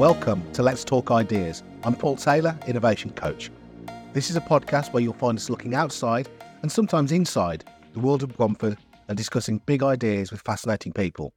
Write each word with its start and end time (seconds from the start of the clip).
Welcome 0.00 0.50
to 0.54 0.62
Let's 0.62 0.82
Talk 0.82 1.10
Ideas. 1.10 1.62
I'm 1.84 1.94
Paul 1.94 2.16
Taylor, 2.16 2.58
Innovation 2.66 3.10
Coach. 3.10 3.50
This 4.14 4.30
is 4.30 4.36
a 4.36 4.40
podcast 4.40 4.94
where 4.94 5.02
you'll 5.02 5.12
find 5.12 5.36
us 5.36 5.50
looking 5.50 5.74
outside 5.74 6.26
and 6.62 6.72
sometimes 6.72 7.12
inside 7.12 7.66
the 7.92 8.00
world 8.00 8.22
of 8.22 8.34
Bromford 8.34 8.78
and 9.08 9.18
discussing 9.18 9.60
big 9.66 9.82
ideas 9.82 10.30
with 10.30 10.40
fascinating 10.40 10.94
people. 10.94 11.34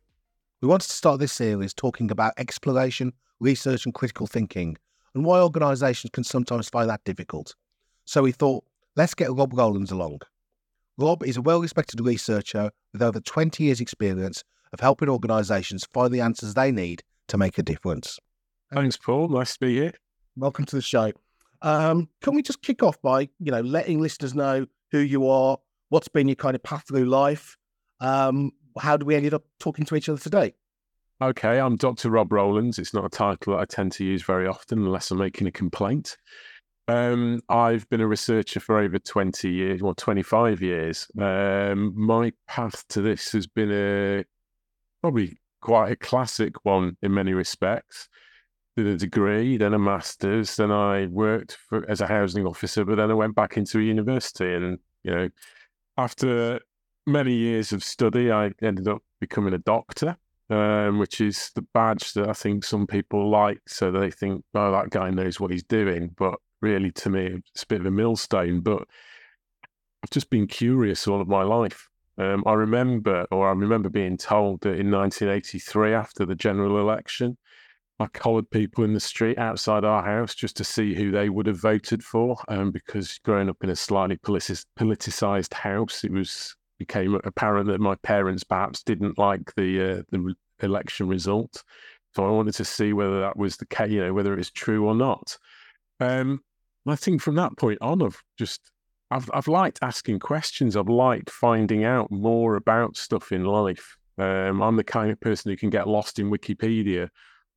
We 0.62 0.70
wanted 0.70 0.88
to 0.88 0.94
start 0.94 1.20
this 1.20 1.34
series 1.34 1.74
talking 1.74 2.10
about 2.10 2.36
exploration, 2.38 3.12
research, 3.42 3.84
and 3.84 3.94
critical 3.94 4.28
thinking, 4.28 4.78
and 5.14 5.26
why 5.26 5.42
organisations 5.42 6.12
can 6.12 6.24
sometimes 6.24 6.70
find 6.70 6.90
that 6.90 7.04
difficult. 7.04 7.56
So 8.06 8.22
we 8.22 8.32
thought, 8.32 8.64
let's 8.96 9.14
get 9.14 9.34
Rob 9.34 9.52
Rowlands 9.52 9.92
along. 9.92 10.22
Rob 10.98 11.22
is 11.24 11.36
a 11.36 11.42
well 11.42 11.60
respected 11.60 12.00
researcher 12.00 12.72
with 12.94 13.02
over 13.02 13.20
20 13.20 13.62
years' 13.62 13.82
experience 13.82 14.42
of 14.72 14.80
helping 14.80 15.10
organisations 15.10 15.86
find 15.92 16.14
the 16.14 16.22
answers 16.22 16.54
they 16.54 16.72
need 16.72 17.04
to 17.28 17.38
make 17.38 17.58
a 17.58 17.62
difference. 17.62 18.22
Thanks, 18.74 18.98
Paul. 18.98 19.28
Nice 19.30 19.54
to 19.54 19.60
be 19.60 19.76
here. 19.76 19.94
Welcome 20.36 20.66
to 20.66 20.76
the 20.76 20.82
show. 20.82 21.12
Um, 21.62 22.10
can 22.22 22.34
we 22.34 22.42
just 22.42 22.62
kick 22.62 22.82
off 22.82 23.02
by 23.02 23.30
you 23.40 23.52
know 23.52 23.62
letting 23.62 24.02
listeners 24.02 24.34
know 24.34 24.66
who 24.92 25.00
you 25.00 25.30
are, 25.30 25.58
what's 25.90 26.08
been 26.08 26.28
your 26.28 26.36
kind 26.36 26.56
of 26.56 26.64
path 26.64 26.86
through 26.88 27.06
life, 27.06 27.56
um, 28.00 28.52
how 28.80 28.98
do 28.98 29.06
we 29.06 29.16
ended 29.16 29.34
up 29.34 29.44
talking 29.60 29.86
to 29.86 29.96
each 29.96 30.10
other 30.10 30.20
today? 30.20 30.54
Okay, 31.22 31.60
I'm 31.60 31.78
Dr. 31.78 32.10
Rob 32.10 32.32
Rowlands. 32.34 32.80
It's 32.80 32.94
not 32.94 33.06
a 33.06 33.10
title 33.10 33.54
that 33.54 33.60
I 33.60 33.66
tend 33.66 33.92
to 33.94 34.04
use 34.04 34.24
very 34.24 34.48
often 34.48 34.80
unless 34.80 35.12
I'm 35.12 35.20
making 35.20 35.48
a 35.48 35.52
complaint. 35.52 36.18
Um, 36.88 37.42
I've 37.48 37.88
been 37.90 38.02
a 38.02 38.08
researcher 38.08 38.60
for 38.60 38.78
over 38.78 39.00
20 39.00 39.50
years, 39.50 39.82
well, 39.82 39.94
25 39.94 40.62
years. 40.62 41.08
Um, 41.18 41.94
my 41.96 42.34
path 42.48 42.84
to 42.90 43.02
this 43.02 43.32
has 43.32 43.48
been 43.48 43.72
a 43.72 44.26
probably 45.02 45.38
quite 45.62 45.92
a 45.92 45.96
classic 45.96 46.66
one 46.66 46.98
in 47.02 47.14
many 47.14 47.34
respects. 47.34 48.10
Did 48.76 48.88
a 48.88 48.98
degree, 48.98 49.58
then 49.58 49.74
a 49.74 49.80
master's, 49.80 50.56
then 50.56 50.72
I 50.72 51.06
worked 51.06 51.58
for, 51.70 51.88
as 51.90 52.02
a 52.02 52.08
housing 52.08 52.48
officer, 52.48 52.84
but 52.84 52.96
then 52.96 53.12
I 53.12 53.14
went 53.14 53.36
back 53.36 53.56
into 53.56 53.80
a 53.80 53.84
university. 53.84 54.52
And, 54.52 54.80
you 55.04 55.12
know, 55.14 55.30
after 55.98 56.60
many 57.06 57.34
years 57.34 57.72
of 57.72 57.84
study, 57.84 58.32
I 58.32 58.52
ended 58.62 58.88
up 58.88 59.04
becoming 59.20 59.54
a 59.54 59.60
doctor, 59.60 60.18
um, 60.50 60.98
which 60.98 61.22
is 61.22 61.52
the 61.56 61.62
badge 61.74 62.14
that 62.14 62.30
I 62.30 62.34
think 62.34 62.64
some 62.64 62.88
people 62.88 63.30
like. 63.30 63.62
So 63.68 63.92
they 63.92 64.10
think, 64.10 64.44
oh, 64.56 64.72
that 64.72 64.90
guy 64.90 65.12
knows 65.12 65.40
what 65.40 65.52
he's 65.52 65.64
doing. 65.64 66.10
But 66.18 66.36
really, 66.62 66.92
to 66.92 67.10
me, 67.10 67.42
it's 67.54 67.64
a 67.64 67.68
bit 67.68 67.82
of 67.82 67.86
a 67.86 67.92
millstone. 67.92 68.62
But 68.62 68.88
I've 70.04 70.10
just 70.10 70.30
been 70.30 70.48
curious 70.48 71.08
all 71.08 71.22
of 71.22 71.28
my 71.28 71.44
life. 71.44 71.88
Um, 72.18 72.44
I 72.46 72.54
remember, 72.54 73.26
or 73.32 73.48
I 73.48 73.52
remember 73.52 73.90
being 73.90 74.18
told 74.18 74.62
that 74.62 74.80
in 74.80 74.92
1983, 74.92 75.94
after 75.94 76.26
the 76.26 76.36
general 76.36 76.80
election, 76.80 77.38
I 78.04 78.08
collared 78.08 78.50
people 78.50 78.84
in 78.84 78.94
the 78.94 79.00
street 79.00 79.38
outside 79.38 79.86
our 79.86 80.04
house 80.04 80.36
just 80.36 80.58
to 80.58 80.66
see 80.66 80.94
who 80.94 81.10
they 81.10 81.30
would 81.30 81.48
have 81.48 81.62
voted 81.62 82.04
for. 82.04 82.38
Um, 82.50 82.70
because 82.70 83.18
growing 83.20 83.48
up 83.48 83.64
in 83.64 83.70
a 83.70 83.76
slightly 83.76 84.18
politicized 84.18 85.54
house, 85.54 86.04
it 86.04 86.12
was 86.12 86.54
became 86.80 87.16
apparent 87.24 87.68
that 87.68 87.80
my 87.80 87.96
parents 88.04 88.44
perhaps 88.44 88.84
didn't 88.84 89.18
like 89.18 89.54
the 89.56 90.00
uh, 90.00 90.02
the 90.10 90.36
election 90.62 91.08
result. 91.08 91.64
So 92.14 92.26
I 92.26 92.30
wanted 92.30 92.56
to 92.56 92.66
see 92.66 92.92
whether 92.92 93.22
that 93.22 93.38
was 93.38 93.56
the 93.56 93.66
case, 93.66 93.92
you 93.92 94.02
know, 94.02 94.14
whether 94.14 94.38
it's 94.38 94.52
true 94.52 94.86
or 94.86 94.96
not. 94.96 95.38
Um, 96.02 96.42
I 96.86 96.98
think 96.98 97.22
from 97.22 97.36
that 97.36 97.58
point 97.58 97.80
on, 97.82 98.02
I've 98.02 98.22
just 98.38 98.70
I've 99.12 99.30
I've 99.34 99.48
liked 99.48 99.80
asking 99.82 100.20
questions. 100.20 100.76
I've 100.76 100.90
liked 100.90 101.30
finding 101.30 101.86
out 101.86 102.12
more 102.12 102.58
about 102.58 102.98
stuff 102.98 103.32
in 103.32 103.46
life. 103.46 103.96
Um, 104.18 104.62
I'm 104.62 104.76
the 104.76 104.84
kind 104.84 105.10
of 105.10 105.22
person 105.22 105.52
who 105.52 105.58
can 105.58 105.70
get 105.70 105.88
lost 105.88 106.20
in 106.20 106.30
Wikipedia, 106.30 107.08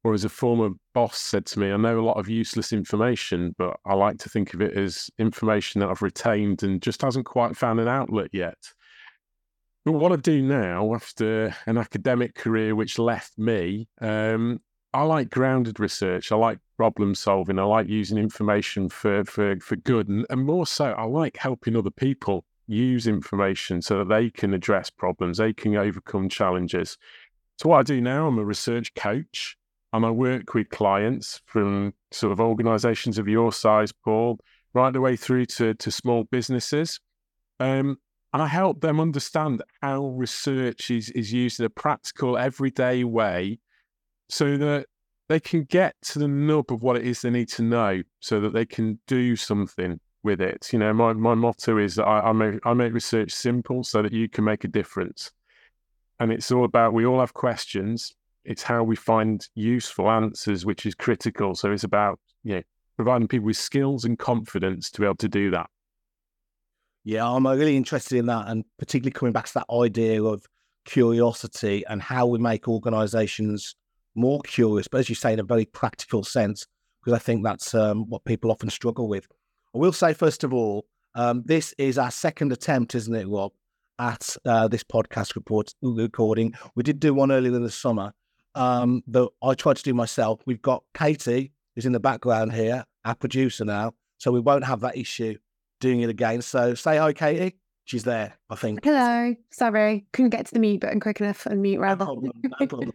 or 0.06 0.14
as 0.14 0.24
a 0.24 0.28
former 0.28 0.70
boss 0.94 1.18
said 1.18 1.44
to 1.46 1.58
me, 1.58 1.72
I 1.72 1.76
know 1.76 1.98
a 1.98 2.00
lot 2.00 2.16
of 2.16 2.28
useless 2.28 2.72
information, 2.72 3.56
but 3.58 3.80
I 3.84 3.94
like 3.94 4.18
to 4.18 4.28
think 4.28 4.54
of 4.54 4.62
it 4.62 4.76
as 4.76 5.10
information 5.18 5.80
that 5.80 5.90
I've 5.90 6.00
retained 6.00 6.62
and 6.62 6.80
just 6.80 7.02
hasn't 7.02 7.26
quite 7.26 7.56
found 7.56 7.80
an 7.80 7.88
outlet 7.88 8.30
yet. 8.32 8.56
But 9.84 9.94
what 9.94 10.12
I 10.12 10.16
do 10.16 10.42
now, 10.42 10.94
after 10.94 11.52
an 11.66 11.76
academic 11.76 12.36
career 12.36 12.76
which 12.76 13.00
left 13.00 13.36
me, 13.36 13.88
um, 14.00 14.60
I 14.94 15.02
like 15.02 15.28
grounded 15.28 15.80
research. 15.80 16.30
I 16.30 16.36
like 16.36 16.60
problem 16.76 17.16
solving. 17.16 17.58
I 17.58 17.64
like 17.64 17.88
using 17.88 18.16
information 18.16 18.88
for 18.88 19.24
for 19.24 19.58
for 19.58 19.74
good, 19.74 20.06
and, 20.06 20.24
and 20.30 20.44
more 20.44 20.68
so, 20.68 20.84
I 20.92 21.02
like 21.02 21.36
helping 21.36 21.74
other 21.74 21.90
people 21.90 22.44
use 22.68 23.08
information 23.08 23.82
so 23.82 23.98
that 23.98 24.08
they 24.08 24.30
can 24.30 24.54
address 24.54 24.88
problems, 24.88 25.38
they 25.38 25.52
can 25.52 25.76
overcome 25.76 26.28
challenges. 26.28 26.96
So 27.58 27.70
what 27.70 27.78
I 27.78 27.82
do 27.82 28.00
now, 28.00 28.28
I'm 28.28 28.38
a 28.38 28.44
research 28.44 28.94
coach, 28.94 29.55
and 29.92 30.04
I 30.04 30.10
work 30.10 30.54
with 30.54 30.68
clients 30.70 31.40
from 31.46 31.94
sort 32.10 32.32
of 32.32 32.40
organisations 32.40 33.18
of 33.18 33.28
your 33.28 33.52
size, 33.52 33.92
Paul, 33.92 34.38
right 34.74 34.92
the 34.92 35.00
way 35.00 35.16
through 35.16 35.46
to 35.46 35.74
to 35.74 35.90
small 35.90 36.24
businesses. 36.24 37.00
Um, 37.60 37.98
and 38.32 38.42
I 38.42 38.46
help 38.48 38.80
them 38.82 39.00
understand 39.00 39.62
how 39.80 40.08
research 40.08 40.90
is, 40.90 41.08
is 41.10 41.32
used 41.32 41.58
in 41.58 41.66
a 41.66 41.70
practical, 41.70 42.36
everyday 42.36 43.02
way 43.04 43.58
so 44.28 44.58
that 44.58 44.86
they 45.28 45.40
can 45.40 45.64
get 45.64 45.94
to 46.02 46.18
the 46.18 46.28
nub 46.28 46.70
of 46.70 46.82
what 46.82 46.96
it 46.96 47.06
is 47.06 47.22
they 47.22 47.30
need 47.30 47.48
to 47.48 47.62
know 47.62 48.02
so 48.20 48.40
that 48.40 48.52
they 48.52 48.66
can 48.66 48.98
do 49.06 49.36
something 49.36 49.98
with 50.22 50.40
it. 50.40 50.70
You 50.72 50.78
know, 50.78 50.92
my, 50.92 51.12
my 51.14 51.34
motto 51.34 51.78
is 51.78 51.94
that 51.94 52.04
I, 52.04 52.28
I, 52.28 52.32
make, 52.32 52.60
I 52.64 52.74
make 52.74 52.92
research 52.92 53.32
simple 53.32 53.82
so 53.82 54.02
that 54.02 54.12
you 54.12 54.28
can 54.28 54.44
make 54.44 54.64
a 54.64 54.68
difference. 54.68 55.32
And 56.20 56.32
it's 56.32 56.50
all 56.50 56.64
about 56.64 56.92
we 56.92 57.06
all 57.06 57.20
have 57.20 57.34
questions. 57.34 58.14
It's 58.46 58.62
how 58.62 58.84
we 58.84 58.96
find 58.96 59.46
useful 59.54 60.10
answers, 60.10 60.64
which 60.64 60.86
is 60.86 60.94
critical. 60.94 61.54
So 61.54 61.72
it's 61.72 61.84
about, 61.84 62.20
you 62.44 62.56
know, 62.56 62.62
providing 62.96 63.28
people 63.28 63.46
with 63.46 63.56
skills 63.56 64.04
and 64.04 64.18
confidence 64.18 64.90
to 64.92 65.00
be 65.00 65.06
able 65.06 65.16
to 65.16 65.28
do 65.28 65.50
that. 65.50 65.66
Yeah, 67.04 67.28
I'm 67.28 67.46
really 67.46 67.76
interested 67.76 68.18
in 68.18 68.26
that, 68.26 68.48
and 68.48 68.64
particularly 68.78 69.12
coming 69.12 69.32
back 69.32 69.46
to 69.46 69.54
that 69.54 69.66
idea 69.70 70.22
of 70.22 70.46
curiosity 70.84 71.84
and 71.88 72.00
how 72.00 72.26
we 72.26 72.38
make 72.38 72.68
organisations 72.68 73.76
more 74.14 74.40
curious, 74.42 74.88
but 74.88 74.98
as 74.98 75.08
you 75.08 75.14
say, 75.14 75.32
in 75.32 75.40
a 75.40 75.44
very 75.44 75.66
practical 75.66 76.24
sense, 76.24 76.66
because 77.00 77.14
I 77.14 77.22
think 77.22 77.44
that's 77.44 77.74
um, 77.74 78.08
what 78.08 78.24
people 78.24 78.50
often 78.50 78.70
struggle 78.70 79.08
with. 79.08 79.28
I 79.74 79.78
will 79.78 79.92
say, 79.92 80.14
first 80.14 80.42
of 80.42 80.54
all, 80.54 80.86
um, 81.14 81.42
this 81.44 81.74
is 81.78 81.98
our 81.98 82.10
second 82.10 82.52
attempt, 82.52 82.94
isn't 82.94 83.14
it, 83.14 83.28
Rob, 83.28 83.52
at 83.98 84.36
uh, 84.44 84.68
this 84.68 84.82
podcast 84.82 85.34
report 85.34 85.74
recording. 85.82 86.54
We 86.74 86.82
did 86.82 86.98
do 86.98 87.14
one 87.14 87.30
earlier 87.30 87.54
in 87.54 87.62
the 87.62 87.70
summer 87.70 88.12
um, 88.56 89.02
that 89.08 89.28
I 89.42 89.54
tried 89.54 89.76
to 89.76 89.82
do 89.82 89.94
myself. 89.94 90.40
We've 90.46 90.62
got 90.62 90.82
Katie, 90.94 91.52
who's 91.74 91.86
in 91.86 91.92
the 91.92 92.00
background 92.00 92.52
here, 92.52 92.84
our 93.04 93.14
producer 93.14 93.64
now, 93.64 93.94
so 94.18 94.32
we 94.32 94.40
won't 94.40 94.64
have 94.64 94.80
that 94.80 94.96
issue 94.96 95.36
doing 95.80 96.00
it 96.00 96.08
again. 96.10 96.42
So 96.42 96.74
say 96.74 96.96
hi, 96.96 97.12
Katie. 97.12 97.56
She's 97.84 98.02
there, 98.02 98.34
I 98.50 98.56
think. 98.56 98.80
Hello. 98.82 99.36
Sorry, 99.52 100.06
couldn't 100.12 100.30
get 100.30 100.46
to 100.46 100.54
the 100.54 100.58
mute 100.58 100.80
button 100.80 100.98
quick 100.98 101.20
enough 101.20 101.46
and 101.46 101.62
mute 101.62 101.78
rather. 101.78 102.04
No 102.04 102.14
problem, 102.14 102.32
no 102.44 102.66
problem. 102.66 102.92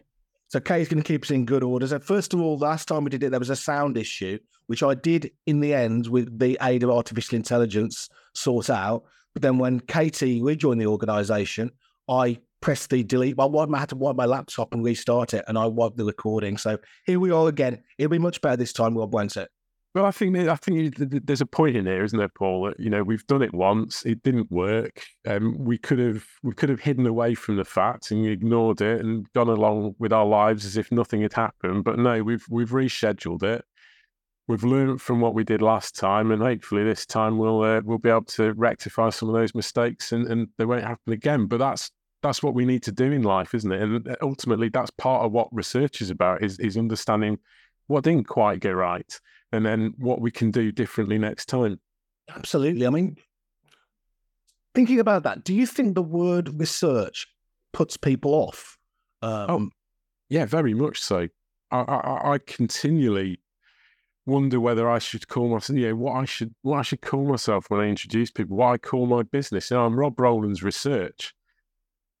so 0.48 0.60
Katie's 0.60 0.88
going 0.88 1.02
to 1.02 1.06
keep 1.06 1.22
us 1.22 1.30
in 1.30 1.46
good 1.46 1.62
order. 1.62 1.86
So 1.86 1.98
first 1.98 2.34
of 2.34 2.40
all, 2.42 2.58
last 2.58 2.88
time 2.88 3.04
we 3.04 3.10
did 3.10 3.22
it, 3.22 3.30
there 3.30 3.38
was 3.40 3.48
a 3.48 3.56
sound 3.56 3.96
issue, 3.96 4.38
which 4.66 4.82
I 4.82 4.94
did 4.94 5.30
in 5.46 5.60
the 5.60 5.72
end 5.72 6.08
with 6.08 6.38
the 6.38 6.58
aid 6.60 6.82
of 6.82 6.90
artificial 6.90 7.36
intelligence 7.36 8.10
sort 8.34 8.68
out. 8.68 9.04
But 9.32 9.40
then 9.40 9.56
when 9.56 9.80
Katie 9.80 10.42
rejoined 10.42 10.80
the 10.80 10.86
organisation, 10.86 11.70
I 12.06 12.38
pressed 12.62 12.88
the 12.88 13.02
delete. 13.02 13.38
I 13.38 13.78
had 13.78 13.90
to 13.90 13.96
wipe 13.96 14.16
my 14.16 14.24
laptop 14.24 14.72
and 14.72 14.82
restart 14.82 15.34
it, 15.34 15.44
and 15.48 15.58
I 15.58 15.66
wiped 15.66 15.98
the 15.98 16.04
recording. 16.04 16.56
So 16.56 16.78
here 17.04 17.20
we 17.20 17.30
are 17.30 17.48
again. 17.48 17.82
It'll 17.98 18.10
be 18.10 18.18
much 18.18 18.40
better 18.40 18.56
this 18.56 18.72
time, 18.72 18.96
Rob, 18.96 19.12
won't 19.12 19.36
it? 19.36 19.50
Well, 19.94 20.06
I 20.06 20.10
think 20.10 20.34
I 20.36 20.56
think 20.56 20.94
there's 20.96 21.42
a 21.42 21.46
point 21.46 21.76
in 21.76 21.84
here, 21.84 22.02
isn't 22.02 22.18
there, 22.18 22.30
Paul? 22.30 22.64
That 22.64 22.80
you 22.80 22.88
know 22.88 23.02
we've 23.02 23.26
done 23.26 23.42
it 23.42 23.52
once, 23.52 24.06
it 24.06 24.22
didn't 24.22 24.50
work. 24.50 25.04
Um, 25.26 25.54
we 25.58 25.76
could 25.76 25.98
have 25.98 26.24
we 26.42 26.54
could 26.54 26.70
have 26.70 26.80
hidden 26.80 27.06
away 27.06 27.34
from 27.34 27.56
the 27.56 27.64
fact 27.64 28.10
and 28.10 28.24
ignored 28.26 28.80
it 28.80 29.02
and 29.02 29.30
gone 29.34 29.50
along 29.50 29.96
with 29.98 30.12
our 30.12 30.24
lives 30.24 30.64
as 30.64 30.78
if 30.78 30.90
nothing 30.90 31.20
had 31.20 31.34
happened. 31.34 31.84
But 31.84 31.98
no, 31.98 32.22
we've 32.22 32.46
we've 32.48 32.70
rescheduled 32.70 33.42
it. 33.42 33.66
We've 34.48 34.64
learned 34.64 35.02
from 35.02 35.20
what 35.20 35.34
we 35.34 35.44
did 35.44 35.60
last 35.60 35.94
time, 35.94 36.30
and 36.30 36.40
hopefully 36.40 36.84
this 36.84 37.04
time 37.04 37.36
we'll 37.36 37.62
uh, 37.62 37.82
we'll 37.84 37.98
be 37.98 38.08
able 38.08 38.24
to 38.24 38.54
rectify 38.54 39.10
some 39.10 39.28
of 39.28 39.34
those 39.34 39.54
mistakes 39.54 40.12
and, 40.12 40.26
and 40.26 40.48
they 40.56 40.64
won't 40.64 40.84
happen 40.84 41.12
again. 41.12 41.46
But 41.46 41.58
that's 41.58 41.90
that's 42.22 42.42
what 42.42 42.54
we 42.54 42.64
need 42.64 42.82
to 42.84 42.92
do 42.92 43.10
in 43.10 43.22
life, 43.22 43.54
isn't 43.54 43.72
it? 43.72 43.80
And 43.80 44.08
uh, 44.08 44.16
ultimately, 44.22 44.68
that's 44.68 44.90
part 44.90 45.24
of 45.24 45.32
what 45.32 45.48
research 45.52 46.00
is 46.00 46.10
about: 46.10 46.42
is 46.42 46.58
is 46.58 46.76
understanding 46.76 47.38
what 47.86 48.04
didn't 48.04 48.28
quite 48.28 48.60
go 48.60 48.72
right 48.72 49.20
and 49.52 49.66
then 49.66 49.94
what 49.98 50.20
we 50.20 50.30
can 50.30 50.50
do 50.50 50.72
differently 50.72 51.18
next 51.18 51.46
time. 51.46 51.78
Absolutely. 52.34 52.86
I 52.86 52.90
mean, 52.90 53.16
thinking 54.74 54.98
about 54.98 55.22
that, 55.24 55.44
do 55.44 55.54
you 55.54 55.66
think 55.66 55.94
the 55.94 56.02
word 56.02 56.58
research 56.58 57.26
puts 57.72 57.96
people 57.96 58.34
off? 58.34 58.78
Um, 59.20 59.50
oh, 59.50 59.68
yeah, 60.28 60.46
very 60.46 60.74
much 60.74 61.00
so. 61.00 61.28
I, 61.70 61.80
I, 61.80 62.32
I, 62.32 62.38
continually 62.38 63.40
wonder 64.26 64.60
whether 64.60 64.90
I 64.90 64.98
should 64.98 65.28
call 65.28 65.48
myself, 65.48 65.78
you 65.78 65.88
know, 65.88 65.96
what 65.96 66.12
I 66.14 66.24
should, 66.24 66.54
what 66.62 66.78
I 66.78 66.82
should 66.82 67.02
call 67.02 67.24
myself 67.24 67.66
when 67.68 67.80
I 67.80 67.84
introduce 67.84 68.30
people. 68.30 68.56
What 68.56 68.72
I 68.72 68.78
call 68.78 69.06
my 69.06 69.22
business. 69.22 69.70
You 69.70 69.76
know, 69.76 69.86
I'm 69.86 69.98
Rob 69.98 70.18
Rowlands 70.18 70.62
Research, 70.62 71.34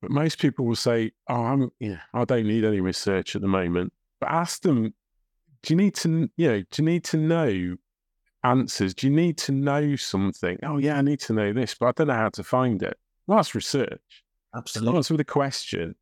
but 0.02 0.10
most 0.10 0.38
people 0.38 0.66
will 0.66 0.76
say, 0.76 1.12
"Oh, 1.28 1.42
I'm, 1.44 1.70
yeah, 1.80 2.00
I 2.12 2.24
don't 2.24 2.46
need 2.46 2.64
any 2.64 2.80
research 2.80 3.34
at 3.34 3.40
the 3.40 3.48
moment." 3.48 3.92
But 4.20 4.30
ask 4.30 4.62
them 4.62 4.92
do 5.62 5.74
you 5.74 5.76
need 5.76 5.94
to 5.94 6.28
you 6.36 6.48
know 6.48 6.62
do 6.70 6.82
you 6.82 6.84
need 6.84 7.04
to 7.04 7.16
know 7.16 7.76
answers? 8.44 8.94
Do 8.94 9.06
you 9.06 9.12
need 9.12 9.38
to 9.38 9.52
know 9.52 9.96
something? 9.96 10.58
Oh 10.62 10.78
yeah, 10.78 10.98
I 10.98 11.02
need 11.02 11.20
to 11.20 11.32
know 11.32 11.52
this, 11.52 11.74
but 11.74 11.86
I 11.86 11.92
don't 11.92 12.08
know 12.08 12.14
how 12.14 12.30
to 12.30 12.42
find 12.42 12.82
it. 12.82 12.96
Well, 13.26 13.38
that's 13.38 13.54
research. 13.54 14.24
Absolutely. 14.54 14.96
Answer 14.96 15.16
the 15.16 15.24
question. 15.24 15.94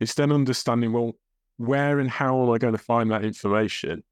It's 0.00 0.14
then 0.14 0.32
understanding 0.32 0.92
well 0.92 1.12
where 1.58 1.98
and 1.98 2.08
how 2.08 2.42
am 2.42 2.50
I 2.50 2.58
going 2.58 2.76
to 2.76 2.82
find 2.82 3.10
that 3.10 3.24
information, 3.24 4.02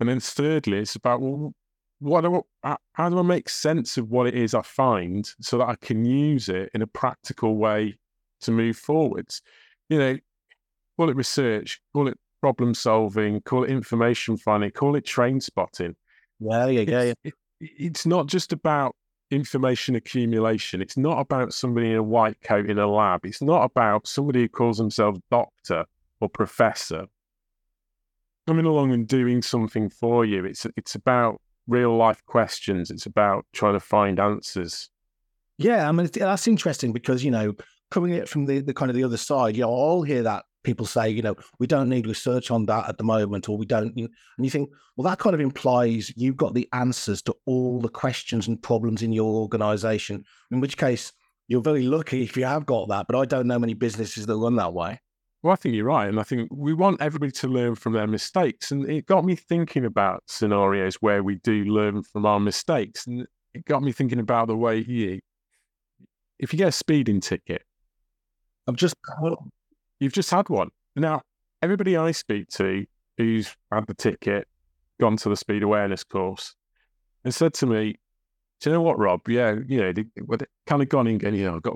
and 0.00 0.08
then 0.08 0.20
thirdly, 0.20 0.78
it's 0.78 0.96
about 0.96 1.20
well 1.20 1.54
what 2.00 2.22
do 2.22 2.42
I, 2.64 2.76
how 2.94 3.10
do 3.10 3.18
I 3.18 3.22
make 3.22 3.48
sense 3.48 3.98
of 3.98 4.10
what 4.10 4.26
it 4.26 4.34
is 4.34 4.54
I 4.54 4.62
find 4.62 5.30
so 5.40 5.58
that 5.58 5.68
I 5.68 5.76
can 5.76 6.04
use 6.04 6.48
it 6.48 6.70
in 6.72 6.80
a 6.80 6.86
practical 6.86 7.56
way 7.56 7.98
to 8.42 8.50
move 8.50 8.76
forwards? 8.76 9.42
You 9.88 9.98
know, 9.98 10.18
call 10.96 11.10
it 11.10 11.16
research, 11.16 11.80
call 11.92 12.08
it 12.08 12.18
problem 12.40 12.74
solving, 12.74 13.40
call 13.42 13.64
it 13.64 13.70
information 13.70 14.36
finding, 14.36 14.70
call 14.70 14.96
it 14.96 15.04
train 15.04 15.40
spotting. 15.40 15.96
Yeah, 16.38 16.66
yeah, 16.66 16.80
yeah. 16.80 17.02
yeah. 17.02 17.14
It, 17.24 17.34
it's 17.60 18.06
not 18.06 18.26
just 18.26 18.52
about 18.52 18.96
information 19.30 19.94
accumulation. 19.94 20.82
It's 20.82 20.96
not 20.96 21.20
about 21.20 21.52
somebody 21.52 21.90
in 21.90 21.96
a 21.96 22.02
white 22.02 22.40
coat 22.42 22.68
in 22.68 22.78
a 22.78 22.86
lab. 22.86 23.24
It's 23.24 23.42
not 23.42 23.62
about 23.64 24.06
somebody 24.06 24.42
who 24.42 24.48
calls 24.48 24.78
themselves 24.78 25.20
doctor 25.30 25.84
or 26.20 26.28
professor 26.28 27.06
coming 28.46 28.66
along 28.66 28.92
and 28.92 29.06
doing 29.06 29.42
something 29.42 29.88
for 29.88 30.24
you. 30.24 30.44
It's 30.44 30.66
it's 30.76 30.94
about 30.94 31.40
real 31.68 31.96
life 31.96 32.24
questions. 32.26 32.90
It's 32.90 33.06
about 33.06 33.46
trying 33.52 33.74
to 33.74 33.80
find 33.80 34.18
answers. 34.18 34.90
Yeah, 35.58 35.88
I 35.88 35.92
mean 35.92 36.08
that's 36.12 36.48
interesting 36.48 36.92
because 36.92 37.22
you 37.22 37.30
know 37.30 37.54
coming 37.90 38.12
it 38.12 38.28
from 38.28 38.46
the, 38.46 38.60
the 38.60 38.74
kind 38.74 38.90
of 38.90 38.96
the 38.96 39.04
other 39.04 39.16
side, 39.16 39.56
you 39.56 39.62
know, 39.62 39.74
I'll 39.74 40.02
hear 40.02 40.22
that 40.22 40.44
people 40.62 40.86
say, 40.86 41.08
you 41.08 41.22
know, 41.22 41.34
we 41.58 41.66
don't 41.66 41.88
need 41.88 42.06
research 42.06 42.50
on 42.50 42.66
that 42.66 42.88
at 42.88 42.98
the 42.98 43.04
moment, 43.04 43.48
or 43.48 43.56
we 43.56 43.66
don't. 43.66 43.96
And 43.96 44.08
you 44.38 44.50
think, 44.50 44.70
well, 44.96 45.08
that 45.08 45.18
kind 45.18 45.34
of 45.34 45.40
implies 45.40 46.12
you've 46.16 46.36
got 46.36 46.54
the 46.54 46.68
answers 46.72 47.22
to 47.22 47.34
all 47.46 47.80
the 47.80 47.88
questions 47.88 48.46
and 48.46 48.62
problems 48.62 49.02
in 49.02 49.12
your 49.12 49.34
organization. 49.34 50.24
In 50.50 50.60
which 50.60 50.76
case, 50.76 51.12
you're 51.48 51.62
very 51.62 51.82
lucky 51.82 52.22
if 52.22 52.36
you 52.36 52.44
have 52.44 52.66
got 52.66 52.88
that. 52.88 53.06
But 53.08 53.18
I 53.18 53.24
don't 53.24 53.46
know 53.46 53.58
many 53.58 53.74
businesses 53.74 54.26
that 54.26 54.36
run 54.36 54.56
that 54.56 54.72
way. 54.72 55.00
Well, 55.42 55.54
I 55.54 55.56
think 55.56 55.74
you're 55.74 55.86
right. 55.86 56.08
And 56.08 56.20
I 56.20 56.22
think 56.22 56.50
we 56.52 56.74
want 56.74 57.00
everybody 57.00 57.32
to 57.32 57.48
learn 57.48 57.74
from 57.74 57.94
their 57.94 58.06
mistakes. 58.06 58.70
And 58.70 58.88
it 58.88 59.06
got 59.06 59.24
me 59.24 59.36
thinking 59.36 59.86
about 59.86 60.22
scenarios 60.26 60.96
where 60.96 61.24
we 61.24 61.36
do 61.36 61.64
learn 61.64 62.02
from 62.02 62.26
our 62.26 62.38
mistakes. 62.38 63.06
And 63.06 63.26
it 63.54 63.64
got 63.64 63.82
me 63.82 63.92
thinking 63.92 64.20
about 64.20 64.48
the 64.48 64.56
way 64.56 64.78
you, 64.78 65.20
if 66.38 66.52
you 66.52 66.58
get 66.58 66.68
a 66.68 66.72
speeding 66.72 67.20
ticket, 67.20 67.62
I've 68.70 68.76
just, 68.76 68.94
you've 69.98 70.12
just 70.12 70.30
had 70.30 70.48
one. 70.48 70.68
Now, 70.94 71.22
everybody 71.60 71.96
I 71.96 72.12
speak 72.12 72.48
to 72.50 72.86
who's 73.18 73.54
had 73.72 73.88
the 73.88 73.94
ticket, 73.94 74.46
gone 75.00 75.16
to 75.16 75.28
the 75.28 75.36
speed 75.36 75.64
awareness 75.64 76.04
course, 76.04 76.54
and 77.24 77.34
said 77.34 77.52
to 77.54 77.66
me, 77.66 77.96
Do 78.60 78.70
you 78.70 78.74
know 78.76 78.82
what, 78.82 78.96
Rob? 78.96 79.28
Yeah, 79.28 79.56
you 79.66 79.80
know, 79.80 79.92
they, 79.92 80.04
they 80.14 80.46
kind 80.68 80.82
of 80.82 80.88
gone 80.88 81.08
in 81.08 81.24
and, 81.26 81.36
you 81.36 81.50
know, 81.50 81.58
got 81.58 81.74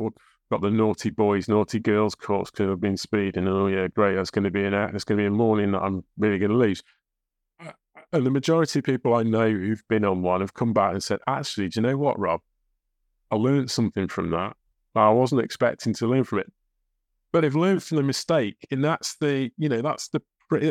got 0.52 0.60
the 0.60 0.70
naughty 0.70 1.10
boys, 1.10 1.48
naughty 1.48 1.80
girls 1.80 2.14
course 2.14 2.52
because 2.52 2.70
I've 2.70 2.80
been 2.80 2.96
speeding. 2.96 3.48
And, 3.48 3.56
Oh 3.56 3.66
yeah, 3.66 3.88
great. 3.88 4.14
That's 4.14 4.30
going 4.30 4.44
to 4.44 4.52
be 4.52 4.64
an. 4.64 4.72
It's 4.72 5.02
going 5.02 5.18
to 5.18 5.22
be 5.22 5.26
a 5.26 5.30
morning 5.32 5.72
that 5.72 5.82
I'm 5.82 6.04
really 6.16 6.38
going 6.38 6.52
to 6.52 6.56
lose. 6.56 6.80
Uh, 7.58 7.72
and 8.12 8.24
the 8.24 8.30
majority 8.30 8.78
of 8.78 8.84
people 8.84 9.14
I 9.14 9.24
know 9.24 9.50
who've 9.50 9.82
been 9.88 10.04
on 10.04 10.22
one 10.22 10.42
have 10.42 10.54
come 10.54 10.72
back 10.72 10.92
and 10.92 11.02
said, 11.02 11.18
actually, 11.26 11.70
do 11.70 11.80
you 11.80 11.86
know 11.88 11.96
what, 11.96 12.20
Rob? 12.20 12.40
I 13.32 13.36
learned 13.36 13.68
something 13.68 14.06
from 14.06 14.30
that. 14.30 14.56
I 14.94 15.10
wasn't 15.10 15.40
expecting 15.40 15.92
to 15.94 16.06
learn 16.06 16.22
from 16.22 16.38
it, 16.40 16.52
but 17.34 17.42
they've 17.42 17.54
learned 17.54 17.82
from 17.82 17.98
the 17.98 18.02
mistake, 18.02 18.66
and 18.70 18.82
that's 18.82 19.16
the 19.16 19.50
you 19.58 19.68
know 19.68 19.82
that's 19.82 20.08
the 20.08 20.22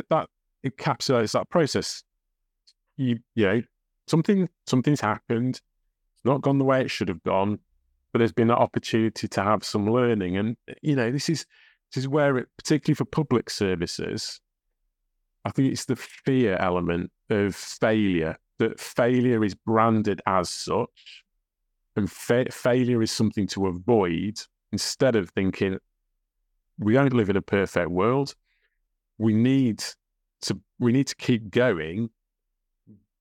that 0.10 0.28
encapsulates 0.66 1.34
that 1.34 1.50
process. 1.50 2.02
You 2.98 3.20
you 3.36 3.46
know 3.46 3.62
something 4.08 4.50
something's 4.66 5.02
happened. 5.02 5.62
It's 6.16 6.26
not 6.26 6.42
gone 6.42 6.58
the 6.58 6.66
way 6.66 6.82
it 6.82 6.90
should 6.90 7.10
have 7.10 7.22
gone 7.24 7.60
but 8.14 8.20
there's 8.20 8.32
been 8.32 8.52
an 8.52 8.56
opportunity 8.56 9.28
to 9.28 9.44
have 9.44 9.64
some 9.64 9.92
learning. 9.92 10.38
And 10.38 10.56
you 10.82 10.96
know, 10.96 11.12
this 11.12 11.30
is 11.30 11.46
this 11.92 12.04
is 12.04 12.08
where 12.08 12.38
it, 12.38 12.48
particularly 12.58 12.96
for 12.96 13.06
public 13.06 13.50
services, 13.50 14.40
I 15.44 15.50
think 15.50 15.72
it's 15.72 15.86
the 15.86 15.96
fear 15.96 16.56
element 16.60 17.12
of 17.30 17.56
failure 17.56 18.38
that 18.60 18.80
failure 18.80 19.44
is 19.44 19.56
branded 19.56 20.22
as 20.28 20.50
such, 20.50 21.24
and 21.96 22.10
fa- 22.10 22.52
failure 22.52 23.02
is 23.02 23.12
something 23.12 23.48
to 23.48 23.68
avoid 23.68 24.40
instead 24.72 25.16
of 25.16 25.32
thinking 25.32 25.80
we 26.78 26.94
don't 26.94 27.14
live 27.14 27.30
in 27.30 27.38
a 27.38 27.42
perfect 27.42 27.90
world. 27.90 28.36
We 29.18 29.34
need 29.34 29.84
to 30.42 30.60
we 30.80 30.92
need 30.92 31.08
to 31.08 31.16
keep 31.16 31.50
going 31.50 32.10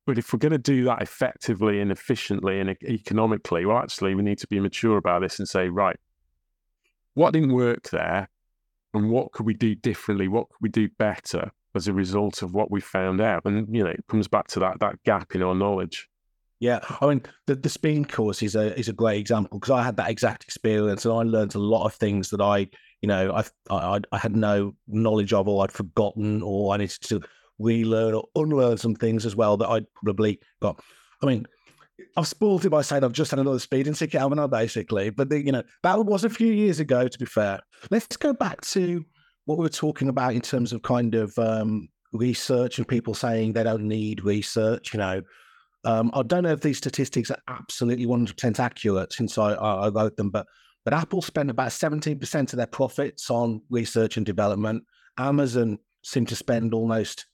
but 0.06 0.18
if 0.18 0.32
we're 0.32 0.38
going 0.38 0.52
to 0.52 0.58
do 0.58 0.84
that 0.84 1.00
effectively 1.00 1.80
and 1.80 1.92
efficiently 1.92 2.60
and 2.60 2.70
economically, 2.82 3.64
well, 3.64 3.78
actually, 3.78 4.14
we 4.14 4.22
need 4.22 4.38
to 4.38 4.48
be 4.48 4.58
mature 4.58 4.96
about 4.96 5.22
this 5.22 5.38
and 5.38 5.48
say, 5.48 5.68
right, 5.68 5.96
what 7.14 7.32
didn't 7.32 7.52
work 7.52 7.90
there? 7.90 8.28
And 8.94 9.10
what 9.10 9.32
could 9.32 9.46
we 9.46 9.54
do 9.54 9.74
differently? 9.74 10.28
What 10.28 10.48
could 10.48 10.58
we 10.60 10.68
do 10.68 10.88
better 10.98 11.52
as 11.74 11.86
a 11.86 11.92
result 11.92 12.42
of 12.42 12.52
what 12.52 12.70
we 12.70 12.80
found 12.80 13.20
out? 13.20 13.44
And, 13.44 13.74
you 13.74 13.84
know, 13.84 13.90
it 13.90 14.04
comes 14.08 14.26
back 14.26 14.48
to 14.48 14.60
that, 14.60 14.80
that 14.80 15.02
gap 15.04 15.34
in 15.34 15.42
our 15.42 15.54
knowledge. 15.54 16.08
Yeah, 16.58 16.78
I 17.00 17.06
mean 17.06 17.22
the 17.48 17.56
the 17.56 17.68
speed 17.68 18.12
course 18.12 18.40
is 18.40 18.54
a 18.54 18.78
is 18.78 18.88
a 18.88 18.92
great 18.92 19.18
example 19.18 19.58
because 19.58 19.72
I 19.72 19.82
had 19.82 19.96
that 19.96 20.08
exact 20.08 20.44
experience 20.44 21.04
and 21.04 21.12
I 21.12 21.22
learned 21.24 21.56
a 21.56 21.58
lot 21.58 21.86
of 21.86 21.94
things 21.94 22.30
that 22.30 22.40
I 22.40 22.68
you 23.02 23.08
know 23.08 23.32
I 23.32 23.44
I, 23.70 24.00
I 24.10 24.18
had 24.18 24.34
no 24.34 24.74
knowledge 24.88 25.32
of 25.32 25.48
or 25.48 25.62
I'd 25.64 25.72
forgotten 25.72 26.42
or 26.42 26.72
I 26.72 26.78
needed 26.78 27.02
to 27.02 27.20
relearn 27.58 28.14
or 28.14 28.24
unlearn 28.34 28.78
some 28.78 28.94
things 28.94 29.26
as 29.26 29.36
well 29.36 29.56
that 29.58 29.68
I'd 29.68 29.92
probably 29.94 30.40
got. 30.60 30.80
I 31.22 31.26
mean, 31.26 31.46
I've 32.16 32.26
spoiled 32.26 32.64
it 32.64 32.70
by 32.70 32.82
saying 32.82 33.04
I've 33.04 33.12
just 33.12 33.30
had 33.30 33.40
another 33.40 33.58
speeding 33.58 33.94
ticket, 33.94 34.20
haven't 34.20 34.38
I, 34.38 34.46
basically? 34.46 35.10
But, 35.10 35.28
the, 35.28 35.44
you 35.44 35.52
know, 35.52 35.62
that 35.82 36.04
was 36.04 36.24
a 36.24 36.30
few 36.30 36.52
years 36.52 36.80
ago, 36.80 37.06
to 37.08 37.18
be 37.18 37.26
fair. 37.26 37.60
Let's 37.90 38.16
go 38.16 38.32
back 38.32 38.60
to 38.62 39.04
what 39.44 39.58
we 39.58 39.62
were 39.62 39.68
talking 39.68 40.08
about 40.08 40.34
in 40.34 40.40
terms 40.40 40.72
of 40.72 40.82
kind 40.82 41.14
of 41.14 41.36
um, 41.38 41.88
research 42.12 42.78
and 42.78 42.88
people 42.88 43.14
saying 43.14 43.52
they 43.52 43.62
don't 43.62 43.86
need 43.86 44.24
research, 44.24 44.92
you 44.92 44.98
know. 44.98 45.22
Um, 45.84 46.10
I 46.14 46.22
don't 46.22 46.44
know 46.44 46.52
if 46.52 46.60
these 46.60 46.78
statistics 46.78 47.30
are 47.30 47.40
absolutely 47.48 48.06
100% 48.06 48.60
accurate 48.60 49.12
since 49.12 49.36
I, 49.36 49.54
I 49.54 49.88
wrote 49.88 50.16
them, 50.16 50.30
but 50.30 50.46
but 50.84 50.94
Apple 50.94 51.22
spent 51.22 51.50
about 51.50 51.68
17% 51.68 52.52
of 52.52 52.56
their 52.56 52.66
profits 52.66 53.30
on 53.30 53.62
research 53.70 54.16
and 54.16 54.26
development. 54.26 54.84
Amazon 55.18 55.78
seem 56.02 56.26
to 56.26 56.36
spend 56.36 56.74
almost 56.74 57.26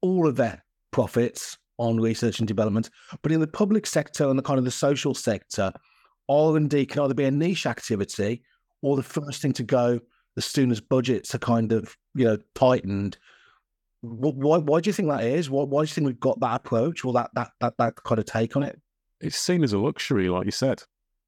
all 0.00 0.26
of 0.26 0.36
their 0.36 0.64
profits 0.90 1.58
on 1.78 2.00
research 2.00 2.38
and 2.38 2.48
development. 2.48 2.90
But 3.22 3.32
in 3.32 3.40
the 3.40 3.46
public 3.46 3.86
sector 3.86 4.28
and 4.28 4.38
the 4.38 4.42
kind 4.42 4.58
of 4.58 4.64
the 4.64 4.70
social 4.70 5.14
sector, 5.14 5.72
R 6.28 6.56
and 6.56 6.70
D 6.70 6.86
can 6.86 7.02
either 7.02 7.14
be 7.14 7.24
a 7.24 7.30
niche 7.30 7.66
activity 7.66 8.42
or 8.82 8.96
the 8.96 9.02
first 9.02 9.42
thing 9.42 9.52
to 9.54 9.62
go 9.62 10.00
as 10.36 10.44
soon 10.44 10.70
as 10.70 10.80
budgets 10.80 11.34
are 11.34 11.38
kind 11.38 11.72
of 11.72 11.96
you 12.14 12.24
know 12.24 12.38
tightened. 12.54 13.18
Why, 14.00 14.58
why 14.58 14.80
do 14.80 14.88
you 14.88 14.94
think 14.94 15.08
that 15.08 15.24
is? 15.24 15.48
Why, 15.48 15.64
why 15.64 15.82
do 15.82 15.88
you 15.88 15.94
think 15.94 16.06
we've 16.06 16.20
got 16.20 16.38
that 16.40 16.56
approach 16.56 17.04
or 17.04 17.12
that 17.14 17.30
that 17.34 17.50
that 17.60 17.74
that 17.78 17.96
kind 18.04 18.18
of 18.18 18.26
take 18.26 18.56
on 18.56 18.62
it? 18.62 18.80
It's 19.20 19.38
seen 19.38 19.64
as 19.64 19.72
a 19.72 19.78
luxury, 19.78 20.28
like 20.28 20.44
you 20.44 20.52
said. 20.52 20.82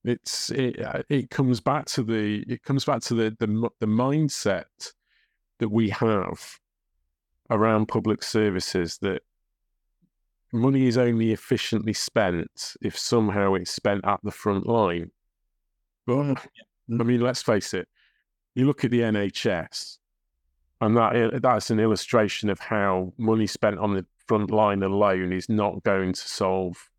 It's 0.07 0.51
it 0.51 0.81
uh, 0.81 1.03
it 1.09 1.31
comes 1.31 1.61
back 1.61 1.87
to 1.87 2.05
the 2.05 2.45
it 2.47 2.63
comes 2.63 2.85
back 2.85 3.03
to 3.03 3.15
the 3.15 3.37
the 3.41 3.71
the 3.81 3.87
mindset 3.87 4.93
that 5.59 5.69
we 5.69 5.89
have 5.91 6.59
around 7.51 7.87
public 7.87 8.23
services 8.23 8.99
that 8.99 9.23
money 10.53 10.87
is 10.87 10.97
only 10.97 11.33
efficiently 11.33 11.93
spent 11.93 12.77
if 12.83 12.97
somehow 12.97 13.55
it's 13.55 13.73
spent 13.73 14.05
at 14.07 14.21
the 14.23 14.31
front 14.31 14.67
line. 14.67 15.11
But 16.07 16.47
I 16.89 17.03
mean, 17.03 17.21
let's 17.21 17.43
face 17.43 17.75
it. 17.75 17.89
You 18.55 18.67
look 18.67 18.85
at 18.85 18.93
the 18.93 19.01
NHS, 19.01 19.99
and 20.81 20.97
that 20.97 21.41
that's 21.43 21.71
an 21.71 21.81
illustration 21.81 22.49
of 22.49 22.61
how 22.61 23.13
money 23.19 23.49
spent 23.49 23.79
on 23.81 23.95
the 23.95 24.07
front 24.27 24.53
line 24.53 24.85
alone 24.85 25.33
is 25.33 25.49
not 25.49 25.83
going 25.83 26.13
to 26.13 26.29
solve. 26.29 26.91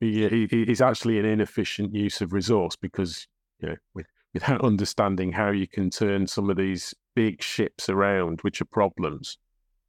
It's 0.00 0.80
actually 0.80 1.18
an 1.18 1.24
inefficient 1.24 1.94
use 1.94 2.20
of 2.20 2.32
resource 2.32 2.76
because 2.76 3.26
you 3.60 3.70
know, 3.70 3.76
with, 3.94 4.06
without 4.34 4.60
understanding 4.64 5.32
how 5.32 5.50
you 5.50 5.66
can 5.66 5.90
turn 5.90 6.26
some 6.26 6.50
of 6.50 6.56
these 6.56 6.94
big 7.14 7.42
ships 7.42 7.88
around, 7.88 8.40
which 8.42 8.60
are 8.60 8.66
problems, 8.66 9.38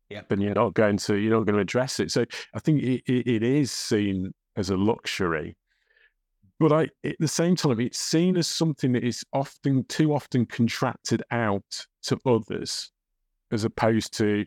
yeah. 0.09 0.21
But 0.27 0.39
you're 0.39 0.53
not 0.53 0.73
going 0.73 0.97
to 0.97 1.15
you're 1.15 1.37
not 1.37 1.45
going 1.45 1.55
to 1.55 1.61
address 1.61 1.99
it. 1.99 2.11
So 2.11 2.25
I 2.53 2.59
think 2.59 2.81
it, 2.81 3.03
it, 3.05 3.27
it 3.27 3.43
is 3.43 3.71
seen 3.71 4.33
as 4.55 4.69
a 4.69 4.77
luxury. 4.77 5.57
But 6.59 6.71
I, 6.71 6.87
at 7.03 7.17
the 7.19 7.27
same 7.27 7.55
time, 7.55 7.79
it's 7.79 7.99
seen 7.99 8.35
as 8.35 8.47
something 8.47 8.93
that 8.93 9.03
is 9.03 9.23
often 9.31 9.83
too 9.85 10.13
often 10.13 10.45
contracted 10.45 11.21
out 11.29 11.85
to 12.03 12.17
others, 12.25 12.91
as 13.51 13.63
opposed 13.63 14.17
to 14.17 14.45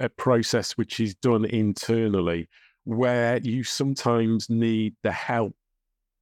a 0.00 0.08
process 0.08 0.72
which 0.72 0.98
is 0.98 1.14
done 1.14 1.44
internally, 1.44 2.48
where 2.84 3.38
you 3.38 3.64
sometimes 3.64 4.50
need 4.50 4.94
the 5.02 5.12
help 5.12 5.54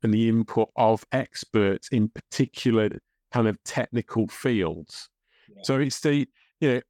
and 0.03 0.13
the 0.13 0.29
input 0.29 0.71
of 0.77 1.05
experts 1.13 1.89
in 1.89 2.09
particular 2.09 2.91
kind 3.33 3.49
of 3.49 3.63
technical 3.65 4.27
fields. 4.29 5.09
Yeah. 5.49 5.63
So 5.65 5.81
it's 5.81 6.01
the 6.01 6.27
you 6.61 6.75
know 6.75 6.81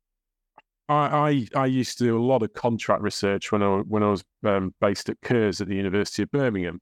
I, 0.90 1.46
I, 1.54 1.60
I 1.62 1.66
used 1.66 1.98
to 1.98 2.04
do 2.04 2.18
a 2.18 2.22
lot 2.22 2.42
of 2.42 2.52
contract 2.52 3.02
research 3.02 3.52
when 3.52 3.62
I 3.62 3.78
when 3.78 4.02
I 4.02 4.10
was 4.10 4.24
um, 4.44 4.74
based 4.80 5.08
at 5.08 5.20
CURS 5.22 5.60
at 5.60 5.68
the 5.68 5.76
University 5.76 6.24
of 6.24 6.32
Birmingham. 6.32 6.80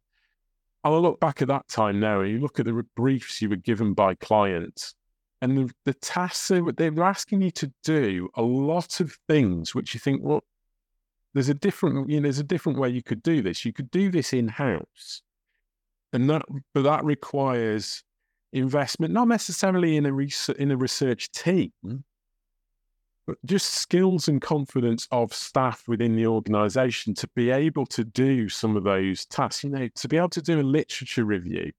And 0.85 0.95
I 0.95 0.97
look 0.97 1.21
back 1.21 1.42
at 1.42 1.49
that 1.49 1.68
time 1.68 2.00
now, 2.00 2.21
and 2.21 2.30
you 2.30 2.38
look 2.38 2.59
at 2.59 2.66
the 2.66 2.85
briefs 2.97 3.42
you 3.42 3.50
were 3.50 3.57
given 3.57 3.92
by 3.92 4.14
clients, 4.14 4.95
and 5.42 5.59
the, 5.59 5.75
the 5.85 5.95
tasks 5.95 6.49
they 6.49 6.62
were, 6.62 6.73
they 6.73 6.88
were 6.88 7.04
asking 7.04 7.42
you 7.42 7.50
to 7.52 7.73
do 7.85 8.30
a 8.35 8.42
lot 8.42 9.00
of 9.00 9.16
things 9.28 9.75
which 9.75 9.92
you 9.92 10.00
think, 10.00 10.23
well, 10.23 10.42
there's 11.35 11.49
a 11.49 11.55
different, 11.55 12.09
you 12.09 12.21
know, 12.21 12.25
there's 12.25 12.39
a 12.39 12.45
different 12.45 12.79
way 12.79 12.89
you 12.89 13.03
could 13.03 13.23
do 13.23 13.43
this. 13.43 13.65
You 13.65 13.73
could 13.73 13.91
do 13.91 14.11
this 14.11 14.33
in 14.33 14.49
house, 14.49 15.23
and 16.13 16.29
that, 16.31 16.43
but 16.75 16.83
that 16.83 17.05
requires 17.05 18.03
investment, 18.53 19.13
not 19.13 19.29
necessarily 19.29 19.97
in 19.97 20.07
a 20.07 20.13
research, 20.13 20.57
in 20.57 20.71
a 20.71 20.77
research 20.77 21.31
team, 21.33 21.73
but 23.27 23.37
just 23.45 23.75
skills 23.75 24.29
and 24.29 24.41
confidence 24.41 25.07
of 25.11 25.35
staff 25.35 25.87
within 25.87 26.17
the 26.17 26.27
organization 26.27 27.13
to 27.15 27.29
be 27.37 27.51
able 27.51 27.85
to 27.85 28.05
do 28.05 28.49
some 28.49 28.75
of 28.75 28.85
those 28.85 29.27
tasks, 29.27 29.65
you 29.65 29.71
know, 29.71 29.87
to 29.97 30.09
be 30.09 30.17
able 30.17 30.31
to 30.31 30.41
do 30.41 30.59
a 30.59 30.63
literature 30.63 31.25
review 31.25 31.71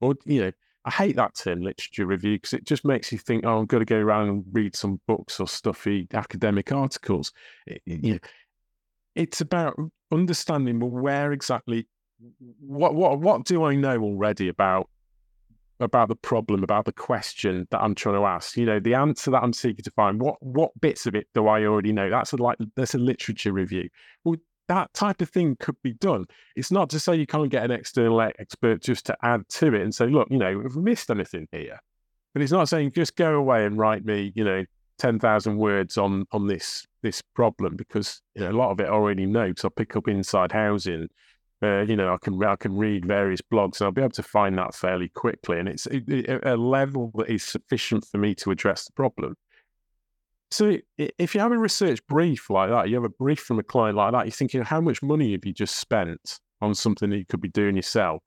or, 0.00 0.14
you 0.24 0.42
know, 0.42 0.52
I 0.84 0.90
hate 0.90 1.16
that 1.16 1.34
term 1.34 1.60
literature 1.60 2.06
review 2.06 2.36
because 2.36 2.54
it 2.54 2.64
just 2.64 2.86
makes 2.86 3.12
you 3.12 3.18
think, 3.18 3.44
oh, 3.44 3.58
I'm 3.58 3.66
going 3.66 3.82
to 3.82 3.84
go 3.84 3.98
around 3.98 4.28
and 4.28 4.44
read 4.52 4.74
some 4.74 5.00
books 5.06 5.38
or 5.38 5.46
stuffy 5.46 6.08
academic 6.14 6.72
articles. 6.72 7.32
It, 7.66 7.82
you 7.84 8.14
know, 8.14 8.18
it's 9.14 9.40
about 9.40 9.76
understanding 10.12 10.80
where 10.80 11.32
exactly, 11.32 11.86
what, 12.60 12.94
what, 12.94 13.18
what 13.20 13.44
do 13.44 13.64
I 13.64 13.74
know 13.74 14.00
already 14.02 14.48
about 14.48 14.88
about 15.80 16.08
the 16.08 16.16
problem, 16.16 16.62
about 16.62 16.84
the 16.84 16.92
question 16.92 17.66
that 17.70 17.80
I'm 17.80 17.94
trying 17.94 18.16
to 18.16 18.24
ask. 18.26 18.56
You 18.56 18.66
know, 18.66 18.80
the 18.80 18.94
answer 18.94 19.30
that 19.30 19.42
I'm 19.42 19.52
seeking 19.52 19.82
to 19.82 19.90
find. 19.92 20.20
What 20.20 20.36
what 20.40 20.78
bits 20.80 21.06
of 21.06 21.14
it 21.14 21.26
do 21.34 21.48
I 21.48 21.64
already 21.64 21.92
know? 21.92 22.10
That's 22.10 22.32
a, 22.32 22.36
like 22.36 22.58
that's 22.76 22.94
a 22.94 22.98
literature 22.98 23.52
review. 23.52 23.88
Well, 24.24 24.36
that 24.68 24.92
type 24.94 25.20
of 25.20 25.28
thing 25.30 25.56
could 25.58 25.76
be 25.82 25.94
done. 25.94 26.26
It's 26.54 26.70
not 26.70 26.90
to 26.90 27.00
say 27.00 27.16
you 27.16 27.26
can't 27.26 27.50
get 27.50 27.64
an 27.64 27.72
external 27.72 28.20
expert 28.20 28.82
just 28.82 29.06
to 29.06 29.16
add 29.22 29.48
to 29.48 29.74
it 29.74 29.82
and 29.82 29.92
say, 29.92 30.06
look, 30.06 30.28
you 30.30 30.38
know, 30.38 30.58
we've 30.58 30.76
missed 30.76 31.10
anything 31.10 31.48
here? 31.50 31.80
But 32.32 32.42
it's 32.42 32.52
not 32.52 32.68
saying 32.68 32.92
just 32.92 33.16
go 33.16 33.34
away 33.34 33.64
and 33.64 33.76
write 33.76 34.04
me, 34.04 34.32
you 34.36 34.44
know, 34.44 34.64
ten 35.00 35.18
thousand 35.18 35.56
words 35.56 35.98
on 35.98 36.26
on 36.30 36.46
this 36.46 36.86
this 37.02 37.22
problem 37.34 37.74
because 37.76 38.20
you 38.34 38.42
know 38.42 38.50
a 38.50 38.52
lot 38.52 38.70
of 38.70 38.80
it 38.80 38.84
I 38.84 38.90
already 38.90 39.26
know 39.26 39.48
because 39.48 39.64
I 39.64 39.68
pick 39.74 39.96
up 39.96 40.06
inside 40.06 40.52
housing 40.52 41.08
uh, 41.62 41.82
you 41.82 41.94
know, 41.94 42.14
I 42.14 42.16
can 42.16 42.42
I 42.42 42.56
can 42.56 42.76
read 42.76 43.04
various 43.04 43.42
blogs 43.42 43.80
and 43.80 43.86
I'll 43.86 43.92
be 43.92 44.00
able 44.00 44.10
to 44.12 44.22
find 44.22 44.56
that 44.56 44.74
fairly 44.74 45.08
quickly, 45.08 45.58
and 45.58 45.68
it's 45.68 45.86
a 45.86 46.56
level 46.56 47.12
that 47.16 47.28
is 47.28 47.42
sufficient 47.42 48.06
for 48.06 48.16
me 48.16 48.34
to 48.36 48.50
address 48.50 48.86
the 48.86 48.92
problem. 48.92 49.36
So, 50.50 50.78
if 50.96 51.34
you 51.34 51.40
have 51.42 51.52
a 51.52 51.58
research 51.58 52.04
brief 52.06 52.48
like 52.48 52.70
that, 52.70 52.88
you 52.88 52.94
have 52.94 53.04
a 53.04 53.10
brief 53.10 53.40
from 53.40 53.58
a 53.58 53.62
client 53.62 53.96
like 53.96 54.12
that, 54.12 54.24
you're 54.24 54.32
thinking, 54.32 54.62
how 54.62 54.80
much 54.80 55.02
money 55.02 55.32
have 55.32 55.44
you 55.44 55.52
just 55.52 55.76
spent 55.76 56.40
on 56.62 56.74
something 56.74 57.10
that 57.10 57.18
you 57.18 57.26
could 57.26 57.42
be 57.42 57.50
doing 57.50 57.76
yourself? 57.76 58.22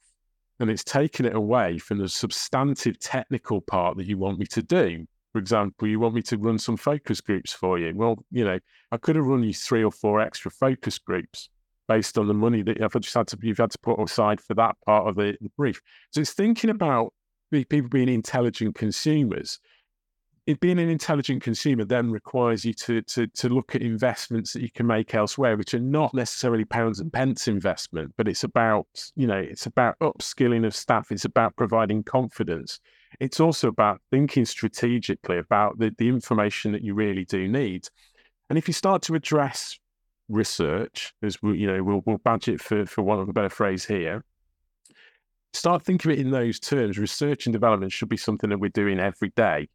And 0.60 0.70
it's 0.70 0.84
taken 0.84 1.26
it 1.26 1.36
away 1.36 1.80
from 1.80 1.98
the 1.98 2.08
substantive 2.08 3.00
technical 3.00 3.62
part 3.62 3.98
that 3.98 4.06
you 4.06 4.18
want 4.20 4.38
me 4.38 4.46
to 4.46 4.62
do. 4.62 5.06
For 5.34 5.40
example, 5.40 5.88
you 5.88 6.00
want 6.00 6.14
me 6.14 6.22
to 6.24 6.38
run 6.38 6.60
some 6.60 6.78
focus 6.78 7.20
groups 7.20 7.52
for 7.52 7.80
you. 7.80 7.92
Well, 7.96 8.24
you 8.32 8.46
know, 8.46 8.60
I 8.92 8.98
could 8.98 9.16
have 9.16 9.26
run 9.26 9.44
you 9.44 9.54
three 9.54 9.84
or 9.84 9.92
four 9.92 10.22
extra 10.22 10.52
focus 10.52 11.00
groups 11.00 11.50
based 11.88 12.20
on 12.20 12.28
the 12.28 12.34
money 12.36 12.62
that 12.62 12.80
you've 12.80 12.94
just 13.02 13.16
had 13.16 13.28
to 13.28 13.38
you've 13.42 13.58
had 13.58 13.72
to 13.72 13.80
put 13.80 14.00
aside 14.00 14.40
for 14.40 14.54
that 14.54 14.76
part 14.86 15.08
of 15.08 15.16
the, 15.16 15.36
the 15.42 15.50
brief. 15.58 15.82
So 16.12 16.22
it's 16.22 16.34
thinking 16.34 16.70
about 16.70 17.14
people 17.52 17.90
being 17.90 18.10
intelligent 18.10 18.76
consumers. 18.76 19.60
It 20.46 20.60
being 20.60 20.78
an 20.78 20.90
intelligent 20.90 21.42
consumer 21.42 21.86
then 21.86 22.12
requires 22.12 22.64
you 22.64 22.74
to, 22.74 23.02
to 23.02 23.26
to 23.28 23.50
look 23.50 23.74
at 23.74 23.82
investments 23.82 24.54
that 24.54 24.62
you 24.62 24.70
can 24.70 24.86
make 24.86 25.16
elsewhere, 25.16 25.58
which 25.58 25.74
are 25.74 25.80
not 25.80 26.14
necessarily 26.14 26.66
pounds 26.66 27.00
and 27.00 27.12
pence 27.12 27.48
investment, 27.48 28.14
but 28.18 28.28
it's 28.28 28.44
about 28.44 28.88
you 29.16 29.26
know 29.26 29.38
it's 29.38 29.66
about 29.66 29.98
upskilling 30.00 30.64
of 30.64 30.76
staff. 30.76 31.12
It's 31.12 31.26
about 31.26 31.56
providing 31.56 32.04
confidence. 32.04 32.80
It's 33.20 33.40
also 33.40 33.68
about 33.68 34.02
thinking 34.12 34.46
strategically 34.46 35.38
about 35.38 35.78
the, 35.78 35.94
the 35.98 36.08
information 36.08 36.72
that 36.72 36.84
you 36.84 36.94
really 36.94 37.26
do 37.26 37.48
need. 37.48 37.88
And 38.50 38.58
if 38.58 38.68
you 38.68 38.74
start 38.74 39.02
to 39.04 39.16
address 39.16 39.80
research, 40.30 41.14
as 41.22 41.42
we, 41.42 41.58
you 41.58 41.68
know, 41.68 41.84
we'll, 41.84 42.02
we'll 42.06 42.18
badge 42.18 42.48
it 42.48 42.62
for, 42.62 42.86
for 42.86 43.02
want 43.02 43.22
of 43.22 43.30
a 43.30 43.34
better 43.34 43.50
phrase 43.50 43.86
here. 43.86 44.24
Start 45.54 45.84
thinking 45.84 46.12
of 46.12 46.18
it 46.18 46.22
in 46.22 46.32
those 46.32 46.60
terms. 46.60 46.98
Research 46.98 47.46
and 47.46 47.54
development 47.54 47.92
should 47.92 48.10
be 48.10 48.18
something 48.18 48.50
that 48.50 48.60
we're 48.60 48.70
doing 48.70 49.00
every 49.00 49.32
day. 49.36 49.70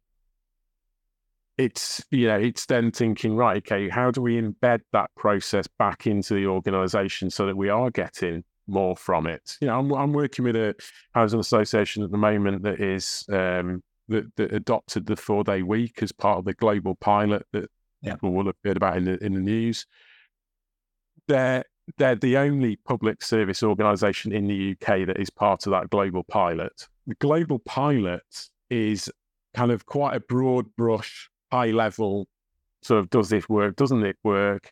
It's, 1.57 2.03
you 2.09 2.27
know, 2.27 2.37
it's 2.37 2.65
then 2.65 2.91
thinking, 2.91 3.35
right, 3.35 3.57
okay, 3.57 3.89
how 3.89 4.11
do 4.11 4.21
we 4.21 4.41
embed 4.41 4.79
that 4.93 5.09
process 5.15 5.67
back 5.77 6.07
into 6.07 6.33
the 6.33 6.47
organization 6.47 7.29
so 7.29 7.45
that 7.45 7.57
we 7.57 7.69
are 7.69 7.91
getting 7.91 8.43
more 8.69 8.95
from 8.95 9.27
it? 9.27 9.57
You 9.61 9.67
know, 9.67 9.79
I'm, 9.79 9.91
I'm 9.93 10.13
working 10.13 10.45
with 10.45 10.55
a 10.55 10.75
housing 11.13 11.39
association 11.39 12.03
at 12.03 12.11
the 12.11 12.17
moment 12.17 12.63
that 12.63 12.79
is, 12.79 13.25
um, 13.29 13.83
that, 14.07 14.35
that 14.37 14.53
adopted 14.53 15.05
the 15.05 15.15
four 15.15 15.43
day 15.43 15.61
week 15.61 16.01
as 16.01 16.11
part 16.11 16.39
of 16.39 16.45
the 16.45 16.53
global 16.53 16.95
pilot 16.95 17.45
that 17.53 17.69
yeah. 18.01 18.13
people 18.13 18.31
will 18.31 18.45
have 18.45 18.55
heard 18.63 18.77
about 18.77 18.97
in 18.97 19.05
the 19.05 19.23
in 19.23 19.33
the 19.33 19.41
news 19.41 19.85
they're 21.29 21.63
they're 21.97 22.15
the 22.15 22.37
only 22.37 22.75
public 22.75 23.23
service 23.23 23.63
organisation 23.63 24.31
in 24.33 24.47
the 24.47 24.71
UK 24.71 25.07
that 25.07 25.17
is 25.19 25.29
part 25.29 25.65
of 25.65 25.71
that 25.71 25.89
global 25.89 26.23
pilot. 26.23 26.87
The 27.07 27.15
global 27.15 27.59
pilot 27.59 28.49
is 28.69 29.09
kind 29.55 29.71
of 29.71 29.85
quite 29.85 30.15
a 30.15 30.19
broad 30.19 30.67
brush, 30.75 31.29
high 31.51 31.71
level 31.71 32.27
sort 32.81 32.99
of 32.99 33.09
does 33.09 33.29
this 33.29 33.49
work, 33.49 33.75
doesn't 33.75 34.05
it 34.05 34.17
work? 34.23 34.71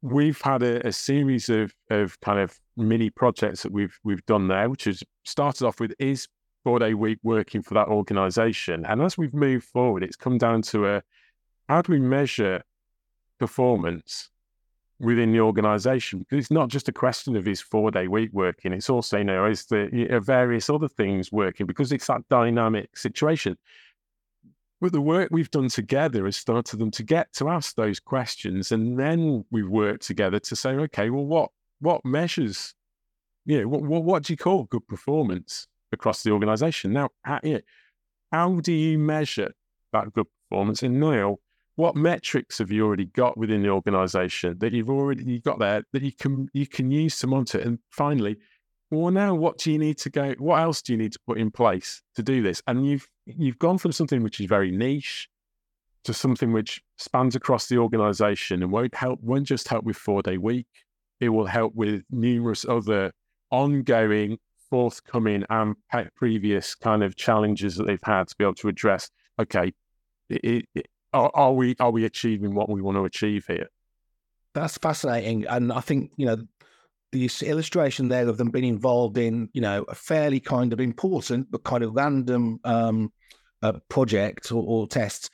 We've 0.00 0.40
had 0.40 0.62
a, 0.62 0.86
a 0.86 0.92
series 0.92 1.48
of 1.48 1.74
of 1.90 2.18
kind 2.20 2.38
of 2.38 2.58
mini 2.76 3.10
projects 3.10 3.62
that 3.62 3.72
we've 3.72 3.98
we've 4.04 4.24
done 4.26 4.48
there, 4.48 4.68
which 4.68 4.84
has 4.84 5.02
started 5.24 5.66
off 5.66 5.80
with 5.80 5.92
is 5.98 6.28
four 6.64 6.78
day 6.78 6.94
week 6.94 7.18
working 7.22 7.62
for 7.62 7.74
that 7.74 7.88
organisation, 7.88 8.84
and 8.86 9.02
as 9.02 9.18
we've 9.18 9.34
moved 9.34 9.66
forward, 9.66 10.02
it's 10.02 10.16
come 10.16 10.38
down 10.38 10.62
to 10.62 10.86
a 10.86 11.02
how 11.68 11.82
do 11.82 11.92
we 11.92 12.00
measure 12.00 12.62
performance 13.38 14.30
within 15.00 15.32
the 15.32 15.40
organization? 15.40 16.20
Because 16.20 16.38
it's 16.38 16.50
not 16.50 16.68
just 16.68 16.88
a 16.88 16.92
question 16.92 17.36
of 17.36 17.44
his 17.44 17.60
four 17.60 17.90
day 17.90 18.08
week 18.08 18.30
working 18.32 18.72
it's 18.72 18.88
also 18.88 19.18
you 19.18 19.24
know 19.24 19.46
is 19.46 19.66
the 19.66 19.88
you 19.92 20.08
know, 20.08 20.20
various 20.20 20.70
other 20.70 20.88
things 20.88 21.32
working? 21.32 21.66
Because 21.66 21.92
it's 21.92 22.06
that 22.06 22.28
dynamic 22.30 22.96
situation. 22.96 23.58
But 24.80 24.92
the 24.92 25.00
work 25.00 25.28
we've 25.30 25.50
done 25.50 25.68
together 25.68 26.24
has 26.24 26.36
started 26.36 26.80
them 26.80 26.90
to 26.92 27.04
get 27.04 27.32
to 27.34 27.48
ask 27.48 27.76
those 27.76 28.00
questions 28.00 28.72
and 28.72 28.98
then 28.98 29.44
we've 29.52 29.68
worked 29.68 30.04
together 30.04 30.40
to 30.40 30.56
say 30.56 30.70
okay 30.70 31.08
well 31.08 31.24
what 31.24 31.50
what 31.82 32.04
measures 32.04 32.74
you 33.44 33.60
know 33.60 33.68
what, 33.68 33.82
what, 33.82 34.04
what 34.04 34.22
do 34.22 34.32
you 34.32 34.36
call 34.36 34.64
good 34.64 34.86
performance 34.86 35.66
across 35.90 36.22
the 36.22 36.30
organization? 36.30 36.92
Now 36.92 37.10
how, 37.22 37.40
you 37.42 37.54
know, 37.54 37.60
how 38.30 38.60
do 38.60 38.72
you 38.72 38.98
measure 38.98 39.52
that 39.92 40.12
good 40.12 40.26
performance? 40.48 40.82
And 40.82 41.00
now 41.00 41.38
what 41.76 41.96
metrics 41.96 42.58
have 42.58 42.70
you 42.70 42.86
already 42.86 43.06
got 43.06 43.36
within 43.36 43.62
the 43.62 43.68
organization 43.70 44.58
that 44.58 44.72
you've 44.72 44.90
already 44.90 45.24
you 45.24 45.40
got 45.40 45.58
there 45.58 45.82
that 45.92 46.02
you 46.02 46.12
can 46.12 46.48
you 46.52 46.66
can 46.66 46.90
use 46.90 47.18
to 47.18 47.26
monitor? 47.26 47.58
And 47.58 47.78
finally 47.90 48.36
well 48.90 49.10
now 49.10 49.34
what 49.34 49.58
do 49.58 49.72
you 49.72 49.78
need 49.78 49.98
to 49.98 50.10
go 50.10 50.34
what 50.38 50.60
else 50.60 50.82
do 50.82 50.92
you 50.92 50.98
need 50.98 51.12
to 51.12 51.20
put 51.26 51.38
in 51.38 51.50
place 51.50 52.02
to 52.14 52.22
do 52.22 52.42
this? 52.42 52.62
And 52.66 52.86
you've 52.86 53.08
you've 53.26 53.58
gone 53.58 53.78
from 53.78 53.92
something 53.92 54.22
which 54.22 54.40
is 54.40 54.46
very 54.46 54.70
niche 54.70 55.28
to 56.04 56.14
something 56.14 56.52
which 56.52 56.82
spans 56.98 57.36
across 57.36 57.66
the 57.66 57.78
organization 57.78 58.62
and 58.62 58.70
won't 58.70 58.94
help 58.94 59.20
won't 59.20 59.46
just 59.46 59.68
help 59.68 59.84
with 59.84 59.96
four 59.96 60.22
day 60.22 60.38
week 60.38 60.66
it 61.22 61.30
will 61.30 61.46
help 61.46 61.74
with 61.74 62.02
numerous 62.10 62.66
other 62.68 63.12
ongoing 63.50 64.38
forthcoming 64.68 65.44
and 65.48 65.76
previous 66.16 66.74
kind 66.74 67.02
of 67.02 67.16
challenges 67.16 67.76
that 67.76 67.86
they've 67.86 67.98
had 68.02 68.28
to 68.28 68.34
be 68.36 68.44
able 68.44 68.54
to 68.54 68.68
address 68.68 69.10
okay 69.38 69.72
it, 70.28 70.66
it, 70.74 70.88
are, 71.12 71.30
are 71.34 71.52
we 71.52 71.76
are 71.78 71.90
we 71.90 72.04
achieving 72.04 72.54
what 72.54 72.68
we 72.68 72.80
want 72.80 72.96
to 72.96 73.04
achieve 73.04 73.46
here? 73.46 73.68
That's 74.54 74.78
fascinating, 74.78 75.46
and 75.46 75.72
I 75.72 75.80
think 75.80 76.12
you 76.16 76.26
know 76.26 76.36
the 77.12 77.30
illustration 77.42 78.08
there 78.08 78.28
of 78.28 78.38
them 78.38 78.50
being 78.50 78.64
involved 78.64 79.18
in 79.18 79.48
you 79.52 79.60
know 79.60 79.84
a 79.88 79.94
fairly 79.94 80.40
kind 80.40 80.72
of 80.72 80.80
important 80.80 81.50
but 81.50 81.64
kind 81.64 81.84
of 81.84 81.94
random 81.94 82.58
um, 82.64 83.12
uh, 83.62 83.72
project 83.88 84.50
or, 84.50 84.64
or 84.66 84.86
test 84.86 85.30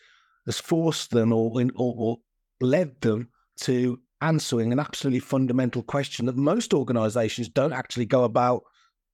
has 0.47 0.59
forced 0.59 1.11
them 1.11 1.33
or, 1.33 1.53
or, 1.77 1.95
or 1.97 2.17
led 2.61 3.01
them 3.01 3.29
to 3.61 4.01
answering 4.21 4.73
an 4.73 4.81
absolutely 4.81 5.21
fundamental 5.21 5.83
question 5.83 6.27
that 6.27 6.37
most 6.37 6.75
organizations 6.75 7.49
don't 7.49 7.73
actually 7.73 8.07
go 8.07 8.25
about 8.25 8.63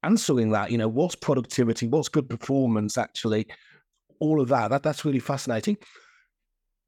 answering 0.03 0.51
that 0.51 0.71
you 0.71 0.79
know 0.79 0.89
what's 0.89 1.15
productivity 1.15 1.87
what's 1.87 2.09
good 2.09 2.29
performance 2.29 2.99
actually 2.99 3.47
all 4.21 4.41
of 4.41 4.49
that, 4.49 4.69
that 4.69 4.83
that's 4.83 5.05
really 5.05 5.19
fascinating 5.19 5.77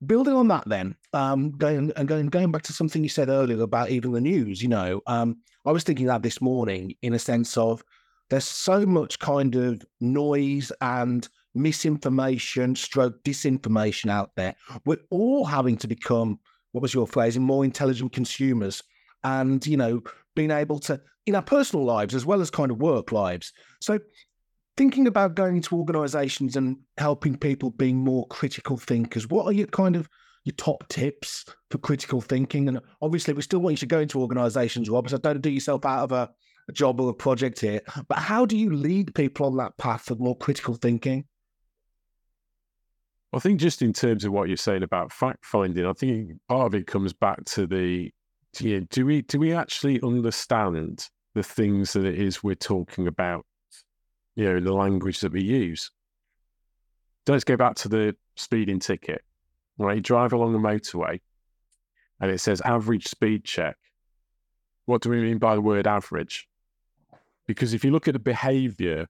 building 0.04 0.34
on 0.34 0.48
that, 0.48 0.64
then, 0.66 0.94
um, 1.12 1.52
going 1.52 1.92
and 1.96 2.08
going 2.08 2.26
going 2.26 2.52
back 2.52 2.62
to 2.62 2.72
something 2.72 3.02
you 3.02 3.08
said 3.08 3.28
earlier 3.28 3.62
about 3.62 3.90
even 3.90 4.12
the 4.12 4.20
news. 4.20 4.62
You 4.62 4.68
know, 4.68 5.00
um, 5.06 5.36
I 5.64 5.72
was 5.72 5.84
thinking 5.84 6.06
that 6.06 6.22
this 6.22 6.40
morning 6.40 6.94
in 7.02 7.14
a 7.14 7.18
sense 7.18 7.56
of 7.56 7.82
there's 8.28 8.44
so 8.44 8.84
much 8.84 9.18
kind 9.18 9.54
of 9.54 9.82
noise 10.00 10.72
and 10.80 11.28
misinformation, 11.54 12.74
stroke 12.74 13.22
disinformation 13.24 14.10
out 14.10 14.30
there. 14.36 14.54
We're 14.84 14.98
all 15.10 15.44
having 15.44 15.76
to 15.78 15.86
become 15.86 16.40
what 16.76 16.82
was 16.82 16.92
your 16.92 17.06
phrasing, 17.06 17.42
more 17.42 17.64
intelligent 17.64 18.12
consumers 18.12 18.82
and, 19.24 19.66
you 19.66 19.78
know, 19.78 20.02
being 20.34 20.50
able 20.50 20.78
to, 20.78 21.00
in 21.24 21.34
our 21.34 21.40
personal 21.40 21.86
lives 21.86 22.14
as 22.14 22.26
well 22.26 22.42
as 22.42 22.50
kind 22.50 22.70
of 22.70 22.82
work 22.82 23.12
lives. 23.12 23.54
So 23.80 23.98
thinking 24.76 25.06
about 25.06 25.36
going 25.36 25.56
into 25.56 25.74
organizations 25.74 26.54
and 26.54 26.76
helping 26.98 27.34
people 27.38 27.70
being 27.70 27.96
more 27.96 28.26
critical 28.26 28.76
thinkers, 28.76 29.26
what 29.26 29.46
are 29.46 29.52
your 29.52 29.68
kind 29.68 29.96
of 29.96 30.06
your 30.44 30.52
top 30.56 30.86
tips 30.88 31.46
for 31.70 31.78
critical 31.78 32.20
thinking? 32.20 32.68
And 32.68 32.78
obviously, 33.00 33.32
we 33.32 33.40
still 33.40 33.60
want 33.60 33.72
you 33.72 33.78
to 33.78 33.86
go 33.86 34.00
into 34.00 34.20
organizations, 34.20 34.90
Rob, 34.90 35.08
so 35.08 35.16
don't 35.16 35.40
do 35.40 35.48
yourself 35.48 35.86
out 35.86 36.04
of 36.04 36.12
a, 36.12 36.30
a 36.68 36.72
job 36.72 37.00
or 37.00 37.08
a 37.08 37.14
project 37.14 37.58
here. 37.58 37.80
But 38.06 38.18
how 38.18 38.44
do 38.44 38.54
you 38.54 38.70
lead 38.70 39.14
people 39.14 39.46
on 39.46 39.56
that 39.56 39.78
path 39.78 40.10
of 40.10 40.20
more 40.20 40.36
critical 40.36 40.74
thinking? 40.74 41.24
I 43.36 43.38
think 43.38 43.60
just 43.60 43.82
in 43.82 43.92
terms 43.92 44.24
of 44.24 44.32
what 44.32 44.48
you're 44.48 44.56
saying 44.56 44.82
about 44.82 45.12
fact 45.12 45.44
finding, 45.44 45.84
I 45.84 45.92
think 45.92 46.32
part 46.48 46.68
of 46.68 46.74
it 46.74 46.86
comes 46.86 47.12
back 47.12 47.44
to 47.44 47.66
the 47.66 48.10
you 48.58 48.80
know, 48.80 48.86
do 48.88 49.04
we 49.04 49.20
do 49.20 49.38
we 49.38 49.52
actually 49.52 50.00
understand 50.02 51.06
the 51.34 51.42
things 51.42 51.92
that 51.92 52.06
it 52.06 52.18
is 52.18 52.42
we're 52.42 52.54
talking 52.54 53.06
about? 53.06 53.44
You 54.36 54.54
know, 54.54 54.60
the 54.60 54.72
language 54.72 55.20
that 55.20 55.32
we 55.32 55.42
use. 55.42 55.90
Let's 57.26 57.44
go 57.44 57.58
back 57.58 57.74
to 57.76 57.90
the 57.90 58.16
speeding 58.36 58.78
ticket. 58.78 59.22
Right, 59.76 59.96
you 59.96 60.00
drive 60.00 60.32
along 60.32 60.54
the 60.54 60.58
motorway, 60.58 61.20
and 62.20 62.30
it 62.30 62.38
says 62.38 62.62
average 62.62 63.06
speed 63.06 63.44
check. 63.44 63.76
What 64.86 65.02
do 65.02 65.10
we 65.10 65.20
mean 65.20 65.36
by 65.36 65.56
the 65.56 65.60
word 65.60 65.86
average? 65.86 66.48
Because 67.46 67.74
if 67.74 67.84
you 67.84 67.90
look 67.90 68.08
at 68.08 68.14
the 68.14 68.18
behaviour 68.18 69.08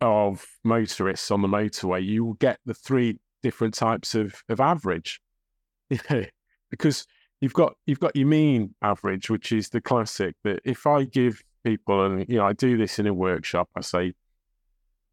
of 0.00 0.44
motorists 0.64 1.30
on 1.30 1.40
the 1.40 1.48
motorway, 1.48 2.04
you 2.04 2.24
will 2.24 2.34
get 2.34 2.58
the 2.66 2.74
three 2.74 3.20
different 3.44 3.74
types 3.74 4.14
of, 4.14 4.42
of 4.48 4.58
average. 4.58 5.20
because 6.70 7.06
you've 7.40 7.52
got 7.52 7.74
you've 7.86 8.00
got 8.00 8.16
your 8.16 8.26
mean 8.26 8.74
average, 8.82 9.28
which 9.28 9.52
is 9.52 9.68
the 9.68 9.80
classic 9.80 10.34
that 10.44 10.60
if 10.64 10.86
I 10.86 11.04
give 11.04 11.42
people 11.62 12.04
and 12.04 12.26
you 12.28 12.38
know, 12.38 12.46
I 12.46 12.54
do 12.54 12.78
this 12.78 12.98
in 12.98 13.06
a 13.06 13.12
workshop, 13.12 13.68
I 13.76 13.82
say, 13.82 14.14